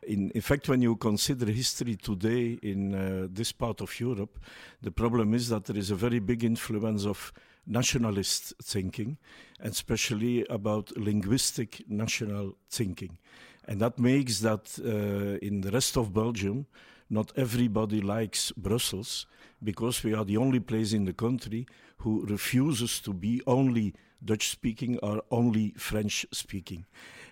In, 0.07 0.31
in 0.31 0.41
fact, 0.41 0.69
when 0.69 0.81
you 0.81 0.97
consider 0.97 1.47
history 1.51 1.97
today 1.97 2.59
in 2.63 2.95
uh, 2.95 3.27
this 3.31 3.53
part 3.53 3.83
of 3.83 4.01
Europe, 4.01 4.39
the 4.81 4.91
problem 4.91 5.35
is 5.35 5.51
that 5.51 5.67
there 5.67 5.77
is 5.77 5.91
a 5.91 5.95
very 5.95 6.19
big 6.19 6.45
influence 6.45 7.05
of 7.05 7.33
nationalist 7.67 8.55
thinking, 8.63 9.19
and 9.61 9.73
especially 9.73 10.47
about 10.49 10.97
linguistic 10.97 11.85
national 11.89 12.57
thinking. 12.71 13.19
And 13.67 13.81
that 13.83 13.99
makes 13.99 14.41
that 14.41 14.79
uh, 14.83 15.45
in 15.47 15.61
the 15.61 15.71
rest 15.71 15.99
of 15.99 16.15
Belgium, 16.15 16.65
not 17.11 17.33
everybody 17.37 18.01
likes 18.01 18.53
Brussels 18.53 19.27
because 19.63 20.05
we 20.05 20.15
are 20.15 20.25
the 20.25 20.37
only 20.37 20.61
place 20.61 20.93
in 20.93 21.05
the 21.05 21.13
country 21.13 21.67
who 21.99 22.25
refuses 22.27 23.01
to 23.01 23.13
be 23.13 23.43
only 23.47 23.95
Dutch 24.25 24.49
speaking 24.49 24.99
or 24.99 25.23
only 25.31 25.75
French 25.77 26.27
speaking. 26.33 26.85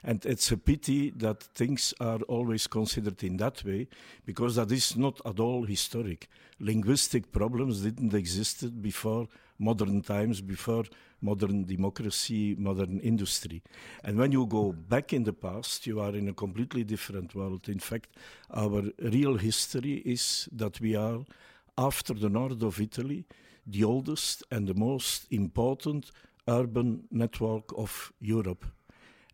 And 0.05 0.25
it's 0.25 0.53
a 0.53 0.57
pity 0.57 1.11
that 1.17 1.43
things 1.43 1.93
are 2.01 2.21
always 2.29 2.67
considered 2.67 3.23
in 3.25 3.39
that 3.39 3.65
way 3.65 3.89
because 4.25 4.55
that 4.57 4.71
is 4.71 4.97
not 4.97 5.21
at 5.27 5.41
all 5.41 5.65
historic. 5.65 6.29
Linguistic 6.61 7.33
problems 7.33 7.83
didn't 7.83 8.15
exist 8.15 8.81
before 8.81 9.27
modern 9.59 10.03
times, 10.03 10.41
before 10.41 10.85
modern 11.21 11.65
democracy, 11.65 12.55
modern 12.59 13.01
industry. 13.01 13.63
And 14.05 14.19
when 14.19 14.33
you 14.33 14.47
go 14.47 14.73
back 14.73 15.13
in 15.13 15.25
the 15.25 15.33
past, 15.33 15.87
you 15.87 16.01
are 16.01 16.15
in 16.15 16.29
a 16.29 16.35
completely 16.35 16.85
different 16.85 17.35
world. 17.35 17.69
In 17.69 17.79
fact, 17.79 18.17
our 18.51 18.83
real 19.01 19.37
history 19.37 20.03
is 20.05 20.49
that 20.53 20.81
we 20.81 20.95
are, 20.95 21.25
after 21.79 22.15
the 22.15 22.29
north 22.29 22.63
of 22.63 22.81
Italy, 22.81 23.25
the 23.67 23.85
oldest 23.85 24.45
and 24.51 24.67
the 24.67 24.75
most 24.75 25.27
important 25.31 26.13
urban 26.49 27.05
network 27.11 27.65
of 27.77 28.13
Europe. 28.21 28.65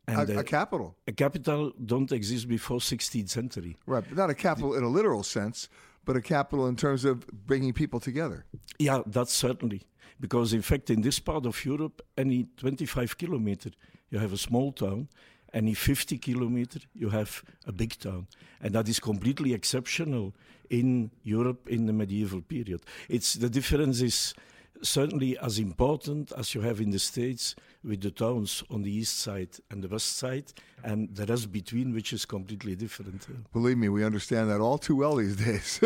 A- 0.08 0.18
uh, 0.18 0.38
a 0.38 0.44
capital. 0.44 0.96
A 1.06 1.12
capital 1.12 1.72
don't 1.84 2.10
exist 2.10 2.48
before 2.48 2.78
16th 2.78 3.28
century. 3.28 3.76
Right, 3.86 4.04
but 4.08 4.16
not 4.16 4.30
a 4.30 4.34
capital 4.34 4.74
in 4.74 4.82
a 4.82 4.88
literal 4.88 5.22
sense, 5.22 5.68
but 6.04 6.16
a 6.16 6.20
capital 6.20 6.66
in 6.66 6.76
terms 6.76 7.04
of 7.04 7.26
bringing 7.46 7.72
people 7.72 8.00
together. 8.00 8.44
Yeah, 8.78 9.02
that's 9.06 9.32
certainly. 9.32 9.82
Because 10.20 10.52
in 10.52 10.62
fact, 10.62 10.90
in 10.90 11.02
this 11.02 11.18
part 11.18 11.46
of 11.46 11.64
Europe, 11.64 12.02
any 12.16 12.46
25 12.56 13.18
kilometer, 13.18 13.70
you 14.10 14.18
have 14.18 14.32
a 14.32 14.38
small 14.38 14.72
town. 14.72 15.08
Any 15.54 15.74
50 15.74 16.16
kilometer, 16.18 16.80
you 16.94 17.10
have 17.10 17.44
a 17.66 17.72
big 17.72 17.98
town. 17.98 18.26
And 18.60 18.74
that 18.74 18.88
is 18.88 18.98
completely 18.98 19.52
exceptional 19.52 20.34
in 20.70 21.10
Europe 21.24 21.68
in 21.68 21.86
the 21.86 21.92
medieval 21.92 22.40
period. 22.40 22.80
It's 23.08 23.34
the 23.34 23.50
difference 23.50 24.00
is 24.00 24.34
certainly 24.82 25.38
as 25.38 25.58
important 25.58 26.32
as 26.36 26.54
you 26.54 26.60
have 26.60 26.80
in 26.80 26.90
the 26.90 26.98
States 26.98 27.54
with 27.84 28.00
the 28.00 28.10
towns 28.10 28.62
on 28.70 28.82
the 28.82 28.90
east 28.90 29.20
side 29.20 29.50
and 29.70 29.82
the 29.82 29.88
west 29.88 30.16
side, 30.16 30.52
and 30.84 31.14
the 31.14 31.26
rest 31.26 31.50
between, 31.52 31.94
which 31.94 32.12
is 32.12 32.24
completely 32.24 32.76
different. 32.76 33.26
Believe 33.52 33.78
me, 33.78 33.88
we 33.88 34.04
understand 34.04 34.50
that 34.50 34.60
all 34.60 34.78
too 34.78 34.96
well 34.96 35.16
these 35.16 35.36
days. 35.48 35.80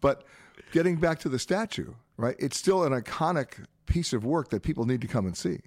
but 0.00 0.24
getting 0.72 0.96
back 0.96 1.18
to 1.20 1.28
the 1.28 1.38
statue, 1.38 1.92
right? 2.16 2.36
It's 2.38 2.56
still 2.56 2.84
an 2.84 2.92
iconic 2.92 3.64
piece 3.86 4.12
of 4.12 4.24
work 4.24 4.50
that 4.50 4.62
people 4.62 4.84
need 4.84 5.00
to 5.00 5.08
come 5.08 5.26
and 5.26 5.36
see. 5.36 5.60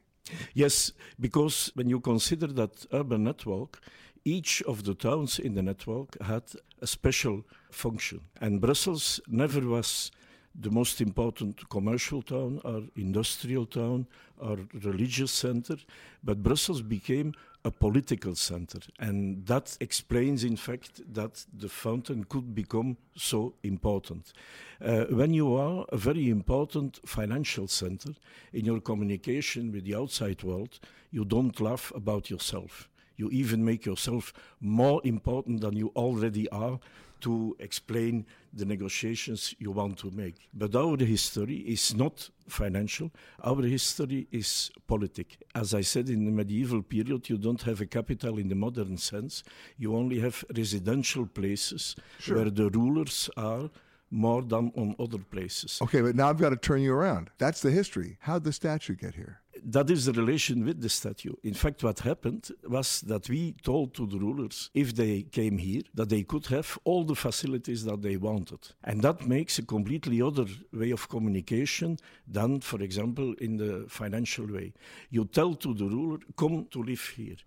Yes, 0.54 0.92
because 1.20 1.72
when 1.74 1.90
you 1.90 2.00
consider 2.00 2.48
that 2.48 2.86
urban 2.92 3.24
network, 3.24 3.80
each 4.26 4.62
of 4.64 4.84
the 4.84 4.94
towns 4.94 5.40
in 5.40 5.56
the 5.56 5.62
network 5.62 6.22
had 6.22 6.44
a 6.82 6.88
special 6.88 7.44
function. 7.72 8.22
And 8.42 8.62
Brussels 8.62 9.20
never 9.28 9.62
was 9.62 10.12
the 10.56 10.72
most 10.72 11.02
important 11.02 11.70
commercial 11.70 12.22
town 12.22 12.62
or 12.64 12.84
industrial 12.96 13.66
town 13.66 14.08
or 14.38 14.58
religious 14.84 15.32
center, 15.32 15.78
but 16.24 16.44
Brussels 16.44 16.82
became 16.82 17.34
a 17.66 17.72
political 17.72 18.36
center. 18.36 18.80
And 19.00 19.46
that 19.46 19.78
explains, 19.82 20.44
in 20.44 20.56
fact, 20.56 21.02
that 21.14 21.46
the 21.54 21.68
fountain 21.68 22.24
could 22.24 22.56
become 22.56 22.98
so 23.16 23.54
important. 23.64 24.34
Uh, 24.82 25.06
when 25.10 25.34
you 25.34 25.56
are 25.56 25.86
a 25.90 25.98
very 25.98 26.30
important 26.30 27.00
financial 27.06 27.68
center 27.68 28.12
in 28.54 28.66
your 28.66 28.80
communication 28.80 29.72
with 29.72 29.84
the 29.84 29.96
outside 29.96 30.42
world, 30.44 30.80
you 31.12 31.26
don't 31.26 31.60
laugh 31.60 31.92
about 31.96 32.30
yourself. 32.30 32.90
You 33.20 33.30
even 33.32 33.66
make 33.66 33.86
yourself 33.86 34.32
more 34.62 35.02
important 35.04 35.60
than 35.62 35.76
you 35.76 35.92
already 35.96 36.48
are 36.50 36.80
to 37.20 37.54
explain 37.60 38.26
the 38.54 38.64
negotiations 38.64 39.54
you 39.60 39.72
want 39.72 39.98
to 39.98 40.10
make. 40.12 40.36
But 40.54 40.74
our 40.74 40.96
history 40.98 41.58
is 41.58 41.94
not 41.94 42.30
financial, 42.48 43.12
our 43.44 43.62
history 43.62 44.26
is 44.32 44.72
politic. 44.88 45.38
As 45.54 45.74
I 45.74 45.82
said, 45.82 46.08
in 46.10 46.24
the 46.24 46.32
medieval 46.32 46.82
period, 46.82 47.30
you 47.30 47.38
don't 47.38 47.62
have 47.64 47.82
a 47.82 47.86
capital 47.86 48.38
in 48.40 48.48
the 48.48 48.56
modern 48.56 48.96
sense, 48.98 49.44
you 49.78 49.98
only 49.98 50.20
have 50.22 50.46
residential 50.56 51.26
places 51.26 51.98
Sure. 52.20 52.38
where 52.38 52.50
the 52.50 52.70
rulers 52.70 53.30
are 53.36 53.70
more 54.12 54.42
than 54.42 54.72
on 54.78 54.96
other 54.98 55.20
places. 55.20 55.80
Okay, 55.82 56.02
but 56.02 56.16
now 56.16 56.30
I've 56.30 56.40
got 56.40 56.50
to 56.52 56.56
turn 56.58 56.82
you 56.82 56.94
around. 56.94 57.30
That's 57.38 57.62
the 57.62 57.70
history. 57.72 58.18
How'd 58.22 58.44
the 58.46 58.54
statue 58.54 58.96
get 58.96 59.16
here? 59.16 59.42
That 59.64 59.90
is 59.90 60.06
the 60.06 60.14
relation 60.14 60.66
with 60.66 60.82
the 60.82 60.90
statue. 60.90 61.34
In 61.44 61.54
fact, 61.54 61.84
what 61.84 62.00
happened 62.00 62.50
was 62.68 63.02
that 63.02 63.30
we 63.30 63.54
told 63.64 63.94
to 63.96 64.06
the 64.06 64.18
rulers 64.18 64.70
if 64.74 64.96
they 64.96 65.24
came 65.24 65.58
here 65.58 65.82
that 65.94 66.10
they 66.10 66.24
could 66.24 66.46
have 66.48 66.78
all 66.84 67.04
the 67.04 67.16
facilities 67.16 67.84
that 67.86 68.02
they 68.02 68.18
wanted. 68.18 68.60
And 68.84 69.02
that 69.02 69.28
makes 69.28 69.60
a 69.60 69.64
completely 69.64 70.22
other 70.22 70.46
way 70.74 70.92
of 70.92 71.10
communication 71.10 71.98
than, 72.28 72.60
for 72.62 72.82
example, 72.82 73.34
in 73.40 73.58
the 73.58 73.86
financial 73.88 74.48
way. 74.48 74.74
You 75.10 75.26
tell 75.26 75.54
to 75.56 75.74
the 75.74 75.86
ruler, 75.86 76.20
come 76.38 76.68
to 76.72 76.84
live 76.84 77.14
here. 77.16 77.38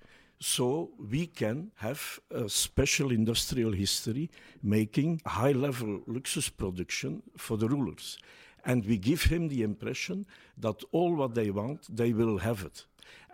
So 0.40 0.90
we 0.98 1.28
can 1.28 1.70
have 1.76 2.18
a 2.32 2.48
special 2.48 3.12
industrial 3.12 3.72
history 3.72 4.28
making 4.62 5.20
high 5.24 5.52
level 5.52 6.00
luxus 6.08 6.50
production 6.50 7.22
for 7.36 7.56
the 7.56 7.68
rulers 7.68 8.18
and 8.64 8.84
we 8.86 8.96
give 8.98 9.24
him 9.24 9.48
the 9.48 9.62
impression 9.62 10.26
that 10.58 10.82
all 10.92 11.14
what 11.14 11.34
they 11.34 11.50
want, 11.50 11.80
they 11.94 12.12
will 12.12 12.38
have 12.38 12.62
it. 12.64 12.84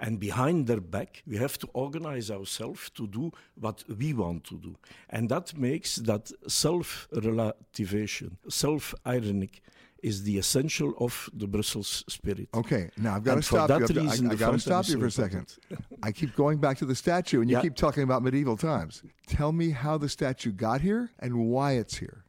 And 0.00 0.18
behind 0.20 0.66
their 0.66 0.80
back, 0.80 1.22
we 1.26 1.36
have 1.38 1.58
to 1.58 1.68
organize 1.72 2.30
ourselves 2.30 2.88
to 2.90 3.06
do 3.06 3.32
what 3.60 3.84
we 3.98 4.12
want 4.12 4.44
to 4.44 4.56
do. 4.58 4.76
And 5.10 5.28
that 5.28 5.56
makes 5.58 5.96
that 5.96 6.30
self 6.46 7.08
relativation, 7.12 8.36
self 8.48 8.94
ironic, 9.06 9.62
is 10.02 10.22
the 10.22 10.38
essential 10.38 10.94
of 11.00 11.28
the 11.34 11.46
Brussels 11.48 12.04
spirit. 12.08 12.48
Okay, 12.54 12.90
now 12.96 13.16
I've 13.16 13.24
got 13.24 13.34
And 13.34 13.42
to 13.42 13.48
stop 13.48 13.68
you. 13.70 13.74
I've 13.76 13.88
got- 13.94 13.96
I, 13.98 14.32
I 14.32 14.34
got 14.36 14.52
to 14.52 14.58
stop 14.60 14.88
you 14.88 14.98
for 15.00 15.06
a 15.06 15.10
second. 15.10 15.56
I 16.02 16.12
keep 16.12 16.36
going 16.36 16.58
back 16.58 16.78
to 16.78 16.84
the 16.86 16.94
statue, 16.94 17.40
and 17.40 17.50
you 17.50 17.56
Yeah. 17.56 17.62
keep 17.62 17.74
talking 17.74 18.04
about 18.04 18.22
medieval 18.22 18.56
times. 18.56 19.02
Tell 19.26 19.50
me 19.52 19.70
how 19.70 19.98
the 19.98 20.08
statue 20.08 20.52
got 20.52 20.80
here 20.82 21.10
and 21.18 21.48
why 21.50 21.72
it's 21.72 21.96
here. 21.96 22.24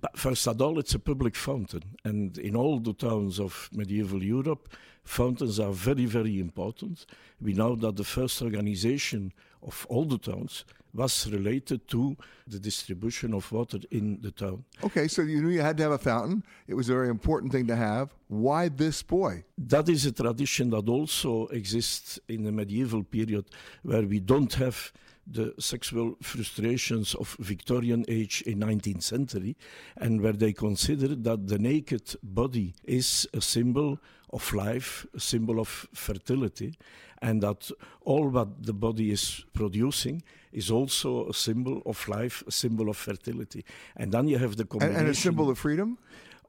But 0.00 0.18
first 0.18 0.46
of 0.46 0.60
all, 0.60 0.78
it's 0.78 0.94
a 0.94 0.98
public 0.98 1.36
fountain. 1.36 1.82
And 2.04 2.38
in 2.38 2.56
all 2.56 2.78
the 2.78 2.94
towns 2.94 3.38
of 3.40 3.68
medieval 3.72 4.22
Europe, 4.22 4.68
fountains 5.04 5.58
are 5.58 5.72
very, 5.72 6.06
very 6.06 6.38
important. 6.38 7.06
We 7.40 7.52
know 7.52 7.74
that 7.76 7.96
the 7.96 8.04
first 8.04 8.42
organization 8.42 9.32
of 9.62 9.86
all 9.88 10.04
the 10.04 10.18
towns 10.18 10.64
was 10.94 11.30
related 11.30 11.88
to 11.88 12.16
the 12.46 12.58
distribution 12.58 13.32
of 13.32 13.50
water 13.50 13.78
in 13.90 14.20
the 14.20 14.30
town. 14.30 14.64
Okay, 14.84 15.08
so 15.08 15.22
you 15.22 15.40
knew 15.40 15.48
you 15.48 15.62
had 15.62 15.76
to 15.78 15.82
have 15.84 15.92
a 15.92 15.98
fountain. 15.98 16.44
It 16.66 16.74
was 16.74 16.88
a 16.88 16.92
very 16.92 17.08
important 17.08 17.52
thing 17.52 17.66
to 17.68 17.76
have. 17.76 18.14
Why 18.28 18.68
this 18.68 19.02
boy? 19.02 19.44
That 19.56 19.88
is 19.88 20.04
a 20.04 20.12
tradition 20.12 20.70
that 20.70 20.88
also 20.88 21.46
exists 21.48 22.18
in 22.28 22.42
the 22.42 22.52
medieval 22.52 23.02
period 23.04 23.46
where 23.82 24.02
we 24.02 24.20
don't 24.20 24.52
have 24.54 24.92
the 25.26 25.54
sexual 25.58 26.16
frustrations 26.20 27.14
of 27.14 27.36
Victorian 27.38 28.04
age 28.08 28.42
in 28.46 28.60
19th 28.60 29.02
century 29.02 29.56
and 29.96 30.20
where 30.20 30.32
they 30.32 30.52
consider 30.52 31.14
that 31.14 31.46
the 31.46 31.58
naked 31.58 32.16
body 32.22 32.74
is 32.84 33.28
a 33.32 33.40
symbol 33.40 33.98
of 34.30 34.52
life, 34.52 35.06
a 35.14 35.20
symbol 35.20 35.60
of 35.60 35.68
fertility 35.94 36.74
and 37.20 37.42
that 37.42 37.70
all 38.02 38.28
what 38.28 38.64
the 38.64 38.72
body 38.72 39.10
is 39.10 39.44
producing 39.52 40.22
is 40.52 40.70
also 40.70 41.28
a 41.28 41.34
symbol 41.34 41.80
of 41.86 42.08
life, 42.08 42.42
a 42.46 42.50
symbol 42.50 42.88
of 42.88 42.96
fertility. 42.96 43.64
And 43.96 44.12
then 44.12 44.28
you 44.28 44.38
have 44.38 44.56
the 44.56 44.66
And, 44.80 44.96
and 44.96 45.08
a 45.08 45.14
symbol 45.14 45.48
of 45.48 45.58
freedom? 45.58 45.98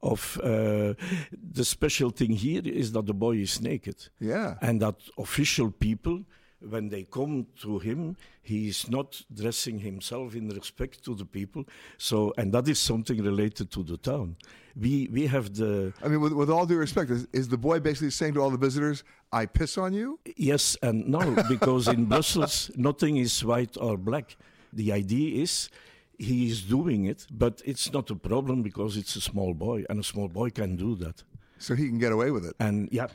of 0.04 0.38
uh, 0.44 0.94
the 1.32 1.64
special 1.64 2.10
thing 2.10 2.32
here 2.32 2.62
is 2.66 2.92
that 2.92 3.06
the 3.06 3.14
boy 3.14 3.38
is 3.38 3.62
naked. 3.62 4.10
Yeah. 4.20 4.56
And 4.62 4.82
that 4.82 4.96
official 5.18 5.72
people, 5.72 6.24
when 6.70 6.90
they 6.90 7.04
come 7.04 7.48
to 7.62 7.80
him, 7.80 8.16
he 8.42 8.68
is 8.68 8.90
not 8.90 9.22
dressing 9.34 9.80
himself 9.80 10.36
in 10.36 10.50
respect 10.50 11.04
to 11.06 11.16
the 11.16 11.26
people. 11.26 11.66
So, 11.98 12.34
and 12.38 12.52
that 12.54 12.68
is 12.68 12.80
something 12.80 13.22
related 13.24 13.72
to 13.72 13.84
the 13.84 13.98
town. 13.98 14.36
We 14.80 15.08
we 15.12 15.28
have 15.28 15.54
the 15.54 15.94
I 16.04 16.08
mean, 16.08 16.22
with, 16.22 16.34
with 16.34 16.50
all 16.50 16.66
due 16.66 16.78
respect, 16.78 17.12
is, 17.12 17.28
is 17.32 17.48
the 17.48 17.58
boy 17.58 17.80
basically 17.80 18.10
saying 18.10 18.34
to 18.36 18.42
all 18.42 18.50
the 18.50 18.58
visitors, 18.58 19.04
I 19.32 19.46
piss 19.46 19.78
on 19.78 19.94
you? 19.94 20.20
Yes 20.36 20.78
and 20.82 21.08
no, 21.08 21.36
because 21.48 21.88
in 21.88 22.06
Brussels, 22.14 22.72
nothing 22.76 23.18
is 23.18 23.44
white 23.44 23.78
or 23.78 23.98
black. 23.98 24.36
The 24.72 24.92
idea 24.92 25.44
is 25.44 25.70
he 26.18 26.50
is 26.50 26.64
doing 26.64 27.06
it, 27.06 27.28
but 27.30 27.62
it's 27.66 27.92
not 27.92 28.10
a 28.10 28.16
problem 28.16 28.64
because 28.64 28.98
it's 28.98 29.16
a 29.16 29.22
small 29.22 29.54
boy, 29.54 29.84
and 29.90 30.00
a 30.00 30.04
small 30.04 30.28
boy 30.28 30.50
can 30.50 30.76
do 30.76 30.96
that. 30.96 31.24
So 31.64 31.76
he 31.76 31.88
can 31.88 31.98
get 31.98 32.12
away 32.12 32.30
with 32.30 32.46
it. 32.46 32.56
And 32.60 32.90
yeah, 32.92 33.08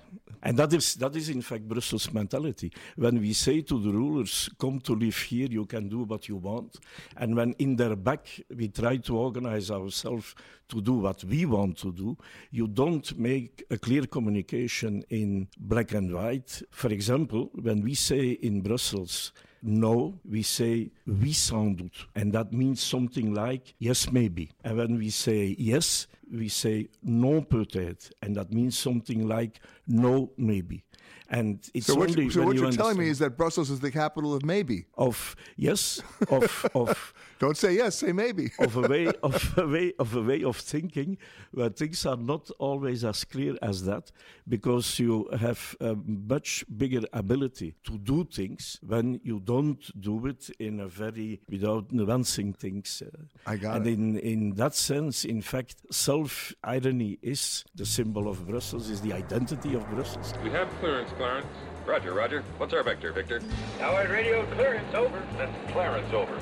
and 0.42 0.56
that 0.56 0.72
is 0.72 0.94
that 0.94 1.14
is 1.14 1.28
in 1.28 1.42
fact 1.42 1.68
Brussels 1.68 2.10
mentality. 2.14 2.72
When 2.96 3.20
we 3.20 3.34
say 3.34 3.60
to 3.60 3.78
the 3.78 3.92
rulers, 3.92 4.48
"Come 4.58 4.80
to 4.80 4.94
live 4.94 5.18
here, 5.18 5.48
you 5.50 5.66
can 5.66 5.90
do 5.90 6.04
what 6.04 6.30
you 6.30 6.36
want," 6.36 6.78
and 7.18 7.36
when 7.36 7.52
in 7.58 7.76
their 7.76 7.94
back 7.94 8.26
we 8.56 8.68
try 8.68 8.96
to 8.96 9.18
organize 9.18 9.70
ourselves 9.70 10.34
to 10.68 10.80
do 10.80 10.94
what 10.94 11.22
we 11.24 11.44
want 11.44 11.76
to 11.80 11.92
do, 11.92 12.16
you 12.50 12.66
don't 12.68 13.18
make 13.18 13.64
a 13.70 13.76
clear 13.76 14.06
communication 14.06 15.04
in 15.10 15.48
black 15.58 15.92
and 15.92 16.14
white. 16.14 16.62
For 16.70 16.90
example, 16.90 17.50
when 17.52 17.82
we 17.82 17.94
say 17.94 18.30
in 18.30 18.62
Brussels. 18.62 19.32
No, 19.60 20.14
we 20.24 20.42
say 20.44 20.92
oui 21.04 21.32
sans 21.32 21.74
doute, 21.74 22.06
and 22.14 22.32
that 22.32 22.52
means 22.52 22.80
something 22.80 23.34
like 23.34 23.74
yes, 23.80 24.08
maybe. 24.12 24.52
And 24.62 24.76
when 24.76 24.96
we 24.96 25.10
say 25.10 25.56
yes, 25.58 26.06
we 26.32 26.48
say 26.48 26.88
non 27.02 27.42
peut-être, 27.42 28.10
and 28.22 28.36
that 28.36 28.52
means 28.52 28.78
something 28.78 29.26
like 29.26 29.60
no, 29.86 30.32
maybe. 30.36 30.84
And 31.30 31.60
it's 31.74 31.86
so 31.86 31.94
what, 31.94 32.08
only 32.10 32.24
you, 32.24 32.30
so 32.30 32.40
when 32.40 32.48
what 32.48 32.56
you 32.56 32.62
you're 32.62 32.72
telling 32.72 32.98
me 32.98 33.08
is 33.08 33.18
that 33.18 33.36
Brussels 33.36 33.70
is 33.70 33.80
the 33.80 33.90
capital 33.90 34.34
of 34.34 34.44
maybe. 34.44 34.86
of 34.96 35.36
yes, 35.56 36.00
of 36.30 36.66
of 36.74 37.12
Don't 37.38 37.56
say 37.56 37.74
yes, 37.74 37.96
say 37.96 38.12
maybe. 38.12 38.50
of 38.58 38.76
a 38.76 38.82
way 38.88 39.06
of 39.22 39.58
a 39.58 39.66
way 39.66 39.92
of 39.98 40.14
a 40.16 40.22
way 40.22 40.42
of 40.42 40.56
thinking 40.56 41.18
where 41.52 41.68
things 41.68 42.04
are 42.06 42.16
not 42.16 42.50
always 42.58 43.04
as 43.04 43.24
clear 43.24 43.56
as 43.62 43.84
that 43.84 44.10
because 44.48 44.98
you 44.98 45.28
have 45.38 45.76
a 45.80 45.94
much 46.06 46.64
bigger 46.76 47.02
ability 47.12 47.74
to 47.84 47.98
do 47.98 48.24
things 48.24 48.78
when 48.86 49.20
you 49.22 49.40
don't 49.40 50.00
do 50.00 50.26
it 50.26 50.50
in 50.58 50.80
a 50.80 50.88
very 50.88 51.40
without 51.48 51.88
nuancing 51.90 52.56
things. 52.56 53.02
uh, 53.04 53.10
I 53.46 53.56
got 53.56 53.76
and 53.76 53.86
it. 53.86 53.92
in 53.94 54.18
in 54.18 54.54
that 54.54 54.74
sense, 54.74 55.24
in 55.24 55.40
fact, 55.42 55.76
self 55.92 56.52
irony 56.64 57.18
is 57.22 57.64
the 57.74 57.86
symbol 57.86 58.28
of 58.28 58.46
Brussels, 58.46 58.90
is 58.90 59.00
the 59.00 59.12
identity 59.12 59.74
of 59.74 59.88
Brussels. 59.90 60.32
We 60.42 60.50
have 60.50 60.68
clearance, 60.80 61.10
Clarence. 61.16 61.46
Roger, 61.86 62.12
Roger. 62.12 62.42
What's 62.58 62.74
our 62.74 62.82
vector, 62.82 63.12
Victor? 63.12 63.40
Howard 63.78 64.10
radio 64.10 64.44
clearance 64.54 64.94
over. 64.94 65.22
That's 65.38 65.72
Clarence, 65.72 66.12
over. 66.12 66.38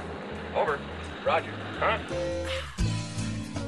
Over. 0.57 0.81
Roger. 1.25 1.51
Huh? 1.79 1.99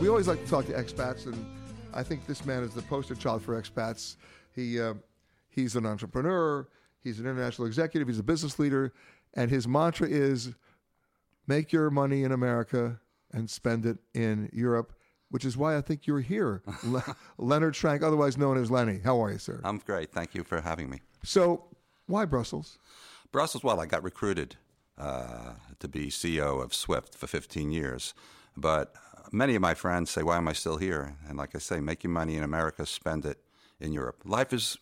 We 0.01 0.09
always 0.09 0.27
like 0.29 0.43
to 0.43 0.51
talk 0.51 0.65
to 0.67 0.73
expats, 0.73 1.27
and 1.27 1.45
I 1.93 2.03
think 2.03 2.27
this 2.27 2.45
man 2.47 2.63
is 2.63 2.73
the 2.73 2.83
poster 2.83 3.15
child 3.15 3.43
for 3.43 3.61
expats. 3.61 4.17
He 4.55 4.81
uh, 4.81 4.95
he's 5.49 5.77
an 5.77 5.85
entrepreneur, 5.85 6.67
he's 7.03 7.19
an 7.19 7.27
international 7.27 7.67
executive, 7.67 8.09
he's 8.09 8.19
a 8.19 8.23
business 8.23 8.59
leader, 8.59 8.93
and 9.35 9.51
his 9.51 9.67
mantra 9.69 10.09
is 10.09 10.55
make 11.47 11.73
your 11.73 11.91
money 11.91 12.23
in 12.23 12.33
America 12.33 13.01
and 13.33 13.51
spend 13.51 13.85
it 13.85 13.99
in 14.15 14.49
Europe. 14.53 14.95
which 15.31 15.45
is 15.45 15.57
why 15.59 15.77
I 15.77 15.83
think 15.83 16.07
you're 16.07 16.21
here. 16.23 16.63
Le- 16.85 17.17
Leonard 17.37 17.75
Schrank, 17.75 18.03
otherwise 18.03 18.39
known 18.39 18.57
as 18.57 18.71
Lenny. 18.71 19.01
How 19.05 19.23
are 19.23 19.31
you, 19.31 19.39
sir? 19.39 19.61
I'm 19.63 19.77
great. 19.79 20.11
Thank 20.11 20.35
you 20.35 20.43
for 20.43 20.63
having 20.63 20.89
me. 20.89 21.01
So, 21.23 21.65
why 22.07 22.25
Brussels? 22.25 22.79
Brussels, 23.31 23.63
well, 23.63 23.79
I 23.79 23.85
got 23.85 24.03
recruited 24.03 24.57
uh, 24.99 25.53
to 25.79 25.89
be 25.89 26.09
CEO 26.09 26.63
of 26.63 26.75
Swift 26.75 27.15
for 27.15 27.27
15 27.27 27.71
years. 27.71 28.15
But 28.57 28.95
many 29.33 29.55
of 29.55 29.63
my 29.63 29.75
friends 29.75 30.11
say, 30.11 30.23
why 30.23 30.37
am 30.37 30.49
I 30.49 30.53
still 30.53 30.77
here? 30.77 31.17
And 31.29 31.39
like 31.39 31.55
I 31.55 31.59
say, 31.59 31.81
make 31.81 32.03
your 32.03 32.13
money 32.13 32.37
in 32.37 32.43
America, 32.43 32.85
spend 32.87 33.25
it 33.25 33.39
in 33.81 33.93
Europe. 33.93 34.23
Life 34.25 34.53
is, 34.53 34.77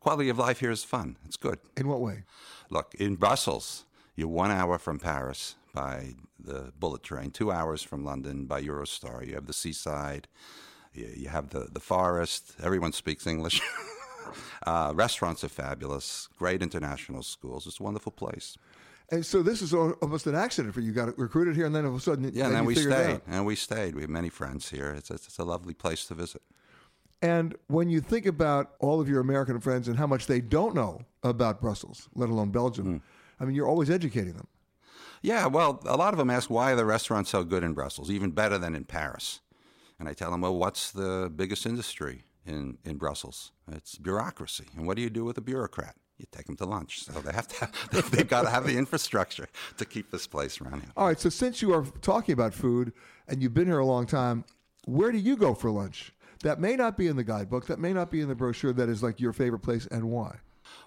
quality 0.00 0.28
of 0.28 0.38
life 0.38 0.60
here 0.60 0.70
is 0.70 0.84
fun. 0.84 1.16
It's 1.24 1.36
good. 1.36 1.58
In 1.76 1.88
what 1.88 2.00
way? 2.00 2.24
Look, 2.70 2.94
in 2.94 3.16
Brussels, 3.16 3.84
you're 4.16 4.28
one 4.28 4.50
hour 4.50 4.78
from 4.78 4.98
Paris 4.98 5.56
by 5.72 6.14
the 6.38 6.72
bullet 6.78 7.02
train, 7.02 7.30
two 7.30 7.50
hours 7.50 7.82
from 7.82 8.04
London 8.04 8.44
by 8.44 8.62
Eurostar. 8.62 9.26
You 9.26 9.34
have 9.34 9.46
the 9.46 9.52
seaside, 9.52 10.28
you, 10.92 11.10
you 11.16 11.28
have 11.28 11.50
the, 11.50 11.68
the 11.72 11.80
forest, 11.80 12.54
everyone 12.62 12.92
speaks 12.92 13.26
English. 13.26 13.60
uh, 14.66 14.92
restaurants 14.94 15.42
are 15.42 15.48
fabulous, 15.48 16.28
great 16.38 16.62
international 16.62 17.22
schools. 17.22 17.66
It's 17.66 17.80
a 17.80 17.82
wonderful 17.82 18.12
place. 18.12 18.56
And 19.10 19.24
so 19.24 19.42
this 19.42 19.60
is 19.62 19.74
almost 19.74 20.26
an 20.26 20.34
accident 20.34 20.74
for 20.74 20.80
you. 20.80 20.88
You 20.88 20.92
got 20.92 21.16
recruited 21.18 21.54
here, 21.56 21.66
and 21.66 21.74
then 21.74 21.84
all 21.84 21.90
of 21.90 21.96
a 21.96 22.00
sudden, 22.00 22.30
Yeah, 22.32 22.46
and 22.46 22.54
then 22.54 22.62
you 22.62 22.68
we 22.68 22.74
stayed. 22.74 23.20
And 23.26 23.44
we 23.44 23.54
stayed. 23.54 23.94
We 23.94 24.00
have 24.00 24.10
many 24.10 24.30
friends 24.30 24.70
here. 24.70 24.92
It's, 24.96 25.10
it's, 25.10 25.26
it's 25.26 25.38
a 25.38 25.44
lovely 25.44 25.74
place 25.74 26.06
to 26.06 26.14
visit. 26.14 26.42
And 27.20 27.54
when 27.68 27.88
you 27.90 28.00
think 28.00 28.26
about 28.26 28.72
all 28.80 29.00
of 29.00 29.08
your 29.08 29.20
American 29.20 29.60
friends 29.60 29.88
and 29.88 29.96
how 29.98 30.06
much 30.06 30.26
they 30.26 30.40
don't 30.40 30.74
know 30.74 31.02
about 31.22 31.60
Brussels, 31.60 32.08
let 32.14 32.28
alone 32.28 32.50
Belgium, 32.50 32.84
Hmm. 32.86 32.96
I 33.40 33.44
mean, 33.46 33.56
you're 33.56 33.68
always 33.68 33.90
educating 33.90 34.34
them. 34.34 34.46
Yeah, 35.20 35.46
well, 35.46 35.80
a 35.86 35.96
lot 35.96 36.14
of 36.14 36.18
them 36.18 36.30
ask 36.30 36.48
why 36.50 36.72
are 36.72 36.76
the 36.76 36.84
restaurants 36.84 37.30
so 37.30 37.44
good 37.44 37.62
in 37.64 37.72
Brussels, 37.72 38.10
even 38.10 38.30
better 38.30 38.58
than 38.58 38.74
in 38.74 38.84
Paris. 38.84 39.40
And 39.98 40.08
I 40.08 40.12
tell 40.12 40.30
them, 40.30 40.42
well, 40.42 40.54
what's 40.56 40.92
the 40.92 41.32
biggest 41.34 41.66
industry 41.66 42.24
in, 42.46 42.78
in 42.84 42.96
Brussels? 42.96 43.52
It's 43.72 43.96
bureaucracy. 43.96 44.66
And 44.76 44.86
what 44.86 44.96
do 44.96 45.02
you 45.02 45.10
do 45.10 45.24
with 45.24 45.36
a 45.38 45.40
bureaucrat? 45.40 45.96
You 46.18 46.26
take 46.30 46.46
them 46.46 46.56
to 46.56 46.64
lunch. 46.64 47.04
So 47.04 47.12
they 47.20 47.32
have 47.32 47.48
to 47.48 47.60
have, 47.60 48.10
they've 48.12 48.28
got 48.28 48.42
to 48.42 48.50
have 48.50 48.66
the 48.66 48.76
infrastructure 48.78 49.48
to 49.78 49.84
keep 49.84 50.10
this 50.10 50.26
place 50.26 50.60
running. 50.60 50.90
All 50.96 51.08
right, 51.08 51.18
so 51.18 51.28
since 51.28 51.60
you 51.60 51.72
are 51.74 51.84
talking 52.02 52.32
about 52.32 52.54
food 52.54 52.92
and 53.26 53.42
you've 53.42 53.54
been 53.54 53.66
here 53.66 53.78
a 53.78 53.86
long 53.86 54.06
time, 54.06 54.44
where 54.86 55.10
do 55.10 55.18
you 55.18 55.36
go 55.36 55.54
for 55.54 55.70
lunch? 55.70 56.12
That 56.42 56.60
may 56.60 56.76
not 56.76 56.96
be 56.96 57.06
in 57.08 57.16
the 57.16 57.24
guidebook, 57.24 57.66
that 57.66 57.78
may 57.78 57.92
not 57.92 58.10
be 58.10 58.20
in 58.20 58.28
the 58.28 58.34
brochure, 58.34 58.72
that 58.74 58.88
is 58.88 59.02
like 59.02 59.18
your 59.18 59.32
favorite 59.32 59.60
place 59.60 59.86
and 59.86 60.10
why. 60.10 60.36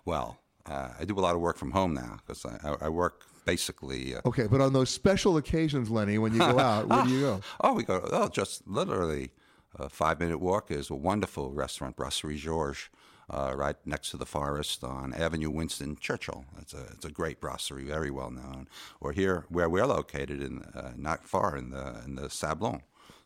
Well, 0.05 0.39
uh, 0.65 0.89
I 0.99 1.05
do 1.05 1.17
a 1.17 1.21
lot 1.21 1.35
of 1.35 1.41
work 1.41 1.57
from 1.57 1.71
home 1.71 1.93
now 1.93 2.19
because 2.25 2.45
I, 2.45 2.75
I, 2.81 2.89
work 2.89 3.23
basically. 3.45 4.15
Uh, 4.15 4.21
Okay, 4.25 4.47
but 4.47 4.61
on 4.61 4.73
those 4.73 4.89
special 4.89 5.37
occasions, 5.37 5.89
Lenny, 5.89 6.17
when 6.17 6.33
you 6.33 6.39
go 6.39 6.59
out, 6.59 6.87
where 6.87 7.03
do 7.03 7.09
you 7.09 7.21
go? 7.21 7.41
Oh, 7.61 7.73
we 7.73 7.83
go. 7.83 8.07
Oh, 8.11 8.27
just 8.27 8.67
literally 8.67 9.31
a 9.75 9.89
five-minute 9.89 10.39
walk 10.39 10.69
is 10.71 10.89
a 10.89 10.95
wonderful 10.95 11.51
restaurant, 11.51 11.95
Brasserie 11.95 12.37
Georges, 12.37 12.89
uh, 13.29 13.53
right 13.55 13.75
next 13.85 14.11
to 14.11 14.17
the 14.17 14.25
forest 14.25 14.83
on 14.83 15.13
Avenue 15.13 15.49
Winston 15.49 15.97
Churchill. 15.97 16.45
It's 16.59 16.73
a 16.73 16.83
it's 16.93 17.05
a 17.05 17.11
great 17.11 17.39
brasserie, 17.39 17.85
very 17.85 18.11
well 18.11 18.31
known. 18.31 18.67
Or 18.99 19.11
here, 19.11 19.45
where 19.49 19.69
we're 19.69 19.85
located, 19.85 20.41
in 20.41 20.61
uh, 20.73 20.93
not 20.95 21.25
far 21.25 21.57
in 21.57 21.69
the 21.71 22.01
in 22.05 22.15
the 22.15 22.29
Sablon, 22.29 22.81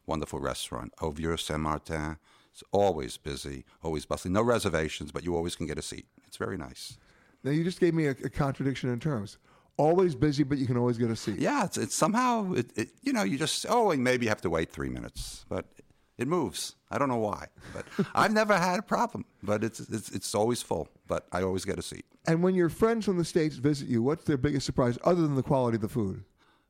wonderful 0.06 0.40
restaurant, 0.40 0.94
Au 1.02 1.12
Vieux 1.12 1.38
Saint 1.38 1.60
Martin. 1.60 2.18
It's 2.54 2.64
always 2.72 3.16
busy, 3.18 3.64
always 3.82 4.06
bustling. 4.06 4.34
No 4.34 4.42
reservations, 4.42 5.12
but 5.12 5.24
you 5.24 5.36
always 5.36 5.56
can 5.56 5.68
get 5.68 5.78
a 5.78 5.82
seat. 5.82 6.06
It's 6.28 6.36
very 6.38 6.58
nice. 6.58 6.98
Now, 7.44 7.52
you 7.52 7.64
just 7.64 7.80
gave 7.80 7.94
me 7.94 8.08
a, 8.08 8.12
a 8.12 8.30
contradiction 8.30 8.90
in 8.92 9.00
terms. 9.00 9.38
Always 9.78 10.16
busy, 10.16 10.44
but 10.44 10.58
you 10.58 10.68
can 10.68 10.78
always 10.78 10.98
get 10.98 11.10
a 11.10 11.16
seat. 11.16 11.40
Yeah, 11.40 11.64
it's, 11.64 11.78
it's 11.78 11.96
somehow, 11.96 12.52
it, 12.54 12.70
it, 12.76 12.90
you 13.02 13.14
know, 13.14 13.24
you 13.24 13.38
just, 13.38 13.66
oh, 13.70 13.92
and 13.92 14.04
maybe 14.04 14.26
you 14.26 14.30
have 14.30 14.42
to 14.42 14.50
wait 14.50 14.70
three 14.70 14.90
minutes, 14.90 15.46
but 15.48 15.66
it 16.22 16.28
moves. 16.28 16.76
I 16.90 16.98
don't 16.98 17.10
know 17.10 17.18
why, 17.18 17.48
but 17.74 17.86
I've 18.16 18.32
never 18.32 18.58
had 18.58 18.80
a 18.80 18.84
problem, 18.84 19.26
but 19.42 19.64
it's, 19.64 19.80
it's, 19.80 20.10
it's 20.10 20.36
always 20.36 20.62
full, 20.62 20.88
but 21.08 21.26
I 21.32 21.42
always 21.42 21.66
get 21.66 21.80
a 21.80 21.82
seat. 21.82 22.06
And 22.28 22.44
when 22.44 22.54
your 22.54 22.70
friends 22.70 23.06
from 23.06 23.18
the 23.18 23.26
States 23.26 23.56
visit 23.56 23.88
you, 23.88 24.04
what's 24.04 24.26
their 24.26 24.38
biggest 24.38 24.66
surprise 24.66 24.98
other 25.04 25.22
than 25.22 25.36
the 25.36 25.44
quality 25.44 25.76
of 25.76 25.82
the 25.82 25.90
food? 25.90 26.24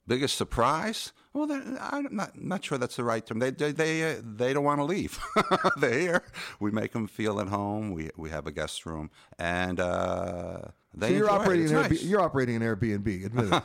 Biggest 0.08 0.38
surprise? 0.38 1.12
Well, 1.34 1.52
I'm 1.80 2.08
not, 2.12 2.42
not 2.42 2.64
sure 2.64 2.78
that's 2.78 2.96
the 2.96 3.04
right 3.04 3.26
term. 3.26 3.40
They, 3.40 3.52
they, 3.52 3.72
they, 3.72 4.12
uh, 4.12 4.22
they 4.24 4.54
don't 4.54 4.64
want 4.64 4.80
to 4.80 4.84
leave. 4.84 5.20
they're 5.78 6.00
here. 6.00 6.24
We 6.60 6.72
make 6.72 6.94
them 6.94 7.08
feel 7.08 7.40
at 7.40 7.48
home. 7.48 7.92
We, 7.92 8.10
we 8.18 8.30
have 8.30 8.48
a 8.48 8.52
guest 8.52 8.86
room, 8.86 9.12
and 9.38 9.80
uh, 9.80 10.62
they 10.94 11.10
so 11.10 11.14
you're 11.14 11.24
enjoy 11.26 11.36
it. 11.36 11.42
operating 11.42 11.64
It's 11.66 11.72
nice. 11.74 11.92
Airbnb, 11.92 12.10
you're 12.10 12.22
operating 12.22 12.56
an 12.56 12.62
Airbnb, 12.62 13.26
admit 13.26 13.54
it. 13.54 13.64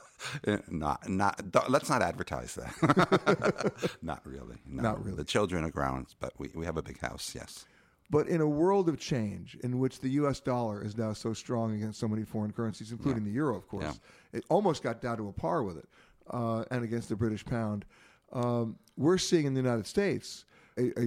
Uh, 0.46 0.58
not, 0.68 1.08
not. 1.08 1.70
Let's 1.70 1.88
not 1.88 2.02
advertise 2.02 2.54
that. 2.56 3.72
not 4.02 4.24
really. 4.26 4.56
No. 4.66 4.82
Not 4.82 5.04
really. 5.04 5.16
The 5.16 5.24
children 5.24 5.64
are 5.64 5.70
grown, 5.70 6.06
but 6.20 6.32
we, 6.38 6.50
we 6.54 6.64
have 6.66 6.76
a 6.76 6.82
big 6.82 6.98
house. 7.00 7.32
Yes. 7.34 7.66
But 8.10 8.26
in 8.28 8.40
a 8.40 8.48
world 8.48 8.88
of 8.88 8.98
change, 8.98 9.56
in 9.62 9.78
which 9.78 10.00
the 10.00 10.08
U.S. 10.10 10.40
dollar 10.40 10.82
is 10.82 10.96
now 10.96 11.12
so 11.12 11.34
strong 11.34 11.74
against 11.74 12.00
so 12.00 12.08
many 12.08 12.24
foreign 12.24 12.52
currencies, 12.52 12.90
including 12.90 13.24
the 13.24 13.30
euro, 13.30 13.54
of 13.56 13.68
course, 13.68 13.84
Yeah. 13.84 14.38
it 14.38 14.44
almost 14.48 14.82
got 14.82 15.02
down 15.02 15.18
to 15.18 15.28
a 15.28 15.32
par 15.32 15.62
with 15.62 15.76
it, 15.76 15.88
uh, 16.30 16.64
and 16.70 16.82
against 16.84 17.10
the 17.10 17.16
British 17.16 17.44
pound. 17.44 17.84
Um, 18.32 18.76
we're 18.96 19.18
seeing 19.18 19.44
in 19.46 19.52
the 19.54 19.60
United 19.60 19.86
States 19.86 20.46
a, 20.78 20.98
a, 20.98 21.02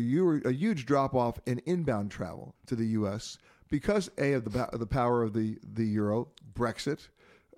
a 0.46 0.52
huge 0.54 0.86
drop 0.86 1.16
off 1.16 1.40
in 1.48 1.60
inbound 1.66 2.12
travel 2.12 2.54
to 2.68 2.76
the 2.76 2.86
U.S. 2.88 3.38
because 3.70 4.10
a 4.20 4.34
of 4.34 4.44
the 4.52 4.60
of 4.66 4.80
the 4.80 4.86
power 4.88 5.24
of 5.24 5.34
the 5.34 5.58
the 5.74 5.86
euro, 5.86 6.28
Brexit, 6.54 7.08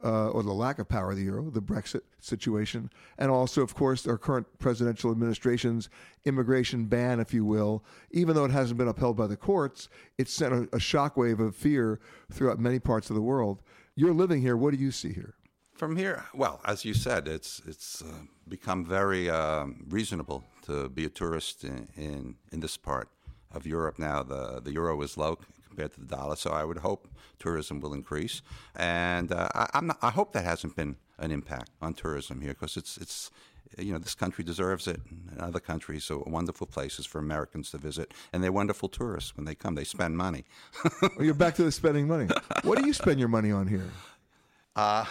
uh, 0.03 0.29
or 0.29 0.43
the 0.43 0.51
lack 0.53 0.79
of 0.79 0.89
power 0.89 1.11
of 1.11 1.17
the 1.17 1.23
euro, 1.23 1.49
the 1.49 1.61
Brexit 1.61 2.01
situation, 2.19 2.89
and 3.17 3.31
also, 3.31 3.61
of 3.61 3.73
course, 3.73 4.05
our 4.05 4.17
current 4.17 4.47
presidential 4.59 5.11
administration's 5.11 5.89
immigration 6.25 6.85
ban, 6.85 7.19
if 7.19 7.33
you 7.33 7.45
will. 7.45 7.83
Even 8.11 8.35
though 8.35 8.45
it 8.45 8.51
hasn't 8.51 8.77
been 8.77 8.87
upheld 8.87 9.15
by 9.15 9.27
the 9.27 9.37
courts, 9.37 9.89
it 10.17 10.27
sent 10.27 10.53
a, 10.53 10.61
a 10.75 10.79
shockwave 10.79 11.39
of 11.39 11.55
fear 11.55 11.99
throughout 12.31 12.59
many 12.59 12.79
parts 12.79 13.09
of 13.09 13.15
the 13.15 13.21
world. 13.21 13.61
You're 13.95 14.13
living 14.13 14.41
here. 14.41 14.57
What 14.57 14.73
do 14.73 14.79
you 14.79 14.91
see 14.91 15.13
here? 15.13 15.35
From 15.75 15.95
here, 15.95 16.23
well, 16.35 16.61
as 16.65 16.85
you 16.85 16.93
said, 16.93 17.27
it's 17.27 17.61
it's 17.65 18.01
uh, 18.01 18.25
become 18.47 18.85
very 18.85 19.29
um, 19.29 19.85
reasonable 19.89 20.43
to 20.67 20.87
be 20.89 21.05
a 21.05 21.09
tourist 21.09 21.63
in, 21.63 21.87
in 21.95 22.35
in 22.51 22.59
this 22.59 22.77
part 22.77 23.09
of 23.51 23.65
Europe 23.65 23.97
now. 23.97 24.21
The 24.21 24.61
the 24.63 24.71
euro 24.71 25.01
is 25.01 25.17
low 25.17 25.39
compared 25.73 25.93
to 25.93 25.99
the 25.99 26.15
dollar, 26.15 26.35
so 26.35 26.51
I 26.51 26.63
would 26.63 26.77
hope 26.77 27.07
tourism 27.39 27.79
will 27.79 27.93
increase. 27.93 28.41
And 28.75 29.31
uh, 29.31 29.49
I, 29.55 29.67
I'm 29.73 29.87
not, 29.87 29.97
I 30.01 30.11
hope 30.11 30.33
that 30.33 30.45
hasn't 30.45 30.75
been 30.75 30.97
an 31.17 31.31
impact 31.31 31.71
on 31.81 31.93
tourism 31.93 32.41
here 32.41 32.53
because 32.53 32.77
it's 32.77 32.97
it's 32.97 33.31
you 33.77 33.91
know 33.91 33.97
this 33.97 34.13
country 34.13 34.43
deserves 34.43 34.87
it, 34.87 35.01
and 35.31 35.39
other 35.39 35.59
countries 35.59 36.11
are 36.11 36.19
wonderful 36.19 36.67
places 36.67 37.05
for 37.07 37.19
Americans 37.19 37.71
to 37.71 37.77
visit, 37.77 38.13
and 38.31 38.43
they're 38.43 38.51
wonderful 38.51 38.87
tourists 38.87 39.35
when 39.35 39.45
they 39.45 39.55
come. 39.55 39.75
They 39.75 39.83
spend 39.83 40.17
money. 40.17 40.43
Well, 41.01 41.25
you're 41.25 41.33
back 41.33 41.55
to 41.55 41.63
the 41.63 41.71
spending 41.71 42.07
money. 42.07 42.27
What 42.63 42.77
do 42.77 42.85
you 42.85 42.93
spend 42.93 43.19
your 43.19 43.29
money 43.29 43.51
on 43.51 43.67
here? 43.67 43.89
Uh, 44.75 45.05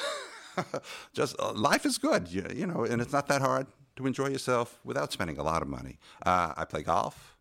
just 1.12 1.36
uh, 1.38 1.52
life 1.52 1.86
is 1.86 1.96
good, 1.96 2.26
you, 2.28 2.44
you 2.52 2.66
know, 2.66 2.82
and 2.82 3.00
it's 3.00 3.12
not 3.12 3.28
that 3.28 3.40
hard 3.40 3.68
to 3.94 4.08
enjoy 4.08 4.26
yourself 4.26 4.80
without 4.82 5.12
spending 5.12 5.38
a 5.38 5.42
lot 5.44 5.62
of 5.62 5.68
money. 5.68 6.00
Uh, 6.26 6.52
I 6.56 6.64
play 6.64 6.82
golf, 6.82 7.36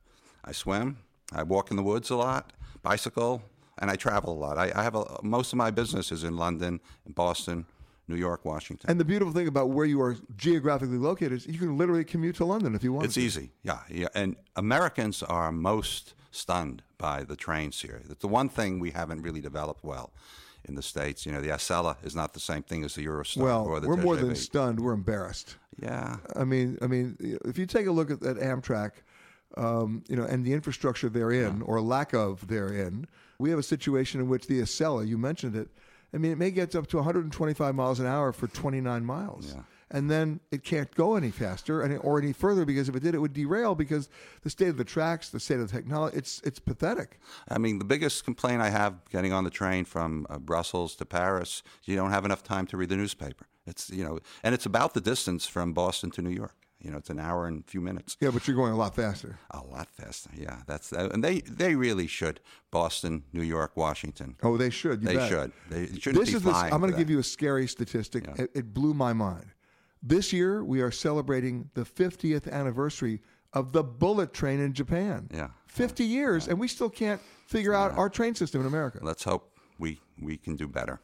I 0.45 0.51
swim, 0.51 0.97
I 1.33 1.41
walk 1.41 1.71
in 1.71 1.77
the 1.77 1.83
woods 1.83 2.11
a 2.11 2.15
lot, 2.15 2.53
bicycle, 2.81 3.41
and 3.79 3.89
I 3.89 3.95
travel 3.95 4.33
a 4.33 4.39
lot. 4.39 4.57
I, 4.57 4.71
I 4.75 4.83
have 4.83 4.95
a, 4.95 5.19
most 5.23 5.53
of 5.53 5.57
my 5.57 5.71
business 5.71 6.11
is 6.11 6.23
in 6.23 6.37
London, 6.37 6.79
in 7.05 7.13
Boston, 7.13 7.65
New 8.07 8.15
York, 8.15 8.45
Washington. 8.45 8.89
And 8.89 8.99
the 8.99 9.05
beautiful 9.05 9.33
thing 9.33 9.47
about 9.47 9.69
where 9.69 9.85
you 9.85 10.01
are 10.01 10.17
geographically 10.35 10.97
located 10.97 11.33
is 11.33 11.47
you 11.47 11.59
can 11.59 11.77
literally 11.77 12.03
commute 12.03 12.35
to 12.37 12.45
London 12.45 12.75
if 12.75 12.83
you 12.83 12.93
want. 12.93 13.05
It's 13.05 13.15
to. 13.15 13.21
easy, 13.21 13.51
yeah, 13.63 13.79
yeah. 13.89 14.07
And 14.13 14.35
Americans 14.55 15.23
are 15.23 15.51
most 15.51 16.13
stunned 16.31 16.83
by 16.97 17.23
the 17.23 17.35
trains 17.35 17.81
here. 17.81 18.01
It's 18.09 18.21
the 18.21 18.27
one 18.27 18.49
thing 18.49 18.79
we 18.79 18.91
haven't 18.91 19.21
really 19.21 19.41
developed 19.41 19.83
well 19.83 20.11
in 20.65 20.75
the 20.75 20.81
states. 20.81 21.25
You 21.25 21.31
know, 21.31 21.41
the 21.41 21.49
Acela 21.49 21.95
is 22.05 22.15
not 22.15 22.33
the 22.33 22.39
same 22.39 22.63
thing 22.63 22.83
as 22.83 22.95
the 22.95 23.05
Eurostar 23.05 23.37
Well, 23.37 23.65
or 23.65 23.79
the 23.79 23.87
we're 23.87 23.97
more 23.97 24.15
than 24.15 24.35
stunned. 24.35 24.79
We're 24.79 24.93
embarrassed. 24.93 25.57
Yeah. 25.81 26.17
I 26.35 26.43
mean, 26.43 26.77
I 26.81 26.87
mean, 26.87 27.17
if 27.45 27.57
you 27.57 27.65
take 27.65 27.87
a 27.87 27.91
look 27.91 28.11
at, 28.11 28.23
at 28.23 28.37
Amtrak, 28.37 28.91
um, 29.57 30.03
you 30.07 30.15
know, 30.15 30.23
and 30.23 30.45
the 30.45 30.53
infrastructure 30.53 31.09
therein 31.09 31.61
or 31.61 31.81
lack 31.81 32.13
of 32.13 32.47
therein, 32.47 33.07
we 33.39 33.49
have 33.49 33.59
a 33.59 33.63
situation 33.63 34.21
in 34.21 34.29
which 34.29 34.47
the 34.47 34.61
Acela, 34.61 35.07
you 35.07 35.17
mentioned 35.17 35.55
it. 35.55 35.69
I 36.13 36.17
mean, 36.17 36.31
it 36.31 36.37
may 36.37 36.51
get 36.51 36.75
up 36.75 36.87
to 36.87 36.97
125 36.97 37.75
miles 37.75 37.99
an 37.99 38.05
hour 38.05 38.31
for 38.33 38.47
29 38.47 39.05
miles. 39.05 39.53
And 39.93 40.09
then 40.09 40.39
it 40.51 40.63
can't 40.63 40.93
go 40.95 41.15
any 41.15 41.31
faster 41.31 41.81
and 41.81 41.99
or 42.01 42.17
any 42.17 42.31
further 42.31 42.63
because 42.63 42.87
if 42.87 42.95
it 42.95 43.03
did, 43.03 43.13
it 43.13 43.19
would 43.19 43.33
derail 43.33 43.75
because 43.75 44.07
the 44.41 44.49
state 44.49 44.69
of 44.69 44.77
the 44.77 44.85
tracks, 44.85 45.29
the 45.29 45.39
state 45.39 45.59
of 45.59 45.69
the 45.69 45.73
technology, 45.77 46.15
it's 46.17 46.41
it's 46.45 46.59
pathetic. 46.59 47.19
I 47.49 47.57
mean, 47.57 47.77
the 47.77 47.83
biggest 47.83 48.23
complaint 48.23 48.61
I 48.61 48.69
have 48.69 49.03
getting 49.09 49.33
on 49.33 49.43
the 49.43 49.49
train 49.49 49.83
from 49.83 50.25
uh, 50.29 50.37
Brussels 50.37 50.95
to 50.95 51.05
Paris, 51.05 51.61
you 51.83 51.97
don't 51.97 52.11
have 52.11 52.23
enough 52.23 52.41
time 52.41 52.67
to 52.67 52.77
read 52.77 52.87
the 52.87 52.95
newspaper. 52.95 53.47
It's 53.67 53.89
you 53.89 54.05
know, 54.05 54.19
and 54.43 54.55
it's 54.55 54.65
about 54.65 54.93
the 54.93 55.01
distance 55.01 55.45
from 55.45 55.73
Boston 55.73 56.09
to 56.11 56.21
New 56.21 56.29
York. 56.29 56.55
You 56.81 56.91
know, 56.91 56.97
it's 56.97 57.09
an 57.09 57.19
hour 57.19 57.47
and 57.47 57.63
a 57.65 57.69
few 57.69 57.81
minutes. 57.81 58.17
Yeah, 58.19 58.31
but 58.31 58.47
you're 58.47 58.55
going 58.55 58.73
a 58.73 58.77
lot 58.77 58.95
faster. 58.95 59.37
A 59.51 59.61
lot 59.61 59.87
faster. 59.89 60.29
Yeah, 60.35 60.57
that's 60.67 60.91
uh, 60.91 61.09
and 61.13 61.23
they 61.23 61.41
they 61.41 61.75
really 61.75 62.07
should. 62.07 62.39
Boston, 62.71 63.23
New 63.33 63.43
York, 63.43 63.75
Washington. 63.75 64.35
Oh, 64.43 64.57
they 64.57 64.69
should. 64.69 65.01
You 65.01 65.07
they 65.07 65.15
bet. 65.15 65.29
should. 65.29 65.51
They 65.69 65.87
shouldn't 65.87 66.25
this 66.25 66.31
be 66.31 66.37
is 66.37 66.43
flying. 66.43 66.73
I'm 66.73 66.79
going 66.79 66.91
to 66.91 66.97
give 66.97 67.09
you 67.09 67.19
a 67.19 67.23
scary 67.23 67.67
statistic. 67.67 68.27
It, 68.37 68.51
it 68.53 68.73
blew 68.73 68.93
my 68.93 69.13
mind. 69.13 69.45
This 70.01 70.33
year, 70.33 70.63
we 70.63 70.81
are 70.81 70.89
celebrating 70.89 71.69
the 71.75 71.83
50th 71.83 72.51
anniversary 72.51 73.21
of 73.53 73.71
the 73.71 73.83
bullet 73.83 74.33
train 74.33 74.59
in 74.59 74.73
Japan. 74.73 75.27
Yeah. 75.31 75.49
50 75.67 76.03
years, 76.03 76.47
and 76.47 76.59
we 76.59 76.67
still 76.67 76.89
can't 76.89 77.21
figure 77.45 77.73
out 77.73 77.91
our 77.97 78.09
train 78.09 78.33
system 78.33 78.61
in 78.61 78.67
America. 78.67 78.99
Let's 79.01 79.23
hope 79.23 79.57
we, 79.77 79.99
we 80.19 80.37
can 80.37 80.55
do 80.55 80.67
better. 80.67 80.99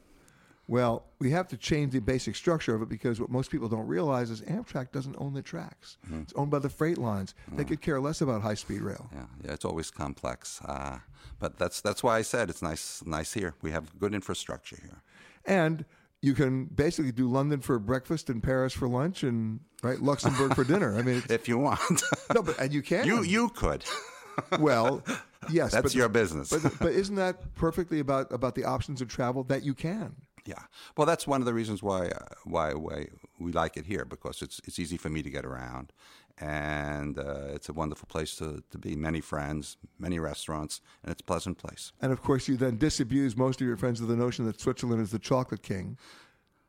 Well, 0.68 1.04
we 1.18 1.30
have 1.30 1.48
to 1.48 1.56
change 1.56 1.92
the 1.94 2.00
basic 2.00 2.36
structure 2.36 2.74
of 2.74 2.82
it 2.82 2.90
because 2.90 3.18
what 3.20 3.30
most 3.30 3.50
people 3.50 3.68
don't 3.68 3.86
realize 3.86 4.28
is 4.30 4.42
Amtrak 4.42 4.92
doesn't 4.92 5.16
own 5.18 5.32
the 5.32 5.40
tracks. 5.40 5.96
Mhm. 6.06 6.22
It's 6.22 6.32
owned 6.34 6.50
by 6.50 6.58
the 6.58 6.68
freight 6.68 6.98
lines. 6.98 7.34
They 7.50 7.64
could 7.64 7.80
care 7.80 7.98
less 8.00 8.20
about 8.20 8.42
high 8.42 8.54
speed 8.54 8.82
rail. 8.82 9.08
Yeah, 9.12 9.24
yeah, 9.44 9.52
it's 9.54 9.64
always 9.64 9.90
complex. 9.90 10.60
Uh, 10.62 10.98
but 11.38 11.58
that's 11.58 11.80
that's 11.80 12.02
why 12.02 12.18
I 12.18 12.22
said 12.22 12.50
it's 12.50 12.60
nice 12.60 13.02
nice 13.06 13.32
here. 13.32 13.54
We 13.62 13.70
have 13.70 13.98
good 13.98 14.14
infrastructure 14.14 14.76
here. 14.82 15.02
And 15.46 15.86
you 16.20 16.34
can 16.34 16.66
basically 16.66 17.12
do 17.12 17.28
London 17.28 17.60
for 17.60 17.78
breakfast 17.78 18.28
and 18.28 18.42
Paris 18.42 18.74
for 18.74 18.88
lunch 18.88 19.22
and 19.22 19.60
right 19.82 20.02
Luxembourg 20.02 20.54
for 20.54 20.64
dinner. 20.64 20.98
I 20.98 21.02
mean, 21.02 21.16
it's, 21.18 21.30
if 21.32 21.48
you 21.48 21.56
want. 21.56 21.80
no, 22.34 22.42
but 22.42 22.58
and 22.58 22.74
you 22.74 22.82
can. 22.82 23.06
You 23.06 23.22
you 23.22 23.48
could. 23.50 23.84
well, 24.60 25.02
yes, 25.50 25.72
That's 25.72 25.82
but- 25.84 25.94
your 25.94 26.08
business. 26.10 26.50
But, 26.50 26.78
but 26.78 26.92
isn't 26.92 27.14
that 27.16 27.54
perfectly 27.54 28.00
about 28.00 28.32
about 28.32 28.54
the 28.54 28.64
options 28.64 29.00
of 29.00 29.08
travel 29.08 29.44
that 29.44 29.62
you 29.62 29.72
can? 29.72 30.14
Yeah. 30.48 30.62
Well, 30.96 31.06
that's 31.06 31.26
one 31.26 31.42
of 31.42 31.46
the 31.46 31.52
reasons 31.52 31.82
why 31.82 32.06
uh, 32.06 32.24
why 32.44 32.72
why 32.72 33.08
we 33.38 33.52
like 33.52 33.76
it 33.76 33.84
here 33.84 34.06
because 34.06 34.40
it's 34.40 34.62
it's 34.66 34.78
easy 34.78 34.96
for 34.96 35.10
me 35.10 35.22
to 35.22 35.28
get 35.28 35.44
around, 35.44 35.92
and 36.40 37.18
uh, 37.18 37.54
it's 37.56 37.68
a 37.68 37.74
wonderful 37.74 38.06
place 38.08 38.34
to, 38.36 38.62
to 38.70 38.78
be. 38.78 38.96
Many 38.96 39.20
friends, 39.20 39.76
many 39.98 40.18
restaurants, 40.18 40.80
and 41.02 41.12
it's 41.12 41.20
a 41.20 41.24
pleasant 41.24 41.58
place. 41.58 41.92
And 42.00 42.12
of 42.12 42.22
course, 42.22 42.48
you 42.48 42.56
then 42.56 42.78
disabuse 42.78 43.36
most 43.36 43.60
of 43.60 43.66
your 43.66 43.76
friends 43.76 44.00
of 44.00 44.08
the 44.08 44.16
notion 44.16 44.46
that 44.46 44.58
Switzerland 44.58 45.02
is 45.02 45.10
the 45.10 45.18
chocolate 45.18 45.62
king 45.62 45.98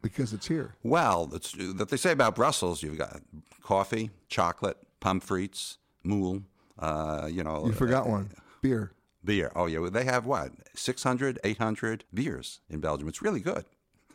because 0.01 0.33
it's 0.33 0.47
here. 0.47 0.75
Well, 0.83 1.29
it's, 1.33 1.53
that 1.53 1.87
they 1.87 1.97
say 1.97 2.11
about 2.11 2.35
Brussels, 2.35 2.83
you've 2.83 2.97
got 2.97 3.21
coffee, 3.63 4.09
chocolate, 4.27 4.77
pommes 4.99 5.77
moule. 6.03 6.43
Uh, 6.77 7.29
you 7.31 7.43
know, 7.43 7.65
You 7.65 7.71
forgot 7.71 8.07
one 8.07 8.29
beer. 8.61 8.91
Beer. 9.23 9.51
Oh, 9.55 9.65
yeah. 9.65 9.87
They 9.91 10.05
have 10.05 10.25
what? 10.25 10.51
600, 10.75 11.39
800 11.43 12.05
beers 12.13 12.61
in 12.69 12.79
Belgium. 12.79 13.07
It's 13.07 13.21
really 13.21 13.41
good. 13.41 13.65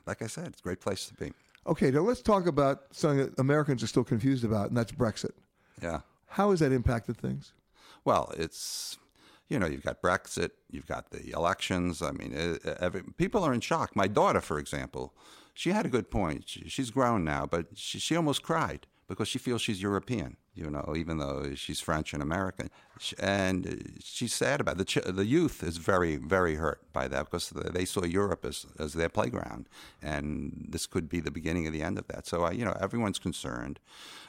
Like 0.07 0.23
I 0.23 0.27
said, 0.27 0.49
it's 0.49 0.61
a 0.61 0.63
great 0.63 0.81
place 0.81 1.07
to 1.07 1.15
be. 1.15 1.33
Okay, 1.67 1.91
now 1.91 2.01
let's 2.01 2.21
talk 2.21 2.47
about 2.47 2.83
something 2.91 3.19
that 3.19 3.39
Americans 3.39 3.83
are 3.83 3.87
still 3.87 4.05
confused 4.05 4.45
about, 4.45 4.69
and 4.69 4.77
that's 4.77 4.93
Brexit. 4.93 5.33
Yeah. 5.83 6.01
How 6.29 6.51
has 6.51 6.61
that 6.61 6.73
impacted 6.73 7.17
things? 7.17 7.53
Well, 8.05 8.33
it's, 8.37 8.99
you 9.49 9.59
know, 9.59 9.67
you've 9.67 9.85
got 9.85 10.03
Brexit, 10.03 10.51
you've 10.71 10.87
got 10.87 11.11
the 11.11 11.31
elections. 11.31 12.03
I 12.03 12.11
mean, 12.11 12.35
uh, 12.37 12.75
every, 12.81 13.03
people 13.17 13.43
are 13.45 13.55
in 13.55 13.61
shock. 13.61 13.97
My 13.97 14.07
daughter, 14.07 14.41
for 14.41 14.59
example, 14.59 15.15
she 15.55 15.71
had 15.71 15.87
a 15.87 15.89
good 15.89 16.11
point. 16.11 16.45
She, 16.49 16.69
she's 16.69 16.91
grown 16.91 17.25
now, 17.25 17.47
but 17.47 17.67
she, 17.75 17.99
she 17.99 18.17
almost 18.17 18.43
cried 18.43 18.87
because 19.09 19.29
she 19.29 19.39
feels 19.39 19.63
she's 19.63 19.81
European, 19.81 20.37
you 20.55 20.71
know, 20.71 20.95
even 20.97 21.19
though 21.19 21.55
she's 21.55 21.81
French 21.81 22.13
and 22.13 22.23
American. 22.23 22.71
And 23.19 23.99
she's 24.03 24.33
sad 24.33 24.61
about 24.61 24.77
it. 24.77 24.79
The, 24.79 24.85
ch- 24.85 25.05
the 25.05 25.27
youth 25.27 25.63
is 25.63 25.79
very, 25.79 26.17
very 26.17 26.55
hurt 26.55 26.81
by 26.93 27.09
that 27.09 27.25
because 27.25 27.51
they 27.51 27.85
saw 27.85 28.05
Europe 28.05 28.45
as, 28.45 28.67
as 28.79 28.95
their 28.95 29.09
playground. 29.09 29.69
And 30.01 30.67
this 30.69 30.87
could 30.87 31.09
be 31.09 31.21
the 31.21 31.33
beginning 31.33 31.67
of 31.67 31.73
the 31.73 31.83
end 31.83 31.99
of 31.99 32.07
that. 32.09 32.27
So, 32.27 32.47
uh, 32.47 32.51
you 32.51 32.65
know, 32.65 32.77
everyone's 32.81 33.19
concerned. 33.19 33.81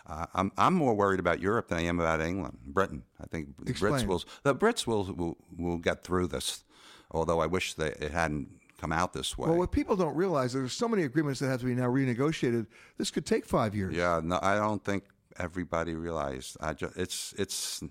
Uh, 0.08 0.26
I'm, 0.34 0.52
I'm 0.58 0.74
more 0.74 0.96
worried 0.96 1.20
about 1.20 1.40
Europe 1.40 1.68
than 1.68 1.78
I 1.78 1.84
am 1.84 2.00
about 2.00 2.22
England, 2.22 2.58
Britain. 2.66 3.04
I 3.22 3.28
think 3.28 3.58
the 3.64 3.74
Brits 3.74 4.06
will, 4.06 4.24
the 4.44 4.56
Brits 4.56 4.88
will, 4.88 5.06
will, 5.06 5.38
will 5.58 5.78
get 5.78 6.04
through 6.04 6.28
this, 6.28 6.64
although 7.12 7.40
I 7.40 7.46
wish 7.46 7.76
that 7.76 8.02
it 8.02 8.12
hadn't 8.12 8.50
come 8.80 8.92
out 8.92 9.14
this 9.14 9.38
way. 9.38 9.50
Well, 9.50 9.58
what 9.58 9.72
people 9.72 9.96
don't 9.96 10.16
realize 10.16 10.48
is 10.48 10.54
there's 10.54 10.74
so 10.74 10.88
many 10.88 11.04
agreements 11.04 11.40
that 11.40 11.48
have 11.48 11.60
to 11.62 11.66
be 11.66 11.76
now 11.76 11.88
renegotiated. 11.88 12.68
This 12.98 13.10
could 13.10 13.26
take 13.26 13.46
five 13.46 13.74
years. 13.74 13.96
Yeah, 13.96 14.22
no, 14.24 14.38
I 14.42 14.56
don't 14.56 14.84
think 14.84 15.06
everybody 15.38 15.96
realized. 15.96 16.58
I 16.62 16.74
ju- 16.74 16.92
it's 16.96 17.34
it's 17.38 17.82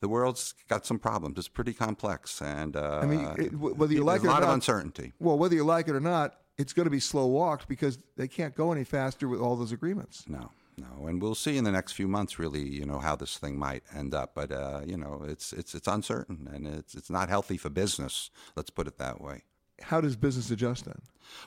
the 0.00 0.08
world's 0.08 0.54
got 0.68 0.86
some 0.86 0.98
problems. 0.98 1.38
It's 1.38 1.48
pretty 1.48 1.74
complex, 1.74 2.40
and 2.40 2.76
uh, 2.76 3.00
I 3.02 3.06
mean, 3.06 3.24
it, 3.38 3.54
whether 3.54 3.92
you 3.92 4.04
like 4.04 4.22
it 4.22 4.26
a 4.26 4.28
or 4.28 4.32
lot 4.32 4.40
not, 4.40 4.48
of 4.48 4.54
uncertainty. 4.54 5.12
Well, 5.18 5.38
whether 5.38 5.54
you 5.54 5.64
like 5.64 5.88
it 5.88 5.94
or 5.94 6.00
not, 6.00 6.36
it's 6.58 6.72
going 6.72 6.86
to 6.86 6.90
be 6.90 7.00
slow 7.00 7.26
walked 7.26 7.68
because 7.68 7.98
they 8.16 8.28
can't 8.28 8.54
go 8.54 8.72
any 8.72 8.84
faster 8.84 9.28
with 9.28 9.40
all 9.40 9.56
those 9.56 9.72
agreements. 9.72 10.24
No, 10.28 10.50
no, 10.78 11.06
and 11.06 11.20
we'll 11.20 11.34
see 11.34 11.56
in 11.56 11.64
the 11.64 11.72
next 11.72 11.92
few 11.92 12.08
months, 12.08 12.38
really, 12.38 12.66
you 12.66 12.86
know, 12.86 12.98
how 12.98 13.16
this 13.16 13.36
thing 13.36 13.58
might 13.58 13.82
end 13.94 14.14
up. 14.14 14.32
But 14.34 14.52
uh, 14.52 14.80
you 14.86 14.96
know, 14.96 15.22
it's 15.26 15.52
it's 15.52 15.74
it's 15.74 15.86
uncertain, 15.86 16.48
and 16.52 16.66
it's 16.66 16.94
it's 16.94 17.10
not 17.10 17.28
healthy 17.28 17.56
for 17.56 17.68
business. 17.68 18.30
Let's 18.56 18.70
put 18.70 18.86
it 18.86 18.98
that 18.98 19.20
way. 19.20 19.42
How 19.82 20.00
does 20.00 20.16
business 20.16 20.50
adjust 20.50 20.84
then? 20.84 21.00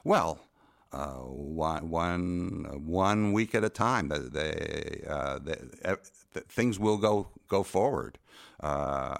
Well, 0.03 0.39
uh, 0.93 1.23
one, 1.25 1.89
one, 1.89 2.67
uh, 2.69 2.77
one 2.77 3.33
week 3.33 3.55
at 3.55 3.63
a 3.63 3.69
time. 3.69 4.09
They, 4.09 5.03
uh, 5.07 5.39
they, 5.39 5.55
things 6.47 6.79
will 6.79 6.97
go 6.97 7.29
go 7.47 7.63
forward. 7.63 8.19
Uh, 8.59 9.15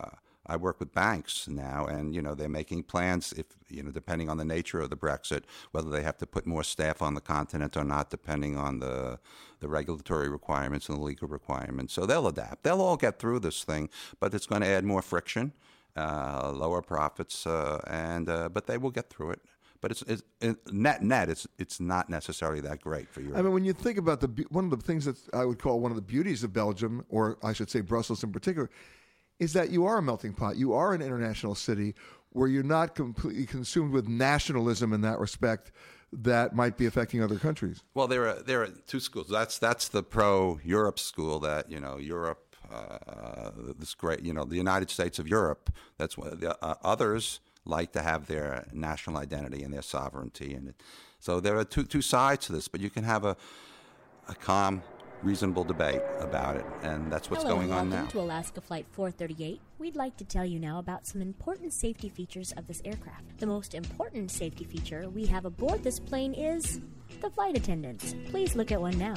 I 0.45 0.57
work 0.57 0.79
with 0.79 0.93
banks 0.93 1.47
now, 1.47 1.85
and 1.85 2.13
you 2.13 2.21
know 2.21 2.35
they're 2.35 2.49
making 2.49 2.83
plans. 2.83 3.33
If 3.33 3.45
you 3.69 3.81
know, 3.81 3.91
depending 3.91 4.29
on 4.29 4.37
the 4.37 4.45
nature 4.45 4.81
of 4.81 4.89
the 4.89 4.97
Brexit, 4.97 5.43
whether 5.71 5.89
they 5.89 6.03
have 6.03 6.17
to 6.17 6.27
put 6.27 6.45
more 6.45 6.63
staff 6.63 7.01
on 7.01 7.13
the 7.15 7.21
continent 7.21 7.77
or 7.77 7.83
not, 7.83 8.09
depending 8.09 8.57
on 8.57 8.79
the 8.79 9.19
the 9.61 9.67
regulatory 9.69 10.29
requirements 10.29 10.89
and 10.89 10.97
the 10.97 11.01
legal 11.01 11.27
requirements. 11.27 11.93
So 11.93 12.05
they'll 12.05 12.27
adapt. 12.27 12.63
They'll 12.63 12.81
all 12.81 12.97
get 12.97 13.19
through 13.19 13.39
this 13.39 13.63
thing, 13.63 13.89
but 14.19 14.33
it's 14.33 14.45
going 14.45 14.61
to 14.61 14.67
add 14.67 14.83
more 14.83 15.01
friction, 15.01 15.53
uh, 15.95 16.51
lower 16.53 16.81
profits, 16.81 17.47
uh, 17.47 17.79
and 17.87 18.27
uh, 18.29 18.49
but 18.49 18.67
they 18.67 18.77
will 18.77 18.91
get 18.91 19.09
through 19.09 19.31
it. 19.31 19.41
But 19.83 19.91
it's, 19.91 20.01
it's 20.03 20.23
it, 20.39 20.73
net 20.73 21.03
net. 21.03 21.29
It's 21.29 21.45
it's 21.59 21.81
not 21.81 22.09
necessarily 22.09 22.61
that 22.61 22.79
great 22.79 23.09
for 23.09 23.19
Europe. 23.19 23.37
I 23.37 23.41
mean, 23.41 23.51
when 23.51 23.65
you 23.65 23.73
think 23.73 23.97
about 23.97 24.21
the 24.21 24.45
one 24.47 24.63
of 24.63 24.71
the 24.71 24.77
things 24.77 25.03
that 25.03 25.17
I 25.33 25.43
would 25.43 25.59
call 25.59 25.81
one 25.81 25.91
of 25.91 25.97
the 25.97 26.01
beauties 26.01 26.41
of 26.41 26.53
Belgium, 26.53 27.03
or 27.09 27.37
I 27.43 27.51
should 27.51 27.69
say 27.69 27.81
Brussels 27.81 28.23
in 28.23 28.31
particular, 28.31 28.69
is 29.39 29.51
that 29.51 29.71
you 29.71 29.85
are 29.85 29.97
a 29.97 30.01
melting 30.01 30.35
pot. 30.35 30.55
You 30.55 30.71
are 30.71 30.93
an 30.93 31.01
international 31.01 31.53
city 31.53 31.95
where 32.29 32.47
you're 32.47 32.63
not 32.63 32.95
completely 32.95 33.45
consumed 33.45 33.91
with 33.91 34.07
nationalism 34.07 34.93
in 34.93 35.01
that 35.01 35.19
respect 35.19 35.73
that 36.13 36.55
might 36.55 36.77
be 36.77 36.85
affecting 36.85 37.21
other 37.21 37.37
countries. 37.37 37.83
Well, 37.93 38.07
there 38.07 38.25
are 38.29 38.41
there 38.41 38.63
are 38.63 38.69
two 38.87 39.01
schools. 39.01 39.27
That's 39.27 39.59
that's 39.59 39.89
the 39.89 40.01
pro 40.01 40.61
Europe 40.63 40.97
school 40.97 41.41
that 41.41 41.69
you 41.69 41.81
know 41.81 41.97
Europe, 41.97 42.55
uh, 42.71 43.51
this 43.77 43.95
great 43.95 44.21
you 44.21 44.33
know 44.33 44.45
the 44.45 44.55
United 44.55 44.89
States 44.89 45.19
of 45.19 45.27
Europe. 45.27 45.73
That's 45.97 46.17
what 46.17 46.39
the 46.39 46.57
uh, 46.63 46.75
others 46.85 47.41
like 47.65 47.91
to 47.93 48.01
have 48.01 48.27
their 48.27 48.67
national 48.73 49.17
identity 49.17 49.63
and 49.63 49.73
their 49.73 49.81
sovereignty, 49.81 50.53
and 50.53 50.69
it, 50.69 50.75
so 51.19 51.39
there 51.39 51.57
are 51.57 51.63
two 51.63 51.83
two 51.83 52.01
sides 52.01 52.45
to 52.47 52.51
this. 52.53 52.67
But 52.67 52.81
you 52.81 52.89
can 52.89 53.03
have 53.03 53.25
a 53.25 53.37
a 54.29 54.35
calm, 54.35 54.81
reasonable 55.21 55.63
debate 55.63 56.01
about 56.19 56.55
it, 56.55 56.65
and 56.81 57.11
that's 57.11 57.29
what's 57.29 57.43
Hello 57.43 57.55
going 57.55 57.71
on 57.71 57.89
welcome 57.89 58.05
now. 58.05 58.11
to 58.11 58.19
Alaska 58.19 58.61
Flight 58.61 58.85
438. 58.91 59.59
We'd 59.79 59.95
like 59.95 60.17
to 60.17 60.25
tell 60.25 60.45
you 60.45 60.59
now 60.59 60.79
about 60.79 61.05
some 61.07 61.21
important 61.21 61.73
safety 61.73 62.09
features 62.09 62.51
of 62.53 62.67
this 62.67 62.81
aircraft. 62.85 63.37
The 63.39 63.47
most 63.47 63.73
important 63.73 64.31
safety 64.31 64.63
feature 64.63 65.09
we 65.09 65.25
have 65.25 65.45
aboard 65.45 65.83
this 65.83 65.99
plane 65.99 66.33
is 66.33 66.79
the 67.21 67.29
flight 67.29 67.57
attendants. 67.57 68.15
Please 68.29 68.55
look 68.55 68.71
at 68.71 68.79
one 68.79 68.97
now. 68.97 69.15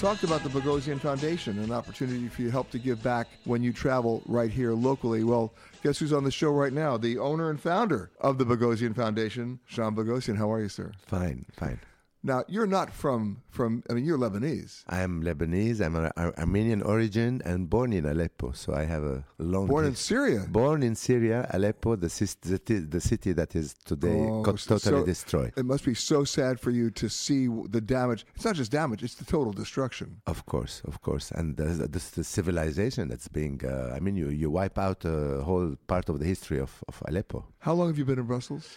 Talked 0.00 0.24
about 0.24 0.42
the 0.42 0.48
Boghossian 0.48 0.98
Foundation, 0.98 1.58
an 1.58 1.70
opportunity 1.70 2.26
for 2.28 2.40
you 2.40 2.50
help 2.50 2.70
to 2.70 2.78
give 2.78 3.02
back 3.02 3.28
when 3.44 3.62
you 3.62 3.70
travel 3.70 4.22
right 4.24 4.50
here 4.50 4.72
locally. 4.72 5.24
Well, 5.24 5.52
guess 5.82 5.98
who's 5.98 6.14
on 6.14 6.24
the 6.24 6.30
show 6.30 6.52
right 6.52 6.72
now? 6.72 6.96
The 6.96 7.18
owner 7.18 7.50
and 7.50 7.60
founder 7.60 8.10
of 8.18 8.38
the 8.38 8.46
Boghossian 8.46 8.96
Foundation, 8.96 9.60
Jean 9.68 9.94
Boghossian. 9.94 10.38
How 10.38 10.50
are 10.50 10.62
you, 10.62 10.70
sir? 10.70 10.92
Fine, 11.06 11.44
fine. 11.52 11.80
Now, 12.22 12.44
you're 12.48 12.66
not 12.66 12.92
from, 12.92 13.42
from 13.48 13.82
I 13.88 13.94
mean, 13.94 14.04
you're 14.04 14.18
Lebanese. 14.18 14.84
I 14.86 15.00
am 15.00 15.22
Lebanese. 15.22 15.80
I'm 15.80 15.96
an 15.96 16.10
Ar- 16.18 16.34
Armenian 16.36 16.82
origin 16.82 17.40
and 17.46 17.70
born 17.70 17.94
in 17.94 18.04
Aleppo, 18.04 18.52
so 18.52 18.74
I 18.74 18.84
have 18.84 19.02
a 19.02 19.24
long. 19.38 19.66
Born 19.68 19.86
in 19.86 19.94
Syria? 19.94 20.44
Born 20.46 20.82
in 20.82 20.94
Syria, 20.96 21.48
Aleppo, 21.54 21.96
the, 21.96 22.10
cis- 22.10 22.34
the, 22.34 23.00
city 23.00 23.32
that 23.32 23.56
is 23.56 23.74
today 23.86 24.26
Oh, 24.28 24.42
co- 24.42 24.52
totally 24.52 25.00
so 25.00 25.04
destroyed. 25.04 25.52
It 25.56 25.64
must 25.64 25.84
be 25.84 25.94
so 25.94 26.24
sad 26.24 26.60
for 26.60 26.70
you 26.70 26.90
to 26.90 27.08
see 27.08 27.48
the 27.70 27.80
damage. 27.80 28.26
It's 28.34 28.44
not 28.44 28.54
just 28.54 28.70
damage; 28.70 29.02
it's 29.02 29.14
the 29.14 29.24
total 29.24 29.52
destruction. 29.52 30.20
Of 30.26 30.44
course, 30.44 30.82
of 30.84 31.00
course, 31.00 31.30
and 31.30 31.56
the, 31.56 31.64
the, 31.64 32.02
the 32.16 32.24
civilization 32.24 33.08
that's 33.08 33.28
being. 33.28 33.62
Uh, 33.64 33.94
I 33.96 34.00
mean, 34.00 34.16
you, 34.16 34.28
you 34.28 34.50
wipe 34.50 34.78
out 34.78 35.06
a 35.06 35.40
whole 35.42 35.74
part 35.86 36.10
of 36.10 36.18
the 36.18 36.26
history 36.26 36.60
of, 36.60 36.84
of 36.86 37.02
Aleppo. 37.08 37.46
How 37.60 37.72
long 37.72 37.88
have 37.88 37.96
you 37.96 38.04
been 38.04 38.18
in 38.18 38.26
Brussels? 38.26 38.76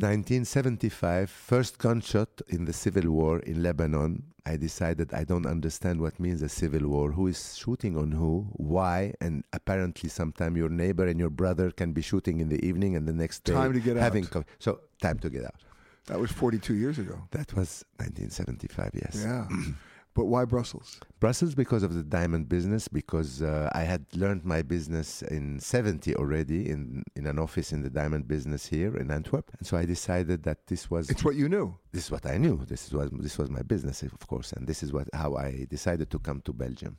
1975, 0.00 1.30
first 1.30 1.78
gunshot 1.78 2.28
in 2.48 2.64
the 2.64 2.72
civil 2.72 3.10
war 3.10 3.38
in 3.40 3.62
Lebanon. 3.62 4.22
I 4.44 4.56
decided 4.56 5.12
I 5.14 5.24
don't 5.24 5.46
understand 5.46 6.00
what 6.00 6.18
means 6.18 6.42
a 6.42 6.48
civil 6.48 6.88
war. 6.88 7.12
Who 7.12 7.28
is 7.28 7.56
shooting 7.56 7.96
on 7.96 8.10
who? 8.12 8.46
Why? 8.54 9.14
And 9.20 9.44
apparently, 9.52 10.08
sometime 10.08 10.56
your 10.56 10.68
neighbor 10.68 11.06
and 11.06 11.18
your 11.20 11.30
brother 11.30 11.70
can 11.70 11.92
be 11.92 12.02
shooting 12.02 12.40
in 12.40 12.48
the 12.48 12.64
evening, 12.66 12.96
and 12.96 13.06
the 13.06 13.12
next 13.12 13.44
day 13.44 13.52
Time 13.52 13.72
to 13.72 13.80
get 13.80 13.96
out. 13.96 14.02
having 14.02 14.26
co- 14.26 14.44
so 14.58 14.80
time 15.00 15.18
to 15.20 15.30
get 15.30 15.44
out. 15.44 15.60
That 16.06 16.18
was 16.18 16.32
42 16.32 16.74
years 16.74 16.98
ago. 16.98 17.22
That 17.30 17.54
was 17.54 17.84
1975, 17.98 18.90
yes. 18.94 19.22
Yeah. 19.24 19.46
but 20.14 20.26
why 20.26 20.44
Brussels? 20.44 21.00
Brussels 21.20 21.54
because 21.54 21.82
of 21.82 21.94
the 21.94 22.02
diamond 22.02 22.48
business, 22.48 22.86
because 22.86 23.40
uh, 23.40 23.70
I 23.72 23.82
had 23.82 24.04
learned 24.14 24.44
my 24.44 24.60
business 24.60 25.22
in 25.22 25.58
70 25.58 26.14
already 26.16 26.68
in, 26.68 27.02
in 27.16 27.26
an 27.26 27.38
office 27.38 27.72
in 27.72 27.82
the 27.82 27.88
diamond 27.88 28.28
business 28.28 28.66
here 28.66 28.96
in 28.96 29.10
Antwerp. 29.10 29.50
And 29.58 29.66
so 29.66 29.76
I 29.76 29.86
decided 29.86 30.42
that 30.42 30.66
this 30.66 30.90
was. 30.90 31.08
It's 31.08 31.24
what 31.24 31.36
you 31.36 31.48
knew. 31.48 31.76
This 31.92 32.04
is 32.04 32.10
what 32.10 32.26
I 32.26 32.36
knew. 32.36 32.64
This 32.66 32.86
is 32.86 32.92
what 32.92 33.08
this 33.22 33.38
was 33.38 33.50
my 33.50 33.62
business, 33.62 34.02
of 34.02 34.26
course, 34.26 34.52
and 34.52 34.66
this 34.66 34.82
is 34.82 34.92
what 34.92 35.08
how 35.14 35.34
I 35.36 35.66
decided 35.70 36.10
to 36.10 36.18
come 36.18 36.42
to 36.42 36.52
Belgium. 36.52 36.98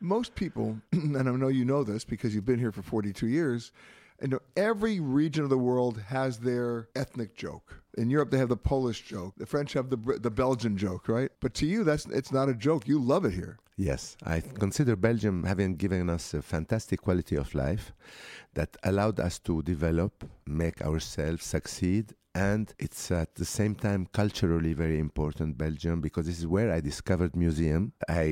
Most 0.00 0.34
people, 0.34 0.78
and 0.92 1.16
I 1.16 1.22
know 1.22 1.48
you 1.48 1.64
know 1.64 1.82
this 1.82 2.04
because 2.04 2.34
you've 2.34 2.46
been 2.46 2.58
here 2.58 2.72
for 2.72 2.82
42 2.82 3.26
years, 3.26 3.72
and 4.20 4.38
every 4.56 5.00
region 5.00 5.44
of 5.44 5.50
the 5.50 5.58
world 5.58 6.00
has 6.08 6.38
their 6.38 6.88
ethnic 6.94 7.36
joke. 7.36 7.82
In 7.96 8.10
Europe, 8.10 8.30
they 8.30 8.38
have 8.38 8.48
the 8.48 8.56
Polish 8.56 9.02
joke. 9.02 9.34
The 9.36 9.46
French 9.46 9.72
have 9.72 9.90
the 9.90 9.96
the 9.96 10.30
Belgian 10.30 10.76
joke, 10.76 11.08
right? 11.08 11.30
But 11.40 11.54
to 11.54 11.66
you, 11.66 11.84
that's 11.84 12.06
it's 12.06 12.32
not 12.32 12.48
a 12.48 12.54
joke. 12.54 12.86
You 12.86 12.98
love 13.00 13.24
it 13.24 13.32
here. 13.32 13.58
Yes, 13.76 14.16
I 14.24 14.40
consider 14.40 14.94
Belgium 14.94 15.44
having 15.44 15.76
given 15.76 16.10
us 16.10 16.34
a 16.34 16.42
fantastic 16.42 17.00
quality 17.00 17.36
of 17.36 17.54
life 17.54 17.92
that 18.52 18.76
allowed 18.82 19.18
us 19.18 19.38
to 19.40 19.62
develop, 19.62 20.24
make 20.44 20.82
ourselves 20.82 21.44
succeed, 21.46 22.14
and 22.34 22.72
it's 22.78 23.10
at 23.10 23.34
the 23.34 23.44
same 23.44 23.74
time 23.74 24.06
culturally 24.12 24.72
very 24.72 24.98
important 24.98 25.58
belgium 25.58 26.00
because 26.00 26.26
this 26.26 26.38
is 26.38 26.46
where 26.46 26.72
i 26.72 26.80
discovered 26.80 27.34
museum. 27.34 27.92
I 28.08 28.22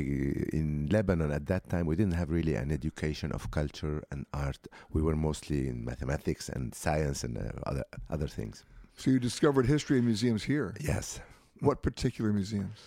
in 0.52 0.88
lebanon 0.90 1.32
at 1.32 1.46
that 1.46 1.68
time 1.68 1.86
we 1.86 1.96
didn't 1.96 2.14
have 2.14 2.30
really 2.30 2.54
an 2.54 2.70
education 2.70 3.32
of 3.32 3.50
culture 3.50 4.02
and 4.10 4.26
art. 4.32 4.66
We 4.92 5.02
were 5.02 5.16
mostly 5.16 5.68
in 5.68 5.84
mathematics 5.84 6.48
and 6.48 6.74
science 6.74 7.24
and 7.24 7.38
uh, 7.38 7.50
other 7.66 7.84
other 8.10 8.28
things. 8.28 8.64
So 8.96 9.10
you 9.10 9.18
discovered 9.18 9.66
history 9.66 9.98
and 9.98 10.06
museums 10.06 10.42
here? 10.44 10.74
Yes. 10.80 11.20
What 11.60 11.82
particular 11.82 12.32
museums? 12.32 12.78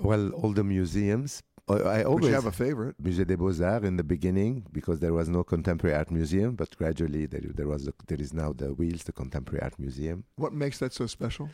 Well 0.00 0.30
all 0.30 0.52
the 0.52 0.64
museums 0.64 1.42
I 1.68 2.02
always 2.02 2.26
you 2.26 2.34
have 2.34 2.46
a 2.46 2.52
favorite. 2.52 2.96
Musée 3.02 3.24
des 3.24 3.36
Beaux 3.36 3.60
Arts 3.62 3.86
in 3.86 3.96
the 3.96 4.04
beginning 4.04 4.64
because 4.72 5.00
there 5.00 5.14
was 5.14 5.28
no 5.28 5.42
contemporary 5.42 5.96
art 5.96 6.10
museum, 6.10 6.56
but 6.56 6.76
gradually 6.76 7.26
there, 7.26 7.40
there 7.54 7.68
was 7.68 7.88
a, 7.88 7.92
there 8.06 8.20
is 8.20 8.34
now 8.34 8.52
the 8.52 8.74
WIELS, 8.74 9.04
the 9.04 9.12
contemporary 9.12 9.62
art 9.62 9.78
museum. 9.78 10.24
What 10.36 10.52
makes 10.52 10.78
that 10.80 10.92
so 10.92 11.06
special? 11.06 11.48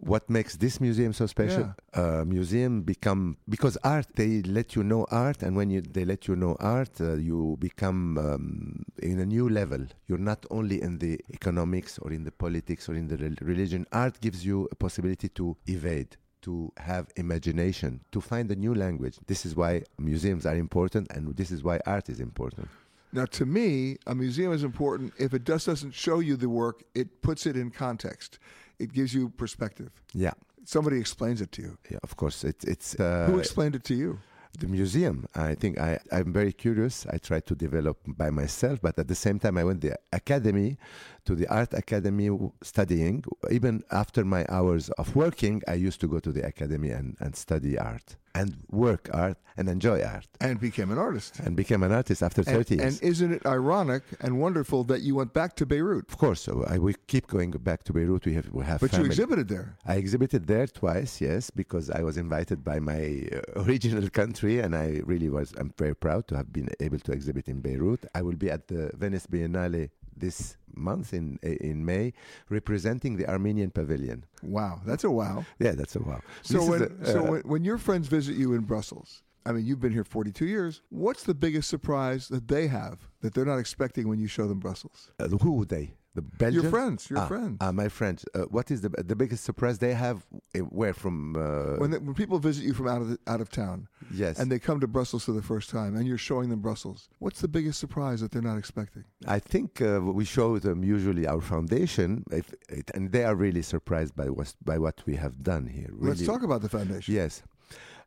What 0.00 0.30
makes 0.30 0.56
this 0.56 0.80
museum 0.80 1.12
so 1.12 1.26
special? 1.26 1.74
Yeah. 1.96 2.20
Uh, 2.20 2.24
museum 2.24 2.82
become 2.82 3.36
because 3.48 3.76
art 3.82 4.06
they 4.14 4.42
let 4.42 4.76
you 4.76 4.84
know 4.84 5.06
art, 5.10 5.42
and 5.42 5.56
when 5.56 5.70
you 5.70 5.80
they 5.80 6.04
let 6.04 6.28
you 6.28 6.36
know 6.36 6.56
art, 6.60 7.00
uh, 7.00 7.14
you 7.14 7.56
become 7.58 8.16
um, 8.16 8.84
in 9.02 9.18
a 9.18 9.26
new 9.26 9.48
level. 9.48 9.84
You're 10.06 10.18
not 10.18 10.46
only 10.52 10.80
in 10.80 10.98
the 10.98 11.18
economics 11.34 11.98
or 11.98 12.12
in 12.12 12.22
the 12.22 12.30
politics 12.30 12.88
or 12.88 12.94
in 12.94 13.08
the 13.08 13.16
religion. 13.40 13.86
Art 13.90 14.20
gives 14.20 14.46
you 14.46 14.68
a 14.70 14.76
possibility 14.76 15.28
to 15.30 15.56
evade 15.66 16.16
to 16.48 16.72
have 16.78 17.04
imagination, 17.16 18.00
to 18.10 18.20
find 18.22 18.50
a 18.50 18.56
new 18.56 18.74
language. 18.74 19.16
This 19.26 19.44
is 19.44 19.54
why 19.54 19.82
museums 19.98 20.46
are 20.46 20.56
important, 20.56 21.04
and 21.14 21.36
this 21.36 21.50
is 21.50 21.62
why 21.62 21.78
art 21.84 22.08
is 22.08 22.20
important. 22.20 22.68
Now, 23.12 23.26
to 23.38 23.44
me, 23.44 23.96
a 24.06 24.14
museum 24.14 24.52
is 24.58 24.62
important 24.62 25.12
if 25.18 25.34
it 25.34 25.44
just 25.44 25.66
doesn't 25.66 25.94
show 26.04 26.20
you 26.20 26.36
the 26.36 26.48
work, 26.48 26.76
it 26.94 27.08
puts 27.20 27.42
it 27.50 27.54
in 27.62 27.70
context. 27.70 28.38
It 28.78 28.94
gives 28.98 29.12
you 29.12 29.28
perspective. 29.44 29.90
Yeah. 30.14 30.32
Somebody 30.64 30.98
explains 30.98 31.40
it 31.42 31.50
to 31.52 31.62
you. 31.62 31.72
Yeah, 31.90 31.98
of 32.02 32.16
course. 32.16 32.44
It, 32.44 32.64
it's 32.64 32.88
uh, 32.98 33.26
Who 33.30 33.38
explained 33.38 33.74
it 33.74 33.84
to 33.84 33.94
you? 33.94 34.18
The 34.58 34.66
museum. 34.66 35.26
I 35.34 35.54
think 35.54 35.78
I, 35.78 35.98
I'm 36.12 36.32
very 36.32 36.52
curious. 36.52 37.06
I 37.06 37.18
try 37.18 37.40
to 37.40 37.54
develop 37.54 37.98
by 38.06 38.30
myself, 38.30 38.80
but 38.80 38.98
at 38.98 39.08
the 39.08 39.14
same 39.14 39.38
time, 39.38 39.56
I 39.58 39.64
went 39.64 39.80
to 39.82 39.90
the 39.90 39.98
academy 40.12 40.78
to 41.24 41.34
the 41.34 41.46
art 41.48 41.74
academy 41.74 42.30
studying. 42.62 43.24
Even 43.50 43.82
after 43.90 44.24
my 44.24 44.44
hours 44.48 44.90
of 44.90 45.14
working, 45.14 45.62
I 45.68 45.74
used 45.74 46.00
to 46.00 46.08
go 46.08 46.18
to 46.20 46.32
the 46.32 46.46
academy 46.46 46.90
and, 46.90 47.16
and 47.20 47.36
study 47.36 47.78
art 47.78 48.16
and 48.38 48.56
work 48.70 49.08
art 49.12 49.36
and 49.56 49.68
enjoy 49.68 50.00
art. 50.02 50.28
And 50.40 50.60
became 50.60 50.90
an 50.92 50.98
artist. 50.98 51.40
And 51.40 51.56
became 51.56 51.82
an 51.82 51.92
artist 51.92 52.22
after 52.22 52.42
30 52.44 52.58
and, 52.58 52.80
years. 52.80 53.00
And 53.00 53.10
isn't 53.10 53.32
it 53.32 53.44
ironic 53.44 54.04
and 54.20 54.38
wonderful 54.38 54.84
that 54.84 55.00
you 55.02 55.16
went 55.16 55.32
back 55.32 55.56
to 55.56 55.66
Beirut? 55.66 56.08
Of 56.08 56.16
course. 56.16 56.40
So 56.42 56.64
I, 56.68 56.78
we 56.78 56.94
keep 57.08 57.26
going 57.26 57.50
back 57.50 57.82
to 57.84 57.92
Beirut. 57.92 58.24
We 58.24 58.34
have 58.34 58.48
we 58.52 58.64
have. 58.64 58.80
But 58.80 58.90
family. 58.90 59.06
you 59.06 59.10
exhibited 59.10 59.48
there. 59.48 59.76
I 59.84 59.96
exhibited 59.96 60.46
there 60.46 60.68
twice, 60.68 61.20
yes, 61.20 61.50
because 61.50 61.90
I 61.90 62.02
was 62.02 62.16
invited 62.16 62.62
by 62.62 62.78
my 62.78 63.02
uh, 63.32 63.62
original 63.64 64.08
country, 64.20 64.60
and 64.60 64.76
I 64.76 65.02
really 65.04 65.28
was. 65.28 65.52
I'm 65.58 65.72
very 65.76 65.96
proud 65.96 66.28
to 66.28 66.36
have 66.36 66.52
been 66.52 66.68
able 66.78 67.00
to 67.00 67.12
exhibit 67.12 67.48
in 67.48 67.60
Beirut. 67.60 68.06
I 68.14 68.22
will 68.22 68.36
be 68.44 68.50
at 68.50 68.68
the 68.68 68.92
Venice 68.94 69.26
Biennale 69.26 69.90
this 70.20 70.56
month 70.74 71.12
in 71.14 71.38
in 71.42 71.84
May, 71.84 72.12
representing 72.50 73.16
the 73.16 73.26
Armenian 73.28 73.70
Pavilion. 73.70 74.24
Wow, 74.42 74.80
that's 74.86 75.04
a 75.04 75.10
wow. 75.10 75.44
Yeah, 75.58 75.72
that's 75.72 75.96
a 75.96 76.00
wow. 76.02 76.20
So 76.42 76.58
This 76.58 76.68
when 76.68 76.82
a- 76.82 77.06
so 77.06 77.18
uh, 77.26 77.30
when, 77.30 77.40
when 77.42 77.64
your 77.64 77.78
friends 77.78 78.08
visit 78.08 78.36
you 78.36 78.54
in 78.54 78.62
Brussels, 78.62 79.22
I 79.46 79.52
mean, 79.52 79.64
you've 79.66 79.80
been 79.80 79.92
here 79.92 80.04
42 80.04 80.46
years. 80.46 80.82
What's 80.90 81.22
the 81.22 81.34
biggest 81.34 81.68
surprise 81.70 82.28
that 82.28 82.48
they 82.48 82.66
have 82.68 83.08
that 83.22 83.34
they're 83.34 83.46
not 83.46 83.58
expecting 83.58 84.08
when 84.08 84.18
you 84.18 84.26
show 84.28 84.46
them 84.46 84.58
Brussels? 84.58 85.10
Uh, 85.18 85.28
who 85.28 85.52
would 85.52 85.68
they? 85.68 85.94
The 86.18 86.36
Belgians? 86.44 86.70
friends, 86.70 87.10
your 87.10 87.20
Ah, 87.20 87.26
friends. 87.32 87.56
ah, 87.60 87.72
my 87.72 87.88
friends. 87.88 88.24
Uh, 88.34 88.40
what 88.56 88.70
is 88.70 88.78
the 88.84 88.90
the 89.12 89.16
biggest 89.22 89.42
surprise 89.44 89.76
they 89.78 89.94
have? 89.94 90.18
uh, 90.56 90.60
where 90.80 90.94
from? 91.02 91.14
Uh, 91.36 91.76
when 91.82 91.90
they, 91.92 91.98
when 92.06 92.14
people 92.14 92.38
visit 92.38 92.62
you 92.68 92.74
from 92.78 92.88
out 92.94 93.00
of 93.04 93.08
the, 93.10 93.18
out 93.32 93.40
of 93.40 93.48
town, 93.50 93.78
Yes. 94.22 94.38
and 94.38 94.50
they 94.52 94.58
come 94.68 94.78
to 94.80 94.88
Brussels 94.96 95.22
for 95.24 95.32
the 95.40 95.42
first 95.52 95.68
time, 95.70 95.92
and 95.96 96.06
you're 96.08 96.24
showing 96.30 96.48
them 96.52 96.60
Brussels, 96.60 97.08
what's 97.24 97.40
the 97.40 97.48
biggest 97.48 97.78
surprise 97.84 98.18
that 98.22 98.30
they're 98.32 98.48
not 98.52 98.58
expecting? 98.58 99.04
I 99.36 99.38
think 99.52 99.80
uh, 99.80 100.00
we 100.20 100.24
show 100.24 100.58
them 100.58 100.78
usually 100.96 101.24
our 101.32 101.40
foundation, 101.54 102.24
if 102.40 102.46
it, 102.78 102.90
and 102.94 103.12
they 103.12 103.24
are 103.24 103.36
really 103.46 103.62
surprised 103.62 104.14
by 104.16 104.28
what 104.36 104.54
by 104.70 104.76
what 104.78 104.96
we 105.06 105.14
have 105.24 105.34
done 105.42 105.64
here. 105.66 105.90
Let's 106.08 106.24
talk 106.32 106.42
about 106.42 106.60
the 106.62 106.68
foundation. 106.78 107.14
Yes. 107.14 107.42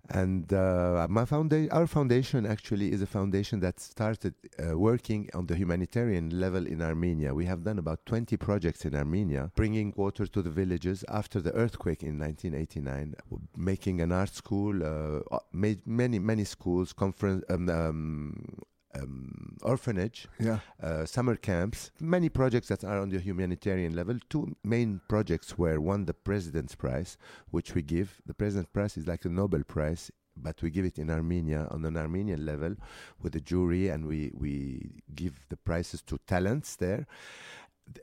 And 0.10 0.52
uh, 0.52 1.08
my 1.10 1.26
founda- 1.26 1.70
our 1.72 1.88
foundation 1.88 2.46
actually 2.46 2.92
is 2.92 3.02
a 3.02 3.06
foundation 3.06 3.60
that 3.62 3.80
started 3.80 4.34
uh, 4.60 4.78
working 4.78 5.30
on 5.34 5.46
the 5.46 5.56
humanitarian 5.56 6.38
level 6.40 6.68
in 6.68 6.82
Armenia. 6.82 7.34
We 7.34 7.46
have 7.46 7.64
done 7.64 7.80
about 7.80 8.06
20 8.06 8.36
projects 8.38 8.86
in 8.86 8.96
Armenia, 8.96 9.52
bringing 9.56 9.94
water 9.96 10.28
to 10.28 10.42
the 10.42 10.50
villages 10.50 11.06
after 11.08 11.40
the 11.40 11.54
earthquake 11.54 12.04
in 12.04 12.20
1989, 12.20 13.16
making 13.56 14.02
an 14.02 14.12
art 14.12 14.34
school, 14.34 14.84
uh, 14.84 15.40
made 15.54 15.86
many 15.88 16.20
many 16.20 16.44
schools, 16.44 16.92
conference. 16.94 17.44
Um, 17.50 17.70
um, 17.70 18.62
um, 19.00 19.58
orphanage, 19.62 20.28
Yeah. 20.40 20.60
uh, 20.82 21.06
summer 21.06 21.36
camps, 21.36 21.92
many 22.00 22.30
projects 22.30 22.68
that 22.70 22.84
are 22.84 23.00
on 23.00 23.10
the 23.10 23.20
humanitarian 23.20 23.96
level. 23.96 24.18
Two 24.30 24.56
main 24.64 25.02
projects 25.08 25.58
were 25.58 25.80
one, 25.80 26.06
the 26.06 26.14
President's 26.14 26.76
Prize, 26.76 27.18
which 27.52 27.74
we 27.76 27.82
give. 27.82 28.22
The 28.26 28.34
President's 28.34 28.72
Prize 28.72 28.98
is 28.98 29.08
like 29.08 29.26
a 29.26 29.30
Nobel 29.30 29.64
Prize, 29.64 30.12
but 30.38 30.62
we 30.62 30.70
give 30.70 30.86
it 30.86 30.98
in 30.98 31.10
Armenia 31.10 31.68
on 31.72 31.86
an 31.86 31.98
Armenian 31.98 32.46
level 32.46 32.76
with 33.22 33.36
a 33.36 33.42
jury, 33.42 33.90
and 33.90 34.08
we, 34.08 34.32
we 34.34 34.90
give 35.14 35.46
the 35.50 35.58
prizes 35.58 36.02
to 36.04 36.18
talents 36.26 36.76
there. 36.78 37.06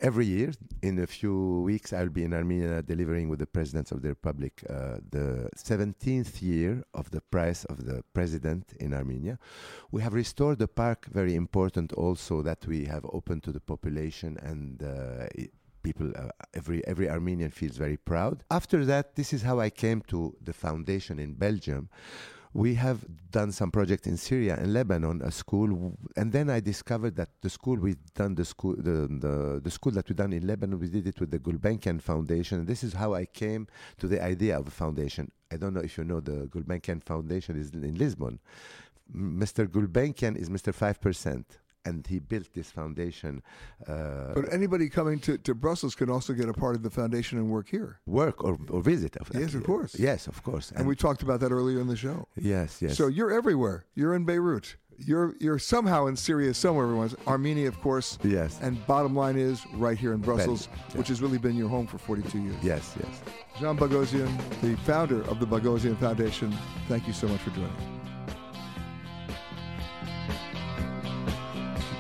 Every 0.01 0.27
year, 0.27 0.53
in 0.83 0.99
a 0.99 1.07
few 1.07 1.63
weeks, 1.63 1.93
I'll 1.93 2.09
be 2.09 2.25
in 2.25 2.33
Armenia 2.35 2.83
delivering 2.83 3.29
with 3.29 3.39
the 3.39 3.47
presidents 3.47 3.93
of 3.93 4.03
the 4.03 4.09
republic 4.09 4.63
uh, 4.69 4.99
the 5.11 5.51
17th 5.57 6.43
year 6.43 6.85
of 6.95 7.11
the 7.11 7.21
prize 7.21 7.65
of 7.67 7.85
the 7.85 8.03
president 8.13 8.73
in 8.81 8.95
Armenia. 8.95 9.39
We 9.91 10.03
have 10.03 10.15
restored 10.15 10.59
the 10.59 10.69
park, 10.69 11.07
very 11.07 11.35
important 11.35 11.93
also 11.93 12.43
that 12.43 12.67
we 12.67 12.85
have 12.87 13.05
opened 13.13 13.43
to 13.45 13.53
the 13.53 13.61
population 13.61 14.37
and 14.43 14.83
uh, 14.83 15.27
people 15.83 16.13
uh, 16.17 16.29
every 16.55 16.87
every 16.87 17.09
Armenian 17.09 17.51
feels 17.51 17.77
very 17.77 17.97
proud. 17.97 18.45
After 18.51 18.85
that, 18.85 19.15
this 19.15 19.33
is 19.33 19.43
how 19.43 19.61
I 19.61 19.71
came 19.71 20.03
to 20.09 20.37
the 20.43 20.53
foundation 20.53 21.19
in 21.19 21.35
Belgium. 21.35 21.89
We 22.55 22.75
have 22.75 23.05
done 23.31 23.53
some 23.53 23.71
project 23.71 24.07
in 24.07 24.17
Syria 24.17 24.57
and 24.57 24.73
Lebanon, 24.73 25.21
a 25.23 25.31
school, 25.31 25.97
and 26.17 26.33
then 26.33 26.49
I 26.49 26.61
discovered 26.61 27.17
that 27.17 27.29
the 27.43 27.51
school 27.51 27.77
we've 27.77 28.03
done 28.15 28.35
the 28.35 28.45
school 28.45 28.75
the, 28.77 29.07
the 29.07 29.61
the 29.63 29.71
school 29.71 29.93
that 29.93 30.09
we 30.09 30.15
done 30.15 30.33
in 30.33 30.47
Lebanon, 30.47 30.79
we 30.79 30.89
did 30.89 31.07
it 31.07 31.21
with 31.21 31.31
the 31.31 31.39
Gulbenkian 31.39 32.01
Foundation. 32.01 32.65
This 32.65 32.83
is 32.83 32.95
how 32.95 33.15
I 33.15 33.27
came 33.27 33.67
to 33.99 34.09
the 34.09 34.23
idea 34.23 34.59
of 34.59 34.67
a 34.67 34.71
foundation. 34.71 35.31
I 35.53 35.57
don't 35.57 35.75
know 35.75 35.81
if 35.81 35.99
you 35.99 36.05
know 36.05 36.21
the 36.21 36.47
Gulbenkian 36.49 37.03
Foundation 37.05 37.59
is 37.59 37.71
in 37.71 37.97
Lisbon. 37.97 38.39
Mr. 39.15 39.67
Gulbenkian 39.67 40.37
is 40.37 40.49
Mr. 40.51 40.75
Five 40.75 41.01
Percent, 41.01 41.59
and 41.85 42.07
he 42.07 42.19
built 42.19 42.53
this 42.55 42.71
foundation. 42.71 43.43
Uh, 43.87 44.35
But 44.35 44.53
anybody 44.53 44.89
coming 44.89 45.19
to, 45.21 45.39
to 45.39 45.55
Brussels 45.55 45.95
can 45.95 46.11
also 46.11 46.33
get 46.33 46.49
a 46.49 46.53
part 46.53 46.75
of 46.77 46.83
the 46.83 46.91
foundation 46.91 47.39
and 47.39 47.51
work 47.51 47.69
here. 47.69 48.01
work 48.07 48.43
or, 48.45 48.59
or 48.71 48.83
visit. 48.83 49.17
Of 49.17 49.31
Yes, 49.35 49.55
of 49.55 49.65
course. 49.65 49.99
Yes, 49.99 50.27
of 50.27 50.43
course. 50.43 50.73
And 50.77 50.87
we 50.87 50.97
talked 50.97 51.23
about 51.23 51.41
that 51.41 51.53
earlier 51.53 51.81
in 51.81 51.87
the 51.87 51.97
show. 51.97 52.29
yes, 52.37 52.81
yes. 52.83 52.97
So 52.97 53.07
you're 53.07 53.33
everywhere. 53.33 53.85
You're 53.95 54.15
in 54.15 54.25
Beirut. 54.25 54.77
You're 55.01 55.37
you're 55.39 55.61
somehow 55.61 56.07
in 56.07 56.17
Syria 56.17 56.53
somewhere. 56.53 56.85
Everyone's 56.87 57.15
Armenia, 57.29 57.69
of 57.69 57.81
course. 57.81 58.19
Yes. 58.25 58.59
And 58.61 58.85
bottom 58.89 59.15
line 59.15 59.39
is 59.39 59.65
right 59.75 59.97
here 59.97 60.13
in 60.13 60.19
Brussels, 60.21 60.67
Belgium, 60.67 60.99
which 60.99 61.09
has 61.09 61.23
really 61.23 61.39
been 61.39 61.55
your 61.57 61.69
home 61.69 61.87
for 61.87 61.99
42 61.99 62.39
years. 62.43 62.57
yes, 62.63 62.97
yes. 62.99 63.23
Jean 63.61 63.77
Boghossian, 63.79 64.29
the 64.61 64.77
founder 64.79 65.23
of 65.31 65.39
the 65.39 65.47
Boghossian 65.47 65.97
Foundation. 65.99 66.53
Thank 66.89 67.07
you 67.07 67.13
so 67.13 67.29
much 67.29 67.41
for 67.43 67.51
joining. 67.51 67.77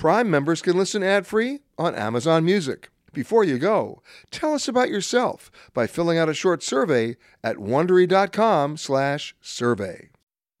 Prime 0.00 0.28
members 0.30 0.62
can 0.62 0.78
listen 0.78 1.02
ad-free 1.02 1.60
on 1.76 1.94
Amazon 1.94 2.42
Music. 2.42 2.88
Before 3.12 3.44
you 3.44 3.58
go, 3.58 4.00
tell 4.30 4.54
us 4.54 4.66
about 4.66 4.88
yourself 4.88 5.50
by 5.74 5.86
filling 5.86 6.16
out 6.16 6.30
a 6.30 6.32
short 6.32 6.62
survey 6.62 7.18
at 7.44 7.56
wondery.com/survey. 7.56 10.08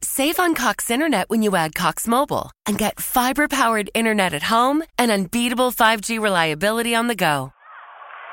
Save 0.02 0.38
on 0.38 0.54
Cox 0.54 0.90
Internet 0.90 1.30
when 1.30 1.42
you 1.42 1.56
add 1.56 1.74
Cox 1.74 2.06
Mobile 2.06 2.50
and 2.66 2.76
get 2.76 3.00
fiber 3.00 3.48
powered 3.48 3.88
internet 3.94 4.34
at 4.34 4.42
home 4.42 4.82
and 4.98 5.10
unbeatable 5.10 5.70
5G 5.70 6.18
reliability 6.18 6.94
on 6.94 7.06
the 7.06 7.14
go. 7.14 7.54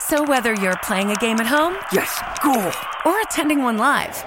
So 0.02 0.26
whether 0.26 0.56
you're 0.56 0.76
playing 0.84 1.12
a 1.12 1.16
game 1.16 1.40
at 1.40 1.48
home, 1.48 1.78
yes, 1.94 2.22
cool, 2.44 2.70
or 3.06 3.18
attending 3.22 3.64
one 3.64 3.78
live, 3.78 4.26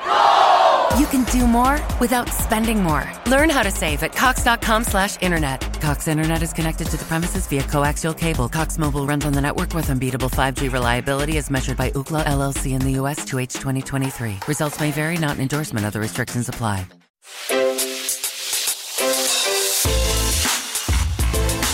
you 0.98 1.06
can 1.06 1.24
do 1.24 1.46
more 1.46 1.80
without 2.00 2.28
spending 2.28 2.82
more. 2.82 3.10
Learn 3.26 3.50
how 3.50 3.62
to 3.62 3.70
save 3.70 4.02
at 4.02 4.14
cox.com 4.14 4.84
slash 4.84 5.20
internet. 5.22 5.60
Cox 5.80 6.08
Internet 6.08 6.42
is 6.42 6.52
connected 6.52 6.88
to 6.88 6.96
the 6.96 7.04
premises 7.04 7.46
via 7.46 7.62
coaxial 7.62 8.16
cable. 8.16 8.48
Cox 8.48 8.78
Mobile 8.78 9.06
runs 9.06 9.24
on 9.24 9.32
the 9.32 9.40
network 9.40 9.74
with 9.74 9.88
unbeatable 9.88 10.28
5G 10.28 10.72
reliability 10.72 11.38
as 11.38 11.50
measured 11.50 11.76
by 11.76 11.90
Ookla 11.90 12.24
LLC 12.24 12.72
in 12.72 12.80
the 12.80 13.00
US 13.00 13.24
to 13.26 13.38
h 13.38 13.54
2023. 13.54 14.38
Results 14.46 14.80
may 14.80 14.90
vary, 14.90 15.16
not 15.16 15.36
an 15.36 15.42
endorsement. 15.42 15.86
Other 15.86 16.00
restrictions 16.00 16.48
apply. 16.48 16.86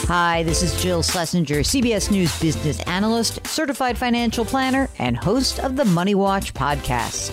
Hi, 0.09 0.45
this 0.45 0.63
is 0.63 0.81
Jill 0.81 1.03
Schlesinger, 1.03 1.61
CBS 1.65 2.13
News 2.13 2.39
business 2.41 2.81
analyst, 2.83 3.45
certified 3.45 3.99
financial 3.99 4.45
planner, 4.45 4.89
and 5.01 5.17
host 5.17 5.59
of 5.59 5.75
the 5.75 5.85
Money 5.85 6.15
Watch 6.15 6.55
podcast. 6.55 7.33